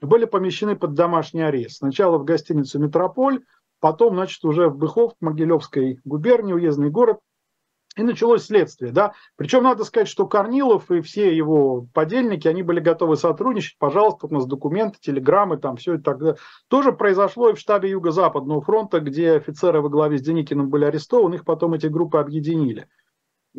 были 0.00 0.26
помещены 0.26 0.76
под 0.76 0.94
домашний 0.94 1.42
арест. 1.42 1.78
Сначала 1.78 2.18
в 2.18 2.24
гостиницу 2.24 2.78
«Метрополь», 2.78 3.40
потом, 3.80 4.14
значит, 4.14 4.44
уже 4.44 4.68
в 4.68 4.76
Быхов, 4.76 5.14
Могилевской 5.20 6.00
губернии, 6.04 6.52
уездный 6.52 6.90
город, 6.90 7.18
и 7.96 8.02
началось 8.02 8.44
следствие, 8.44 8.92
да. 8.92 9.14
Причем 9.36 9.62
надо 9.62 9.84
сказать, 9.84 10.08
что 10.08 10.26
Корнилов 10.26 10.90
и 10.90 11.00
все 11.00 11.34
его 11.34 11.86
подельники, 11.94 12.46
они 12.46 12.62
были 12.62 12.78
готовы 12.78 13.16
сотрудничать. 13.16 13.78
Пожалуйста, 13.78 14.26
у 14.26 14.34
нас 14.34 14.44
документы, 14.44 14.98
телеграммы, 15.00 15.56
там 15.56 15.76
все 15.76 15.94
это 15.94 16.02
тогда. 16.02 16.34
Тоже 16.68 16.92
произошло 16.92 17.48
и 17.48 17.54
в 17.54 17.58
штабе 17.58 17.90
Юго-Западного 17.90 18.60
фронта, 18.60 19.00
где 19.00 19.32
офицеры 19.32 19.80
во 19.80 19.88
главе 19.88 20.18
с 20.18 20.22
Деникиным 20.22 20.68
были 20.68 20.84
арестованы, 20.84 21.36
их 21.36 21.46
потом 21.46 21.72
эти 21.72 21.86
группы 21.86 22.18
объединили. 22.18 22.86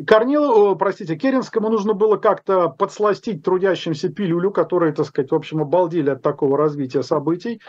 Корнилову, 0.06 0.76
простите, 0.76 1.16
Керенскому 1.16 1.70
нужно 1.70 1.94
было 1.94 2.18
как-то 2.18 2.70
подсластить 2.70 3.44
трудящимся 3.44 4.10
пилюлю, 4.10 4.52
которые, 4.52 4.94
так 4.94 5.08
сказать, 5.08 5.32
в 5.32 5.36
общем, 5.36 5.62
обалдели 5.62 6.12
от 6.12 6.22
такого 6.22 6.58
развития 6.58 7.02
событий. 7.02 7.62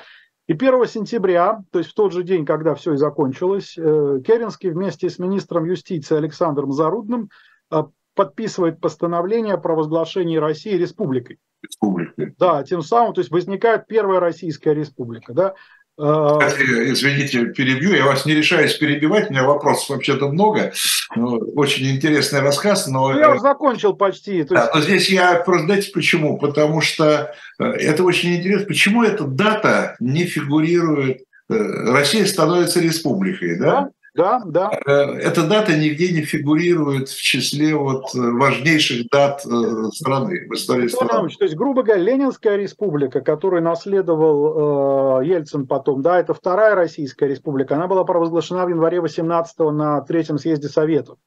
И 0.47 0.53
1 0.53 0.87
сентября, 0.87 1.63
то 1.71 1.79
есть 1.79 1.91
в 1.91 1.95
тот 1.95 2.13
же 2.13 2.23
день, 2.23 2.47
когда 2.47 2.75
все 2.75 2.95
и 2.95 2.97
закончилось, 2.97 3.77
э, 3.77 4.21
Керенский 4.27 4.71
вместе 4.71 5.11
с 5.11 5.19
министром 5.19 5.65
юстиции 5.65 6.17
Александром 6.17 6.73
Зарудным 6.73 7.31
э, 7.71 7.83
подписывает 8.15 8.81
постановление 8.81 9.55
о 9.55 9.59
провозглашении 9.59 10.39
России 10.39 10.73
республикой. 10.73 11.39
Республикой. 11.63 12.35
Да, 12.39 12.63
тем 12.63 12.83
самым, 12.83 13.15
то 13.15 13.21
есть 13.21 13.31
возникает 13.31 13.87
первая 13.87 14.21
Российская 14.21 14.75
республика. 14.75 15.35
Да? 15.35 15.55
Кстати, 15.99 16.93
извините, 16.93 17.47
перебью. 17.47 17.93
Я 17.93 18.05
вас 18.07 18.25
не 18.25 18.33
решаюсь 18.33 18.75
перебивать. 18.75 19.29
У 19.29 19.33
меня 19.33 19.43
вопросов 19.43 19.91
вообще-то 19.91 20.29
много. 20.29 20.73
Ну, 21.17 21.39
очень 21.57 21.91
интересный 21.91 22.41
рассказ, 22.41 22.87
но... 22.87 23.19
Я 23.19 23.31
уже 23.31 23.41
закончил 23.41 23.95
почти. 23.95 24.45
Да, 24.45 24.63
есть... 24.63 24.75
но 24.75 24.81
здесь 24.81 25.11
я 25.11 25.35
просто, 25.35 25.67
знаете, 25.67 25.91
почему? 25.93 26.39
Потому 26.39 26.81
что 26.83 27.35
э, 27.59 27.65
это 27.65 28.05
очень 28.05 28.37
интересно. 28.37 28.67
Почему 28.67 29.03
эта 29.03 29.25
дата 29.25 29.97
не 29.99 30.25
фигурирует? 30.25 31.23
Э, 31.51 31.55
Россия 31.93 32.27
становится 32.27 32.79
республикой, 32.81 33.59
да? 33.59 33.91
Да? 34.15 34.43
Да. 34.45 34.71
Э, 34.87 34.91
эта 35.19 35.47
дата 35.47 35.77
нигде 35.77 36.13
не 36.13 36.23
фигурирует 36.23 37.09
в 37.09 37.21
числе 37.21 37.75
вот 37.75 38.15
э, 38.15 38.19
важнейших 38.19 39.09
дат 39.09 39.45
э, 39.47 39.91
страны, 39.93 40.47
в 40.49 40.55
истории 40.55 40.89
страны. 40.89 41.29
То 41.39 41.45
есть, 41.45 41.57
грубо 41.57 41.83
говоря, 41.83 42.03
Ленинская 42.03 42.57
республика, 42.57 43.21
которую 43.21 43.63
наследовал 43.63 45.21
э, 45.23 45.27
Ельцин 45.27 45.67
потом, 45.67 46.03
да, 46.03 46.19
это 46.19 46.35
вторая 46.35 46.75
Российская 46.75 47.29
республика, 47.29 47.77
она 47.77 47.87
была 47.87 48.05
провозглашена 48.05 48.67
в 48.67 48.69
январе 48.69 49.01
18 49.01 49.59
на 49.73 50.01
Третьем 50.03 50.39
съезде 50.39 50.69
Советов. 50.69 51.19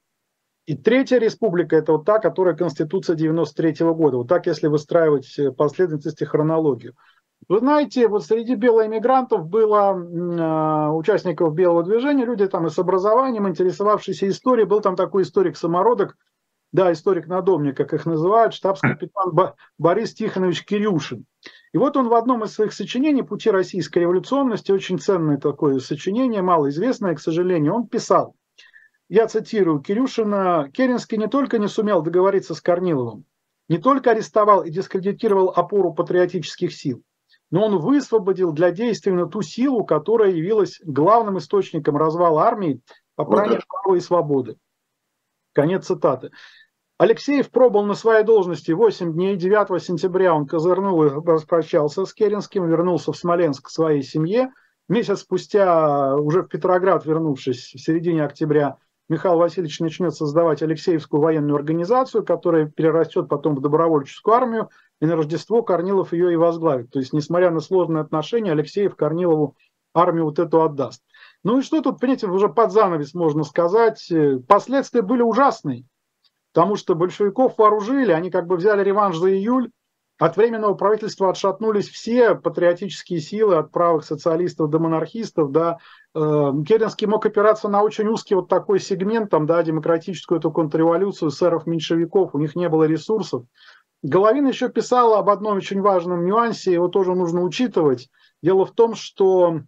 И 0.67 0.75
третья 0.75 1.17
республика– 1.17 1.75
это 1.77 1.93
вот 1.93 2.05
та, 2.05 2.19
которая 2.19 2.55
Конституция 2.55 3.15
93 3.15 3.71
-го 3.83 3.95
года. 3.95 4.17
Вот 4.17 4.27
так, 4.27 4.45
если 4.45 4.67
выстраивать 4.67 5.37
последовательность 5.57 6.21
и 6.21 6.25
хронологию. 6.25 6.93
Вы 7.51 7.59
знаете, 7.59 8.07
вот 8.07 8.23
среди 8.23 8.55
белоэмигрантов 8.55 9.45
было 9.45 9.91
э, 9.91 10.89
участников 10.93 11.53
белого 11.53 11.83
движения, 11.83 12.23
люди 12.23 12.47
там 12.47 12.65
и 12.65 12.69
с 12.69 12.79
образованием, 12.79 13.45
интересовавшиеся 13.45 14.29
историей. 14.29 14.65
Был 14.65 14.79
там 14.79 14.95
такой 14.95 15.23
историк-самородок, 15.23 16.15
да, 16.71 16.93
историк-надомник, 16.93 17.75
как 17.75 17.93
их 17.93 18.05
называют, 18.05 18.53
штабс-капитан 18.53 19.33
Борис 19.77 20.13
Тихонович 20.13 20.63
Кирюшин. 20.63 21.25
И 21.73 21.77
вот 21.77 21.97
он 21.97 22.07
в 22.07 22.13
одном 22.13 22.45
из 22.45 22.53
своих 22.53 22.71
сочинений 22.71 23.21
«Пути 23.21 23.51
российской 23.51 23.99
революционности», 23.99 24.71
очень 24.71 24.97
ценное 24.97 25.35
такое 25.35 25.79
сочинение, 25.79 26.41
малоизвестное, 26.41 27.15
к 27.15 27.19
сожалению, 27.19 27.73
он 27.73 27.85
писал, 27.85 28.33
я 29.09 29.27
цитирую 29.27 29.81
Кирюшина, 29.81 30.71
Керенский 30.73 31.17
не 31.17 31.27
только 31.27 31.57
не 31.57 31.67
сумел 31.67 32.01
договориться 32.01 32.55
с 32.55 32.61
Корниловым, 32.61 33.25
не 33.67 33.77
только 33.77 34.11
арестовал 34.11 34.63
и 34.63 34.69
дискредитировал 34.69 35.49
опору 35.49 35.93
патриотических 35.93 36.73
сил, 36.73 37.03
но 37.51 37.65
он 37.65 37.77
высвободил 37.77 38.53
для 38.53 38.71
действия 38.71 39.13
на 39.13 39.27
ту 39.27 39.41
силу, 39.41 39.85
которая 39.85 40.31
явилась 40.31 40.79
главным 40.83 41.37
источником 41.37 41.97
развала 41.97 42.43
армии 42.43 42.81
по 43.15 43.25
праве 43.25 43.59
права 43.67 43.97
и 43.97 43.99
свободы. 43.99 44.57
Конец 45.53 45.85
цитаты. 45.85 46.31
Алексеев 46.97 47.49
пробыл 47.49 47.83
на 47.83 47.93
своей 47.93 48.23
должности 48.23 48.71
8 48.71 49.13
дней. 49.13 49.35
9 49.35 49.83
сентября 49.83 50.33
он 50.33 50.45
козырнул 50.45 51.03
и 51.03 51.09
распрощался 51.09 52.05
с 52.05 52.13
Керенским, 52.13 52.67
вернулся 52.67 53.11
в 53.11 53.17
Смоленск 53.17 53.65
к 53.65 53.69
своей 53.69 54.03
семье. 54.03 54.51
Месяц 54.87 55.21
спустя, 55.21 56.15
уже 56.15 56.43
в 56.43 56.47
Петроград 56.47 57.05
вернувшись, 57.05 57.73
в 57.73 57.79
середине 57.79 58.23
октября, 58.23 58.77
Михаил 59.09 59.37
Васильевич 59.37 59.79
начнет 59.79 60.13
создавать 60.13 60.61
Алексеевскую 60.61 61.21
военную 61.21 61.55
организацию, 61.55 62.23
которая 62.23 62.67
перерастет 62.67 63.27
потом 63.27 63.55
в 63.55 63.61
добровольческую 63.61 64.35
армию, 64.35 64.69
и 65.01 65.05
на 65.05 65.15
Рождество 65.15 65.63
Корнилов 65.63 66.13
ее 66.13 66.31
и 66.31 66.37
возглавит. 66.37 66.91
То 66.91 66.99
есть, 66.99 67.11
несмотря 67.11 67.51
на 67.51 67.59
сложные 67.59 68.01
отношения, 68.01 68.51
Алексеев 68.51 68.95
Корнилову 68.95 69.57
армию 69.93 70.25
вот 70.25 70.39
эту 70.39 70.61
отдаст. 70.61 71.03
Ну 71.43 71.59
и 71.59 71.61
что 71.63 71.81
тут, 71.81 71.99
понимаете, 71.99 72.27
уже 72.27 72.47
под 72.47 72.71
занавес 72.71 73.13
можно 73.13 73.43
сказать. 73.43 74.09
Последствия 74.47 75.01
были 75.01 75.21
ужасные, 75.21 75.85
потому 76.53 76.75
что 76.75 76.95
большевиков 76.95 77.57
вооружили, 77.57 78.11
они 78.11 78.29
как 78.29 78.47
бы 78.47 78.55
взяли 78.55 78.83
реванш 78.83 79.17
за 79.17 79.31
июль, 79.33 79.71
от 80.21 80.37
Временного 80.37 80.75
правительства 80.75 81.31
отшатнулись 81.31 81.89
все 81.89 82.35
патриотические 82.35 83.19
силы, 83.19 83.55
от 83.55 83.71
правых 83.71 84.05
социалистов 84.05 84.69
до 84.69 84.77
монархистов. 84.77 85.51
Да. 85.51 85.79
Э, 86.13 86.51
Керенский 86.63 87.07
мог 87.07 87.25
опираться 87.25 87.69
на 87.69 87.81
очень 87.81 88.07
узкий 88.07 88.35
вот 88.35 88.47
такой 88.47 88.79
сегмент, 88.79 89.31
там, 89.31 89.47
да, 89.47 89.63
демократическую 89.63 90.37
эту 90.37 90.51
контрреволюцию 90.51 91.31
сэров-меньшевиков, 91.31 92.35
у 92.35 92.37
них 92.37 92.55
не 92.55 92.69
было 92.69 92.83
ресурсов. 92.83 93.45
Головин 94.03 94.47
еще 94.47 94.69
писал 94.69 95.13
об 95.13 95.29
одном 95.29 95.57
очень 95.57 95.81
важном 95.81 96.25
нюансе, 96.25 96.73
его 96.73 96.87
тоже 96.87 97.13
нужно 97.13 97.41
учитывать. 97.41 98.09
Дело 98.41 98.65
в 98.65 98.71
том, 98.71 98.95
что 98.95 99.61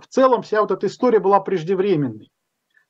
в 0.00 0.06
целом 0.08 0.42
вся 0.42 0.60
вот 0.60 0.70
эта 0.70 0.86
история 0.86 1.20
была 1.20 1.40
преждевременной. 1.40 2.30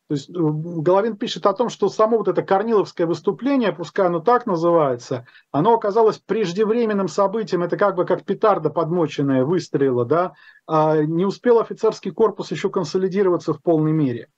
То 0.08 0.14
есть 0.14 0.30
э, 0.30 0.32
Головин 0.34 1.18
пишет 1.18 1.44
о 1.44 1.52
том, 1.52 1.68
что 1.68 1.90
само 1.90 2.16
вот 2.16 2.28
это 2.28 2.42
Корниловское 2.42 3.06
выступление, 3.06 3.72
пускай 3.72 4.06
оно 4.06 4.20
так 4.20 4.46
называется, 4.46 5.26
оно 5.52 5.74
оказалось 5.74 6.18
преждевременным 6.18 7.08
событием, 7.08 7.62
это 7.62 7.76
как 7.76 7.94
бы 7.94 8.06
как 8.06 8.24
петарда 8.24 8.70
подмоченная 8.70 9.44
выстрелила, 9.44 10.06
да, 10.06 10.32
а 10.66 11.02
не 11.02 11.26
успел 11.26 11.60
офицерский 11.60 12.10
корпус 12.10 12.50
еще 12.50 12.70
консолидироваться 12.70 13.52
в 13.52 13.62
полной 13.62 13.92
мере. 13.92 14.30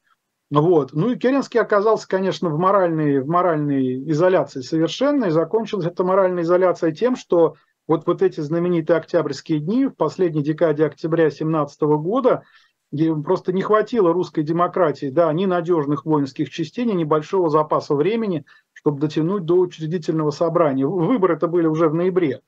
Вот. 0.51 0.93
Ну 0.93 1.11
и 1.11 1.17
Керенский 1.17 1.61
оказался, 1.61 2.09
конечно, 2.09 2.51
в 2.51 2.59
моральной, 2.59 3.21
в 3.21 3.29
моральной 3.29 4.11
изоляции 4.11 4.63
совершенно, 4.63 5.27
и 5.27 5.31
закончилась 5.31 5.87
эта 5.87 6.03
моральная 6.03 6.43
изоляция 6.43 6.91
тем, 6.91 7.15
что 7.15 7.55
вот, 7.87 8.07
вот 8.07 8.21
эти 8.21 8.41
знаменитые 8.41 8.97
октябрьские 8.97 9.61
дни, 9.61 9.87
в 9.87 9.95
последней 9.95 10.43
декаде 10.43 10.85
октября 10.85 11.25
2017 11.25 11.81
года, 11.83 12.43
где 12.91 13.15
просто 13.15 13.53
не 13.53 13.63
хватило 13.63 14.13
русской 14.13 14.43
демократии, 14.43 15.11
да, 15.11 15.33
ни 15.33 15.47
надежных 15.47 16.05
воинских 16.05 16.51
частей, 16.51 16.85
ни 16.85 16.93
небольшого 16.93 17.49
запаса 17.49 17.95
времени, 17.95 18.45
чтобы 18.73 19.01
дотянуть 19.01 19.45
до 19.45 19.55
учредительного 19.59 20.31
собрания. 20.31 20.87
Выборы 20.87 21.37
это 21.37 21.47
были 21.47 21.67
уже 21.67 21.89
в 21.89 21.95
ноябре. 21.95 22.41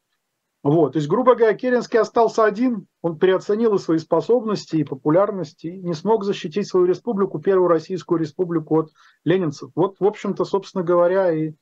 Вот, 0.62 0.92
то 0.92 0.98
есть, 0.98 1.08
грубо 1.08 1.34
говоря, 1.34 1.54
Керенский 1.54 1.98
остался 1.98 2.44
один, 2.44 2.86
он 3.00 3.18
переоценил 3.18 3.74
и 3.74 3.78
свои 3.78 3.98
способности, 3.98 4.76
и 4.76 4.84
популярность, 4.84 5.64
и 5.64 5.72
не 5.72 5.92
смог 5.92 6.22
защитить 6.22 6.68
свою 6.68 6.86
республику, 6.86 7.40
первую 7.40 7.68
российскую 7.68 8.20
республику 8.20 8.78
от 8.78 8.90
ленинцев. 9.24 9.70
Вот, 9.74 9.96
в 9.98 10.04
общем-то, 10.04 10.44
собственно 10.44 10.84
говоря, 10.84 11.32
и 11.32 11.54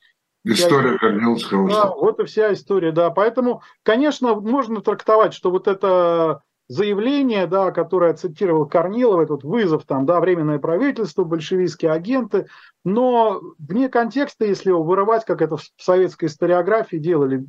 История 0.44 0.96
Корниловского. 0.98 1.68
Да, 1.68 1.90
вот 1.90 2.18
и 2.20 2.24
вся 2.24 2.52
история, 2.52 2.92
да. 2.92 3.10
Поэтому, 3.10 3.62
конечно, 3.82 4.34
можно 4.34 4.80
трактовать, 4.80 5.34
что 5.34 5.50
вот 5.50 5.68
это 5.68 6.40
заявление, 6.68 7.46
да, 7.46 7.72
которое 7.72 8.14
цитировал 8.14 8.66
Корнилов, 8.66 9.20
этот 9.20 9.44
вызов, 9.44 9.84
там, 9.84 10.06
да, 10.06 10.20
временное 10.20 10.58
правительство, 10.58 11.24
большевистские 11.24 11.90
агенты, 11.90 12.46
но 12.84 13.40
вне 13.58 13.88
контекста, 13.88 14.46
если 14.46 14.70
его 14.70 14.82
вырывать, 14.82 15.24
как 15.24 15.42
это 15.42 15.56
в 15.56 15.62
советской 15.76 16.26
историографии 16.26 16.96
делали, 16.96 17.44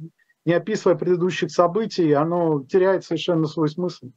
не 0.46 0.54
описывая 0.54 0.96
предыдущих 0.96 1.52
событий, 1.52 2.12
оно 2.14 2.64
теряет 2.64 3.06
совершенно 3.06 3.48
свой 3.48 3.70
смысл. 3.70 4.12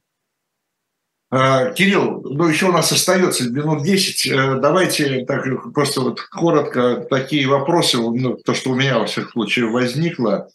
А, 1.31 1.71
Кирилл, 1.71 2.21
ну 2.23 2.47
еще 2.47 2.67
у 2.67 2.71
нас 2.71 2.91
остается 2.91 3.49
минут 3.49 3.83
10. 3.83 4.27
Э, 4.27 4.55
давайте 4.59 5.25
так 5.25 5.45
просто 5.73 6.01
вот 6.01 6.21
коротко 6.21 7.05
такие 7.09 7.47
вопросы, 7.47 7.97
ну, 7.97 8.37
то, 8.37 8.53
что 8.53 8.71
у 8.71 8.75
меня 8.75 8.99
во 8.99 9.05
всяком 9.05 9.31
случае 9.31 9.65
возникло. 9.65 10.47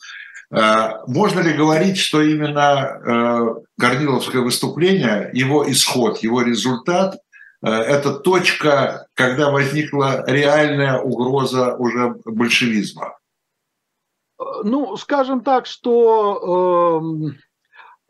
А, 0.52 1.02
можно 1.06 1.40
ли 1.40 1.52
говорить, 1.52 1.98
что 1.98 2.22
именно 2.22 3.00
э, 3.04 3.80
Корниловское 3.80 4.42
выступление, 4.42 5.30
его 5.32 5.70
исход, 5.70 6.18
его 6.18 6.42
результат 6.42 7.16
э,– 7.62 7.70
это 7.70 8.14
точка, 8.14 9.06
когда 9.14 9.50
возникла 9.50 10.24
реальная 10.26 10.98
угроза 10.98 11.74
уже 11.76 12.14
большевизма? 12.24 13.19
Ну, 14.64 14.96
скажем 14.96 15.42
так, 15.42 15.66
что... 15.66 17.02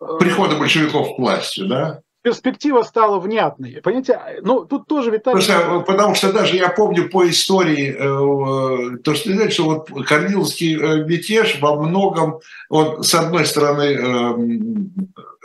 Э, 0.01 0.19
Прихода 0.19 0.57
большевиков 0.57 1.17
к 1.17 1.19
власти, 1.19 1.67
да? 1.67 2.03
перспектива 2.23 2.83
стала 2.83 3.19
внятной. 3.19 3.81
Понимаете, 3.83 4.21
ну 4.43 4.65
тут 4.65 4.87
тоже 4.87 5.11
Виталий... 5.11 5.41
Потому 5.41 5.81
что, 5.81 5.81
потому 5.81 6.15
что 6.15 6.33
даже 6.33 6.57
я 6.57 6.69
помню 6.69 7.09
по 7.09 7.29
истории, 7.29 7.95
э, 7.95 8.99
то, 8.99 9.15
что 9.15 9.33
знаете, 9.33 9.55
что 9.55 9.65
вот 9.65 10.07
Корниловский 10.07 10.77
э, 10.77 11.05
мятеж 11.07 11.59
во 11.61 11.81
многом, 11.81 12.41
он, 12.69 13.03
с 13.03 13.15
одной 13.15 13.47
стороны, 13.47 13.83
э, 13.83 14.35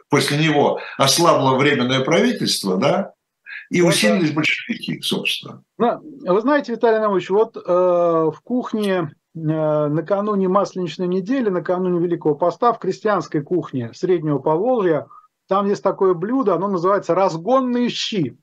после 0.09 0.37
него 0.37 0.79
ослабло 0.97 1.55
временное 1.55 2.01
правительство, 2.01 2.77
да, 2.77 3.13
и 3.69 3.81
вот, 3.81 3.93
усилились 3.93 4.31
большевики, 4.31 5.01
собственно. 5.01 5.63
Ну, 5.77 5.99
вы 6.01 6.41
знаете, 6.41 6.73
Виталий 6.73 6.99
Наумович, 6.99 7.29
вот 7.29 7.55
э, 7.55 7.61
в 7.61 8.37
кухне 8.43 8.91
э, 8.93 9.24
накануне 9.35 10.47
Масленичной 10.47 11.07
недели, 11.07 11.49
накануне 11.49 11.99
Великого 11.99 12.35
Поста, 12.35 12.73
в 12.73 12.79
крестьянской 12.79 13.41
кухне 13.41 13.91
Среднего 13.93 14.39
Поволжья, 14.39 15.07
там 15.47 15.67
есть 15.67 15.83
такое 15.83 16.13
блюдо, 16.13 16.55
оно 16.55 16.67
называется 16.69 17.13
разгонные 17.13 17.89
щи. 17.89 18.37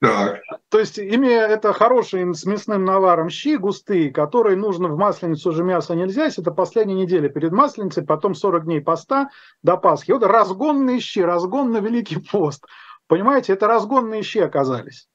Так. 0.00 0.40
То 0.68 0.80
есть, 0.80 0.98
имея 0.98 1.46
это 1.46 1.72
хорошие 1.72 2.34
с 2.34 2.44
мясным 2.44 2.84
наваром 2.84 3.30
щи 3.30 3.56
густые, 3.56 4.10
которые 4.10 4.56
нужно 4.56 4.88
в 4.88 4.98
масленицу 4.98 5.50
уже 5.50 5.62
мясо 5.62 5.94
нельзя, 5.94 6.26
это 6.26 6.50
последняя 6.50 6.96
неделя 6.96 7.28
перед 7.28 7.52
масленицей, 7.52 8.04
потом 8.04 8.34
40 8.34 8.64
дней 8.64 8.80
поста 8.80 9.30
до 9.62 9.76
Пасхи. 9.76 10.10
Вот 10.12 10.24
разгонные 10.24 11.00
щи, 11.00 11.20
разгон 11.20 11.70
на 11.70 11.78
Великий 11.78 12.18
пост. 12.18 12.66
Понимаете, 13.06 13.52
это 13.52 13.66
разгонные 13.66 14.22
щи 14.22 14.38
оказались. 14.38 15.08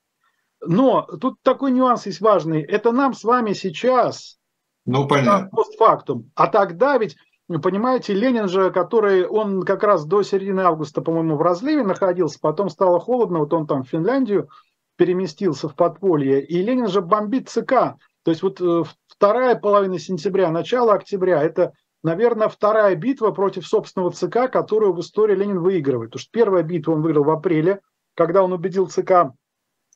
Но 0.61 1.03
тут 1.03 1.41
такой 1.43 1.71
нюанс 1.71 2.05
есть 2.05 2.21
важный. 2.21 2.61
Это 2.61 2.91
нам 2.91 3.13
с 3.13 3.23
вами 3.23 3.53
сейчас, 3.53 4.38
ну, 4.85 5.07
понятно. 5.07 5.49
постфактум. 5.49 6.31
А 6.35 6.47
тогда 6.47 6.97
ведь 6.97 7.17
Понимаете, 7.63 8.13
Ленин 8.13 8.47
же, 8.47 8.69
который, 8.69 9.25
он 9.25 9.63
как 9.63 9.81
раз 9.81 10.05
до 10.05 10.21
середины 10.21 10.61
августа, 10.61 11.01
по-моему, 11.01 11.35
в 11.35 11.41
разливе 11.41 11.81
находился, 11.81 12.37
потом 12.39 12.69
стало 12.69 12.99
холодно, 12.99 13.39
вот 13.39 13.51
он 13.53 13.65
там 13.65 13.83
в 13.83 13.89
Финляндию 13.89 14.49
переместился 14.97 15.67
в 15.67 15.75
подполье, 15.75 16.45
и 16.45 16.61
Ленин 16.61 16.87
же 16.87 17.01
бомбит 17.01 17.49
ЦК. 17.49 17.95
То 18.23 18.31
есть 18.31 18.43
вот 18.43 18.61
э, 18.61 18.83
вторая 19.07 19.55
половина 19.55 19.97
сентября, 19.97 20.51
начало 20.51 20.93
октября, 20.93 21.41
это, 21.41 21.73
наверное, 22.03 22.49
вторая 22.49 22.95
битва 22.95 23.31
против 23.31 23.65
собственного 23.65 24.11
ЦК, 24.11 24.51
которую 24.51 24.93
в 24.93 24.99
истории 24.99 25.35
Ленин 25.35 25.59
выигрывает. 25.59 26.11
Потому 26.11 26.21
что 26.21 26.31
первая 26.31 26.61
битва 26.61 26.91
он 26.91 27.01
выиграл 27.01 27.23
в 27.23 27.31
апреле, 27.31 27.79
когда 28.13 28.43
он 28.43 28.53
убедил 28.53 28.87
ЦК, 28.87 29.31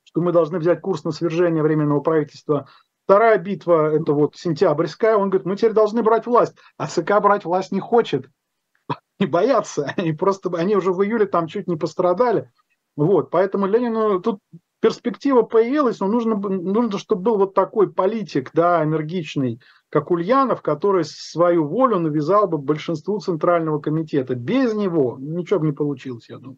что 0.06 0.22
мы 0.22 0.32
должны 0.32 0.58
взять 0.58 0.82
курс 0.82 1.04
на 1.04 1.12
свержение 1.12 1.62
Временного 1.62 2.00
правительства 2.00 2.68
Вторая 3.06 3.38
битва, 3.38 3.94
это 3.94 4.14
вот 4.14 4.38
сентябрьская, 4.38 5.18
он 5.18 5.30
говорит, 5.30 5.46
мы 5.46 5.56
теперь 5.58 5.74
должны 5.74 6.04
брать 6.04 6.26
власть. 6.26 6.56
А 6.78 6.88
ЦК 6.88 7.20
брать 7.22 7.44
власть 7.44 7.72
не 7.72 7.82
хочет. 7.82 8.30
Не 9.20 9.26
боятся. 9.26 9.94
И 9.98 10.14
просто 10.14 10.50
они 10.58 10.76
уже 10.76 10.94
в 10.94 11.04
июле 11.04 11.26
там 11.26 11.48
чуть 11.48 11.68
не 11.68 11.76
пострадали. 11.76 12.52
Вот, 12.96 13.30
поэтому 13.32 13.66
Ленину 13.66 14.22
тут 14.22 14.40
перспектива 14.80 15.42
появилась, 15.42 16.00
но 16.00 16.08
нужно, 16.08 16.36
нужно, 16.36 16.98
чтобы 16.98 17.22
был 17.24 17.38
вот 17.38 17.54
такой 17.54 17.92
политик, 17.92 18.52
да, 18.54 18.84
энергичный, 18.84 19.60
как 19.90 20.12
Ульянов, 20.12 20.62
который 20.62 21.04
свою 21.06 21.66
волю 21.66 22.00
навязал 22.00 22.48
бы 22.48 22.58
большинству 22.58 23.20
Центрального 23.20 23.80
комитета. 23.80 24.36
Без 24.36 24.74
него 24.74 25.18
ничего 25.20 25.62
бы 25.62 25.68
не 25.68 25.72
получилось, 25.72 26.30
я 26.30 26.38
думаю. 26.38 26.58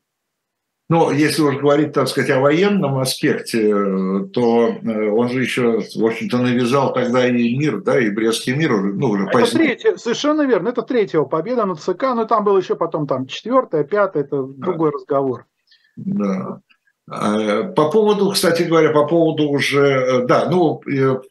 Но 0.87 1.11
если 1.11 1.41
уж 1.41 1.57
говорить, 1.57 1.93
так 1.93 2.07
сказать, 2.07 2.29
о 2.29 2.39
военном 2.39 2.99
аспекте, 2.99 3.69
то 4.33 4.67
э, 4.67 5.09
он 5.09 5.29
же 5.29 5.41
еще, 5.41 5.79
в 5.79 6.05
общем-то, 6.05 6.37
навязал 6.37 6.93
тогда 6.93 7.27
и 7.27 7.57
мир, 7.57 7.81
да, 7.81 7.99
и 7.99 8.11
Брестский 8.11 8.53
мир 8.53 8.71
уже, 8.73 8.93
ну, 8.93 9.09
уже 9.09 9.23
это 9.23 9.39
позднее. 9.39 9.69
Третья, 9.69 9.97
совершенно 9.97 10.43
верно, 10.43 10.69
это 10.69 10.83
третья 10.83 11.21
победа 11.21 11.65
над 11.65 11.79
ЦК, 11.79 12.03
но 12.15 12.25
там 12.25 12.43
было 12.43 12.59
еще 12.59 12.75
потом 12.75 13.07
там 13.07 13.25
четвертая, 13.25 13.83
пятая, 13.83 14.23
это 14.23 14.43
другой 14.43 14.91
разговор. 14.91 15.47
Да. 15.95 16.61
А, 17.07 17.63
по 17.63 17.89
поводу, 17.89 18.31
кстати 18.31 18.63
говоря, 18.63 18.91
по 18.91 19.07
поводу 19.07 19.49
уже, 19.49 19.85
э, 19.85 20.25
да, 20.27 20.49
ну, 20.49 20.81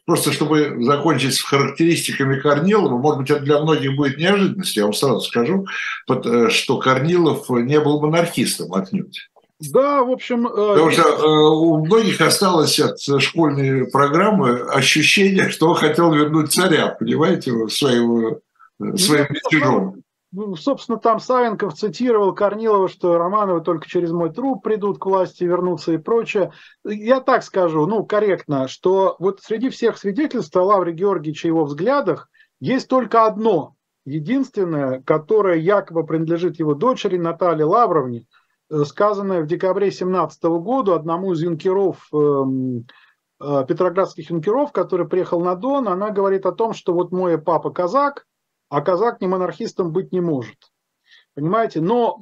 просто 0.05 0.33
чтобы 0.33 0.83
закончить 0.83 1.33
с 1.33 1.41
характеристиками 1.41 2.39
Корнилова, 2.39 2.97
может 2.97 3.19
быть, 3.19 3.29
это 3.29 3.41
для 3.41 3.61
многих 3.61 3.95
будет 3.95 4.17
неожиданностью, 4.17 4.81
я 4.81 4.85
вам 4.85 4.93
сразу 4.93 5.21
скажу, 5.21 5.65
э, 6.09 6.49
что 6.49 6.77
Корнилов 6.77 7.49
не 7.49 7.79
был 7.79 8.01
монархистом 8.01 8.73
отнюдь. 8.73 9.29
Да, 9.59 10.03
в 10.03 10.11
общем... 10.11 10.47
Э, 10.47 10.51
Потому 10.51 10.91
что 10.91 11.01
э, 11.03 11.27
у 11.27 11.85
многих 11.85 12.19
осталось 12.19 12.79
от 12.79 12.99
школьной 13.21 13.89
программы 13.89 14.59
ощущение, 14.59 15.49
что 15.49 15.69
он 15.69 15.75
хотел 15.75 16.13
вернуть 16.13 16.51
царя, 16.51 16.89
понимаете, 16.89 17.67
своего, 17.69 18.41
э, 18.81 18.97
своим 18.97 19.27
мятежом. 19.29 20.01
Ну, 20.33 20.57
собственно, 20.57 20.97
там 20.97 21.21
Савенков 21.21 21.75
цитировал 21.75 22.33
Корнилова, 22.33 22.89
что 22.89 23.17
Романовы 23.17 23.61
только 23.61 23.87
через 23.87 24.11
мой 24.11 24.33
труп 24.33 24.63
придут 24.63 24.99
к 24.99 25.05
власти, 25.05 25.45
вернутся 25.45 25.93
и 25.93 25.97
прочее. 25.97 26.51
Я 26.83 27.21
так 27.21 27.41
скажу, 27.41 27.85
ну, 27.85 28.03
корректно, 28.03 28.67
что 28.67 29.15
вот 29.19 29.39
среди 29.41 29.69
всех 29.69 29.97
свидетельств 29.97 30.53
о 30.57 30.63
Лавре 30.63 30.91
Георгиевича 30.91 31.47
и 31.47 31.51
его 31.51 31.63
взглядах 31.63 32.27
есть 32.59 32.89
только 32.89 33.25
одно, 33.25 33.75
единственное, 34.05 35.01
которое 35.03 35.57
якобы 35.57 36.05
принадлежит 36.05 36.59
его 36.59 36.73
дочери 36.73 37.17
Наталье 37.17 37.63
Лавровне– 37.63 38.25
сказанное 38.85 39.41
в 39.41 39.47
декабре 39.47 39.87
2017 39.87 40.43
года 40.43 40.95
одному 40.95 41.33
из 41.33 41.41
юнкеров, 41.41 42.07
эм, 42.13 42.87
э, 43.39 43.65
петроградских 43.67 44.29
юнкеров, 44.29 44.71
который 44.71 45.07
приехал 45.07 45.41
на 45.41 45.55
Дон, 45.55 45.87
она 45.87 46.09
говорит 46.11 46.45
о 46.45 46.51
том, 46.51 46.73
что 46.73 46.93
вот 46.93 47.11
мой 47.11 47.37
папа 47.37 47.71
казак, 47.71 48.25
а 48.69 48.81
казак 48.81 49.21
не 49.21 49.27
монархистом 49.27 49.91
быть 49.91 50.11
не 50.11 50.21
может. 50.21 50.57
Понимаете? 51.35 51.81
Но 51.81 52.19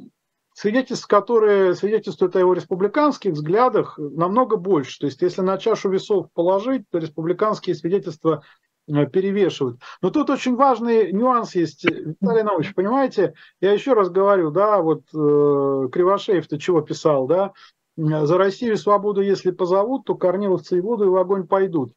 свидетельств, 0.54 1.08
которые 1.08 1.76
свидетельствуют 1.76 2.36
о 2.36 2.39
его 2.39 2.54
республиканских 2.54 3.34
взглядах, 3.34 3.98
намного 3.98 4.58
больше. 4.58 5.00
То 5.00 5.06
есть, 5.06 5.22
если 5.22 5.41
на 5.41 5.58
чашу 5.58 5.89
весов 5.89 6.28
положить, 6.34 6.84
то 6.89 6.98
республиканские 6.98 7.76
свидетельства 7.76 8.44
Э, 8.44 8.62
перевешивают. 8.88 9.80
Но 10.02 10.10
тут 10.10 10.30
очень 10.30 10.56
важный 10.56 11.12
нюанс 11.12 11.56
есть, 11.56 11.86
Виталий 11.86 12.44
Наумович, 12.44 12.74
понимаете, 12.74 13.34
я 13.62 13.72
еще 13.72 13.94
раз 13.94 14.10
говорю, 14.10 14.52
да, 14.52 14.82
вот 14.82 15.04
э, 15.14 15.90
Кривошеев-то 15.92 16.60
чего 16.60 16.82
писал, 16.82 17.28
да, 17.28 17.54
за 17.96 18.38
Россию 18.38 18.74
и 18.74 18.78
свободу, 18.78 19.22
если 19.22 19.52
позовут, 19.52 20.06
то 20.06 20.16
корниловцы 20.16 20.78
и 20.78 20.82
воду 20.82 21.06
и 21.06 21.10
в 21.10 21.18
огонь 21.18 21.48
пойдут. 21.48 21.94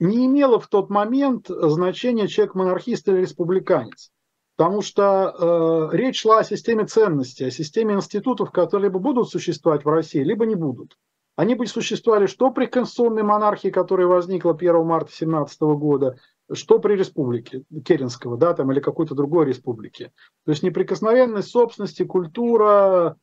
Не 0.00 0.26
имело 0.26 0.60
в 0.60 0.68
тот 0.68 0.90
момент 0.90 1.46
значения 1.48 2.28
человек 2.28 2.54
монархист 2.54 3.08
или 3.08 3.18
республиканец. 3.18 4.10
Потому 4.56 4.82
что 4.82 5.88
э, 5.92 5.96
речь 5.96 6.22
шла 6.22 6.40
о 6.40 6.44
системе 6.44 6.84
ценностей, 6.84 7.44
о 7.44 7.50
системе 7.52 7.94
институтов, 7.94 8.50
которые 8.50 8.88
либо 8.88 8.98
будут 8.98 9.28
существовать 9.28 9.84
в 9.84 9.88
России, 9.88 10.18
либо 10.18 10.46
не 10.46 10.56
будут. 10.56 10.96
Они 11.38 11.54
бы 11.54 11.68
существовали 11.68 12.26
что 12.26 12.50
при 12.50 12.66
конституционной 12.66 13.22
монархии, 13.22 13.68
которая 13.68 14.08
возникла 14.08 14.54
1 14.54 14.84
марта 14.84 15.12
17 15.12 15.60
года, 15.60 16.16
что 16.52 16.80
при 16.80 16.94
республике 16.94 17.62
Керенского, 17.84 18.36
да, 18.36 18.54
там, 18.54 18.72
или 18.72 18.80
какой-то 18.80 19.14
другой 19.14 19.46
республике. 19.46 20.10
То 20.44 20.50
есть 20.50 20.64
неприкосновенность 20.64 21.50
собственности, 21.50 22.02
культура, 22.04 23.16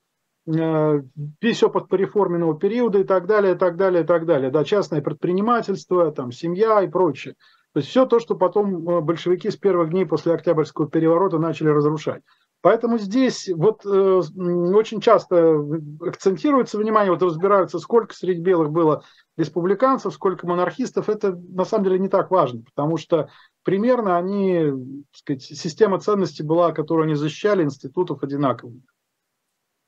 э, 0.47 1.01
весь 1.41 1.61
опыт 1.61 1.89
пореформенного 1.89 2.57
периода 2.57 2.99
и 2.99 3.03
так 3.03 3.27
далее, 3.27 3.55
и 3.55 3.57
так 3.57 3.75
далее, 3.75 4.05
и 4.05 4.07
так 4.07 4.25
далее. 4.25 4.49
Да, 4.49 4.63
частное 4.63 5.01
предпринимательство, 5.01 6.09
там, 6.13 6.31
семья 6.31 6.81
и 6.83 6.87
прочее. 6.87 7.35
То 7.73 7.79
есть 7.79 7.89
все 7.89 8.05
то, 8.05 8.21
что 8.21 8.35
потом 8.35 8.87
э, 8.87 9.01
большевики 9.01 9.51
с 9.51 9.57
первых 9.57 9.89
дней 9.89 10.05
после 10.05 10.35
Октябрьского 10.35 10.87
переворота 10.87 11.37
начали 11.37 11.67
разрушать. 11.67 12.21
Поэтому 12.65 12.97
здесь 12.97 13.47
вот 13.55 13.85
э, 13.85 13.89
очень 13.89 14.99
часто 14.99 15.63
акцентируется 16.01 16.79
внимание, 16.79 17.11
вот 17.11 17.21
разбираются, 17.21 17.77
сколько 17.77 18.15
среди 18.15 18.41
белых 18.41 18.71
было 18.71 19.03
республиканцев, 19.37 20.11
сколько 20.15 20.47
монархистов. 20.47 21.07
Это 21.07 21.35
на 21.35 21.63
самом 21.63 21.83
деле 21.83 21.99
не 21.99 22.09
так 22.09 22.31
важно, 22.31 22.63
потому 22.63 22.97
что 22.97 23.29
примерно 23.61 24.17
они, 24.17 24.71
так 25.11 25.19
сказать, 25.19 25.43
система 25.43 25.99
ценностей 25.99 26.41
была, 26.41 26.71
которую 26.71 27.05
они 27.05 27.13
защищали, 27.13 27.61
институтов 27.61 28.23
одинаковых. 28.23 28.77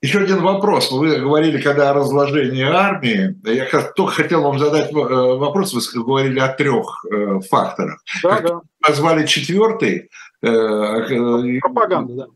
Еще 0.03 0.19
один 0.19 0.43
вопрос. 0.43 0.91
Вы 0.91 1.17
говорили, 1.17 1.59
когда 1.59 1.89
о 1.89 1.93
разложении 1.95 2.61
армии, 2.61 3.35
я 3.43 3.65
только 3.95 4.13
хотел 4.13 4.43
вам 4.43 4.59
задать 4.59 4.91
э, 4.91 4.93
вопрос, 4.93 5.73
вы 5.73 6.03
говорили 6.03 6.37
о 6.37 6.49
трех 6.49 7.03
э, 7.05 7.39
факторах. 7.39 8.03
Да, 8.21 8.39
да. 8.39 8.61
Назвали 8.87 9.25
четвертый. 9.25 10.11
Пропаганда, 10.39 12.13
да. 12.13 12.27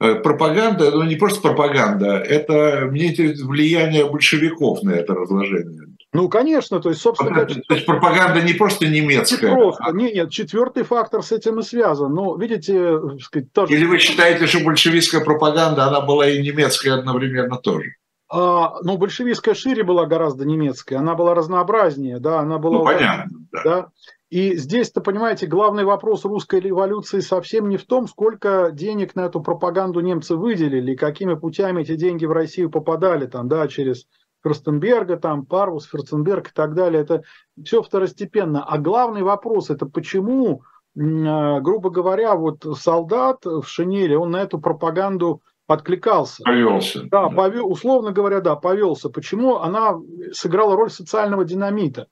Э, 0.00 0.16
пропаганда, 0.16 0.90
ну 0.90 1.04
не 1.04 1.16
просто 1.16 1.40
пропаганда, 1.40 2.16
это, 2.16 2.88
мне 2.90 3.12
интересует 3.12 3.40
влияние 3.42 4.10
большевиков 4.10 4.82
на 4.82 4.90
это 4.90 5.14
разложение. 5.14 5.82
Ну, 6.12 6.28
конечно, 6.28 6.80
то 6.80 6.90
есть, 6.90 7.00
собственно... 7.00 7.44
То, 7.44 7.54
то 7.60 7.74
есть 7.74 7.86
пропаганда 7.86 8.40
не 8.42 8.52
просто 8.52 8.86
немецкая. 8.86 9.50
Не 9.50 9.56
просто, 9.56 9.84
а... 9.84 9.92
нет, 9.92 10.14
нет, 10.14 10.30
четвертый 10.30 10.84
фактор 10.84 11.22
с 11.22 11.32
этим 11.32 11.58
и 11.58 11.62
связан. 11.62 12.14
Ну, 12.14 12.36
видите, 12.38 13.00
сказать, 13.20 13.52
тоже... 13.52 13.72
Или 13.72 13.84
вы 13.84 13.98
считаете, 13.98 14.46
что 14.46 14.60
большевистская 14.60 15.24
пропаганда, 15.24 15.86
она 15.86 16.00
была 16.00 16.28
и 16.28 16.40
немецкая 16.40 16.92
одновременно 16.92 17.56
тоже? 17.56 17.94
А, 18.28 18.80
ну, 18.82 18.96
большевистская 18.96 19.54
шире 19.54 19.82
была 19.84 20.06
гораздо 20.06 20.44
немецкая, 20.44 20.96
она 20.96 21.14
была 21.14 21.34
разнообразнее, 21.34 22.18
да, 22.20 22.40
она 22.40 22.58
была... 22.58 22.78
Ну, 22.78 22.84
понятно, 22.84 23.38
да. 23.52 23.62
да. 23.64 23.88
И 24.34 24.56
здесь-то, 24.56 25.00
понимаете, 25.00 25.46
главный 25.46 25.84
вопрос 25.84 26.24
русской 26.24 26.58
революции 26.58 27.20
совсем 27.20 27.68
не 27.68 27.76
в 27.76 27.86
том, 27.86 28.08
сколько 28.08 28.70
денег 28.72 29.14
на 29.14 29.26
эту 29.26 29.40
пропаганду 29.40 30.00
немцы 30.00 30.34
выделили, 30.34 30.96
какими 30.96 31.34
путями 31.34 31.82
эти 31.82 31.94
деньги 31.94 32.26
в 32.26 32.32
Россию 32.32 32.68
попадали, 32.68 33.26
там, 33.26 33.46
да, 33.46 33.68
через 33.68 34.08
Ферстенберга, 34.42 35.18
там, 35.18 35.46
Парвус, 35.46 35.86
Ферценберг 35.86 36.48
и 36.48 36.52
так 36.52 36.74
далее. 36.74 37.02
Это 37.02 37.22
все 37.64 37.80
второстепенно. 37.80 38.64
А 38.64 38.78
главный 38.78 39.22
вопрос– 39.22 39.70
это 39.70 39.86
почему, 39.86 40.62
а, 40.98 41.60
грубо 41.60 41.90
говоря, 41.90 42.34
вот 42.34 42.66
солдат 42.76 43.44
в 43.44 43.62
шинели, 43.62 44.16
он 44.16 44.32
на 44.32 44.42
эту 44.42 44.58
пропаганду 44.58 45.42
откликался. 45.68 46.42
Повелся. 46.42 47.04
Да, 47.04 47.28
да. 47.28 47.36
Повел, 47.36 47.70
условно 47.70 48.10
говоря, 48.10 48.40
да, 48.40 48.56
повелся. 48.56 49.10
Почему 49.10 49.58
она 49.58 49.96
сыграла 50.32 50.74
роль 50.74 50.90
социального 50.90 51.44
динамита? 51.44 52.08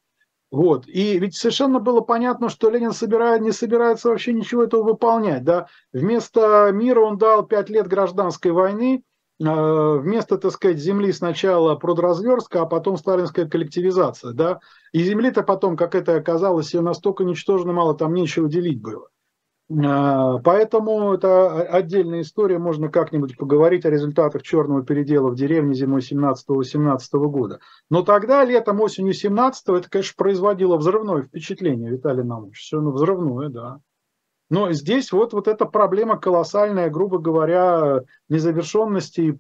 Вот. 0.53 0.87
И 0.87 1.19
ведь 1.19 1.35
совершенно 1.35 1.81
было 1.81 2.03
понятно, 2.03 2.51
что 2.51 2.69
Ленин 2.69 2.93
собирает, 2.93 3.41
не 3.41 3.53
собирается 3.53 4.11
вообще 4.11 4.35
ничего 4.35 4.65
этого 4.65 4.83
выполнять. 4.83 5.45
Да? 5.45 5.67
Вместо 5.95 6.71
мира 6.73 7.01
он 7.01 7.17
дал 7.17 7.47
пять 7.47 7.71
лет 7.71 7.89
гражданской 7.89 8.51
войны, 8.51 9.03
э, 9.41 9.45
вместо, 9.45 10.37
так 10.37 10.53
сказать, 10.53 10.77
земли 10.77 11.11
сначала 11.13 11.75
продразверстка, 11.77 12.61
а 12.61 12.67
потом 12.67 12.99
сталинская 12.99 13.49
коллективизация. 13.49 14.35
Да? 14.35 14.61
И 14.93 15.03
земли-то 15.03 15.43
потом, 15.43 15.75
как 15.75 15.95
это 15.95 16.17
оказалось, 16.17 16.75
ее 16.75 16.83
настолько 16.83 17.25
ничтожно 17.25 17.73
мало, 17.73 17.95
там 17.95 18.13
нечего 18.13 18.47
делить 18.47 18.83
было. 18.83 19.09
А, 19.81 20.39
поэтому 20.39 21.15
это 21.15 21.63
отдельная 21.63 22.23
история, 22.23 22.59
можно 22.59 22.89
как-нибудь 22.89 23.37
поговорить 23.37 23.87
о 23.87 23.91
результатах 23.91 24.43
черного 24.43 24.85
передела 24.85 25.31
в 25.31 25.35
деревне 25.35 25.75
зимой 25.75 26.01
17-18 26.01 26.99
года. 27.29 27.61
Но 27.89 28.03
тогда, 28.03 28.45
летом, 28.45 28.81
осенью 28.81 29.15
17 29.15 29.69
это, 29.69 29.89
конечно, 29.89 30.15
производило 30.17 30.77
взрывное 30.77 31.23
впечатление, 31.23 31.91
Виталий 31.91 32.25
Наумович, 32.25 32.61
все 32.61 32.77
равно 32.77 32.91
взрывное, 32.91 33.49
да. 33.49 33.81
Но 34.51 34.73
здесь 34.73 35.13
вот, 35.13 35.33
вот 35.33 35.49
эта 35.49 35.65
проблема 35.65 36.19
колоссальная, 36.19 36.91
грубо 36.91 37.19
говоря, 37.19 38.03
незавершенности 38.29 39.39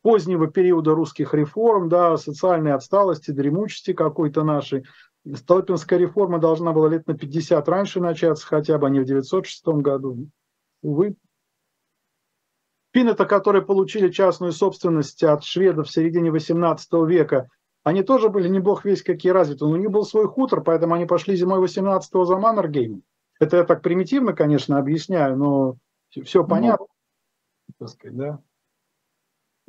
позднего 0.00 0.46
периода 0.46 0.94
русских 0.94 1.34
реформ, 1.34 1.88
да, 1.88 2.16
социальной 2.16 2.72
отсталости, 2.72 3.30
дремучести 3.30 3.92
какой-то 3.92 4.44
нашей, 4.44 4.84
Столыпинская 5.32 5.98
реформа 5.98 6.38
должна 6.38 6.72
была 6.72 6.88
лет 6.88 7.06
на 7.06 7.16
50 7.16 7.66
раньше 7.68 8.00
начаться, 8.00 8.46
хотя 8.46 8.78
бы, 8.78 8.86
а 8.86 8.90
не 8.90 9.00
в 9.00 9.04
906 9.04 9.66
году. 9.66 10.28
Увы. 10.82 11.16
Финны-то, 12.92 13.24
которые 13.24 13.64
получили 13.64 14.10
частную 14.10 14.52
собственность 14.52 15.22
от 15.24 15.42
шведов 15.42 15.88
в 15.88 15.90
середине 15.90 16.30
18 16.30 16.92
века, 17.06 17.48
они 17.82 18.02
тоже 18.02 18.28
были 18.28 18.48
не 18.48 18.60
бог 18.60 18.84
весь 18.84 19.02
какие 19.02 19.32
развиты, 19.32 19.64
но 19.64 19.72
у 19.72 19.76
них 19.76 19.90
был 19.90 20.04
свой 20.04 20.28
хутор, 20.28 20.62
поэтому 20.62 20.94
они 20.94 21.06
пошли 21.06 21.36
зимой 21.36 21.60
18-го 21.64 22.24
за 22.24 22.36
Маннергейм. 22.36 23.02
Это 23.40 23.56
я 23.58 23.64
так 23.64 23.82
примитивно, 23.82 24.32
конечно, 24.32 24.78
объясняю, 24.78 25.36
но 25.36 25.76
все 26.08 26.42
ну, 26.42 26.48
понятно. 26.48 26.86
Ну, 27.80 27.86
сказать, 27.86 28.16
да? 28.16 28.40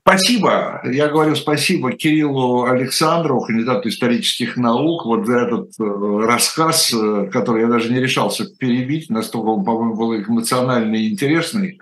Спасибо. 0.07 0.81
Я 0.83 1.07
говорю 1.07 1.35
спасибо 1.35 1.91
Кириллу 1.91 2.65
Александрову, 2.65 3.41
кандидату 3.41 3.89
исторических 3.89 4.55
наук, 4.55 5.03
вот 5.03 5.25
за 5.25 5.39
этот 5.39 5.71
э, 5.79 6.25
рассказ, 6.27 6.93
э, 6.93 7.27
который 7.31 7.63
я 7.63 7.67
даже 7.67 7.91
не 7.91 7.99
решался 7.99 8.45
перебить, 8.59 9.09
настолько 9.09 9.47
он, 9.47 9.65
по-моему, 9.65 9.95
был 9.95 10.15
эмоциональный 10.15 11.01
и 11.01 11.13
интересный, 11.13 11.79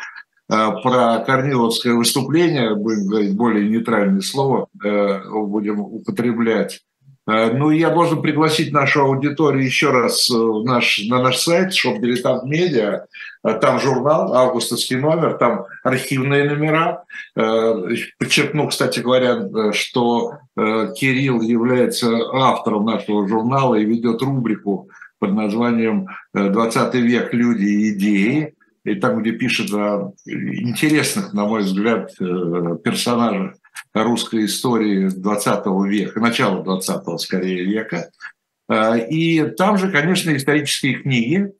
э, 0.50 0.72
про 0.84 1.20
Корниловское 1.20 1.96
выступление, 1.96 2.76
будем 2.76 3.08
говорить 3.08 3.36
более 3.36 3.68
нейтральное 3.68 4.22
слово, 4.22 4.68
будем 4.74 5.82
употреблять. 5.82 6.80
Ну, 7.26 7.70
я 7.70 7.90
должен 7.90 8.22
пригласить 8.22 8.74
нашу 8.74 9.02
аудиторию 9.02 9.64
еще 9.64 9.92
раз 9.92 10.30
наш, 10.30 11.04
на 11.08 11.22
наш 11.22 11.38
сайт 11.38 11.72
Shop 11.72 12.00
Dilettant 12.02 12.44
Media. 12.46 13.04
Там 13.62 13.80
журнал, 13.80 14.34
августовский 14.34 14.98
номер, 14.98 15.36
там 15.38 15.66
архивные 15.84 16.50
номера. 16.50 17.04
Э, 17.36 17.74
подчеркну, 18.20 18.68
кстати 18.68 19.00
говоря, 19.00 19.74
что 19.74 20.34
э, 20.58 20.94
Кирилл 20.96 21.42
является 21.42 22.10
автором 22.34 22.86
нашего 22.86 23.28
журнала 23.28 23.76
и 23.76 23.86
ведет 23.86 24.22
рубрику 24.22 24.90
под 25.20 25.34
названием 25.34 26.08
«20 26.36 26.98
век. 26.98 27.34
Люди 27.34 27.66
и 27.66 27.94
идеи». 27.94 28.54
И 28.86 28.96
там, 28.96 29.22
где 29.22 29.32
пишет 29.32 29.74
о 29.74 30.14
интересных, 30.26 31.34
на 31.34 31.46
мой 31.46 31.62
взгляд, 31.62 32.12
э, 32.20 32.78
персонажах 32.84 33.54
русской 33.94 34.46
истории 34.46 35.10
20 35.10 35.66
века, 35.88 36.20
начала 36.20 36.64
20 36.64 37.22
скорее 37.22 37.64
века. 37.64 38.10
И 39.10 39.46
там 39.58 39.78
же, 39.78 39.92
конечно, 39.92 40.36
исторические 40.36 40.96
книги, 40.96 41.52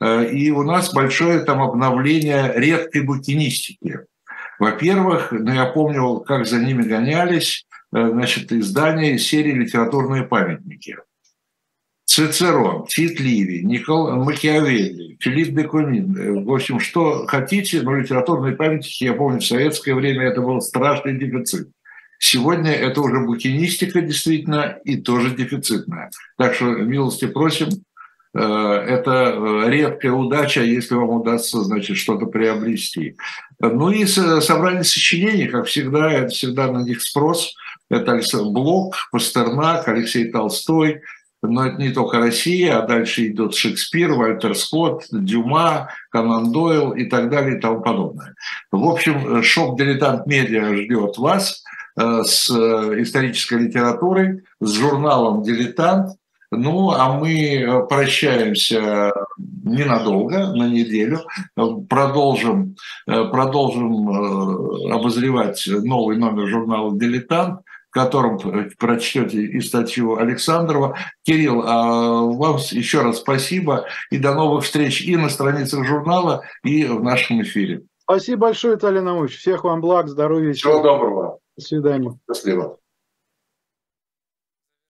Э, 0.00 0.24
и 0.24 0.50
у 0.50 0.62
нас 0.62 0.92
большое 0.92 1.40
там 1.40 1.62
обновление 1.62 2.52
редкой 2.56 3.02
букинистики. 3.02 4.00
Во-первых, 4.58 5.32
ну, 5.32 5.52
я 5.52 5.66
помню, 5.66 6.20
как 6.20 6.46
за 6.46 6.58
ними 6.58 6.82
гонялись, 6.82 7.66
э, 7.94 8.08
значит, 8.08 8.52
издание 8.52 9.18
серии 9.18 9.52
«Литературные 9.52 10.24
памятники». 10.24 10.96
Цицерон, 12.10 12.86
Тит 12.86 13.20
Ливий, 13.20 13.62
Никол 13.62 14.10
Макиавелли, 14.10 15.16
Филипп 15.20 15.54
де 15.54 15.62
Кумин. 15.62 16.16
Э, 16.16 16.44
в 16.44 16.52
общем, 16.52 16.80
что 16.80 17.26
хотите, 17.26 17.82
но 17.82 17.94
литературные 17.94 18.56
памятники, 18.56 19.04
я 19.04 19.12
помню, 19.12 19.38
в 19.38 19.46
советское 19.46 19.94
время 19.94 20.26
это 20.26 20.40
был 20.40 20.60
страшный 20.60 21.16
дефицит. 21.16 21.68
Сегодня 22.18 22.72
это 22.72 23.00
уже 23.00 23.20
букинистика 23.20 24.00
действительно 24.00 24.78
и 24.84 24.96
тоже 24.96 25.36
дефицитная. 25.36 26.10
Так 26.36 26.54
что 26.54 26.66
милости 26.66 27.26
просим, 27.26 27.68
Э, 28.32 28.84
это 28.86 29.34
э, 29.36 29.70
редкая 29.70 30.12
удача, 30.12 30.62
если 30.62 30.94
вам 30.94 31.10
удастся, 31.10 31.62
значит, 31.62 31.96
что-то 31.96 32.26
приобрести. 32.26 33.16
Ну 33.58 33.90
и 33.90 34.06
собрание 34.06 34.84
сочинений, 34.84 35.48
как 35.48 35.66
всегда, 35.66 36.10
это 36.10 36.28
всегда 36.28 36.70
на 36.70 36.82
них 36.82 37.02
спрос. 37.02 37.54
Это 37.90 38.20
Блок, 38.44 38.94
Пастернак, 39.10 39.88
Алексей 39.88 40.30
Толстой, 40.30 41.02
но 41.42 41.66
это 41.66 41.76
не 41.76 41.90
только 41.90 42.18
Россия, 42.18 42.78
а 42.78 42.86
дальше 42.86 43.28
идет 43.28 43.54
Шекспир, 43.54 44.12
Вальтер 44.12 44.54
Скотт, 44.54 45.06
Дюма, 45.10 45.88
Конан 46.10 46.52
Дойл 46.52 46.92
и 46.92 47.04
так 47.04 47.30
далее 47.30 47.58
и 47.58 47.60
тому 47.60 47.80
подобное. 47.80 48.34
В 48.70 48.88
общем, 48.88 49.42
шоп 49.42 49.78
«Дилетант 49.78 50.26
Медиа» 50.26 50.74
ждет 50.74 51.18
вас 51.18 51.64
э, 51.98 52.22
с 52.24 52.50
исторической 52.50 53.58
литературой, 53.58 54.42
с 54.60 54.72
журналом 54.72 55.42
«Дилетант», 55.42 56.16
ну, 56.52 56.90
а 56.90 57.16
мы 57.16 57.32
э, 57.32 57.86
прощаемся 57.86 59.12
ненадолго, 59.38 60.52
на 60.52 60.68
неделю. 60.68 61.20
Продолжим, 61.88 62.74
э, 63.06 63.24
продолжим 63.30 64.10
э, 64.10 64.92
обозревать 64.92 65.64
новый 65.68 66.16
номер 66.16 66.48
журнала 66.48 66.98
«Дилетант». 66.98 67.60
В 67.90 67.94
котором 67.94 68.38
прочтете 68.78 69.42
и 69.42 69.60
статью 69.60 70.16
Александрова. 70.16 70.96
Кирилл, 71.24 71.62
а 71.66 72.22
вам 72.22 72.56
еще 72.56 73.02
раз 73.02 73.18
спасибо 73.18 73.86
и 74.10 74.18
до 74.18 74.34
новых 74.34 74.64
встреч 74.64 75.02
и 75.02 75.16
на 75.16 75.28
страницах 75.28 75.84
журнала, 75.86 76.42
и 76.62 76.84
в 76.84 77.02
нашем 77.02 77.42
эфире. 77.42 77.82
Спасибо 78.02 78.42
большое, 78.42 78.74
Виталий 78.74 79.00
Наумович. 79.00 79.38
Всех 79.38 79.64
вам 79.64 79.80
благ, 79.80 80.08
здоровья. 80.08 80.52
Всего 80.52 80.82
доброго. 80.82 81.38
До 81.56 81.62
свидания. 81.62 82.18
Счастливо. 82.28 82.79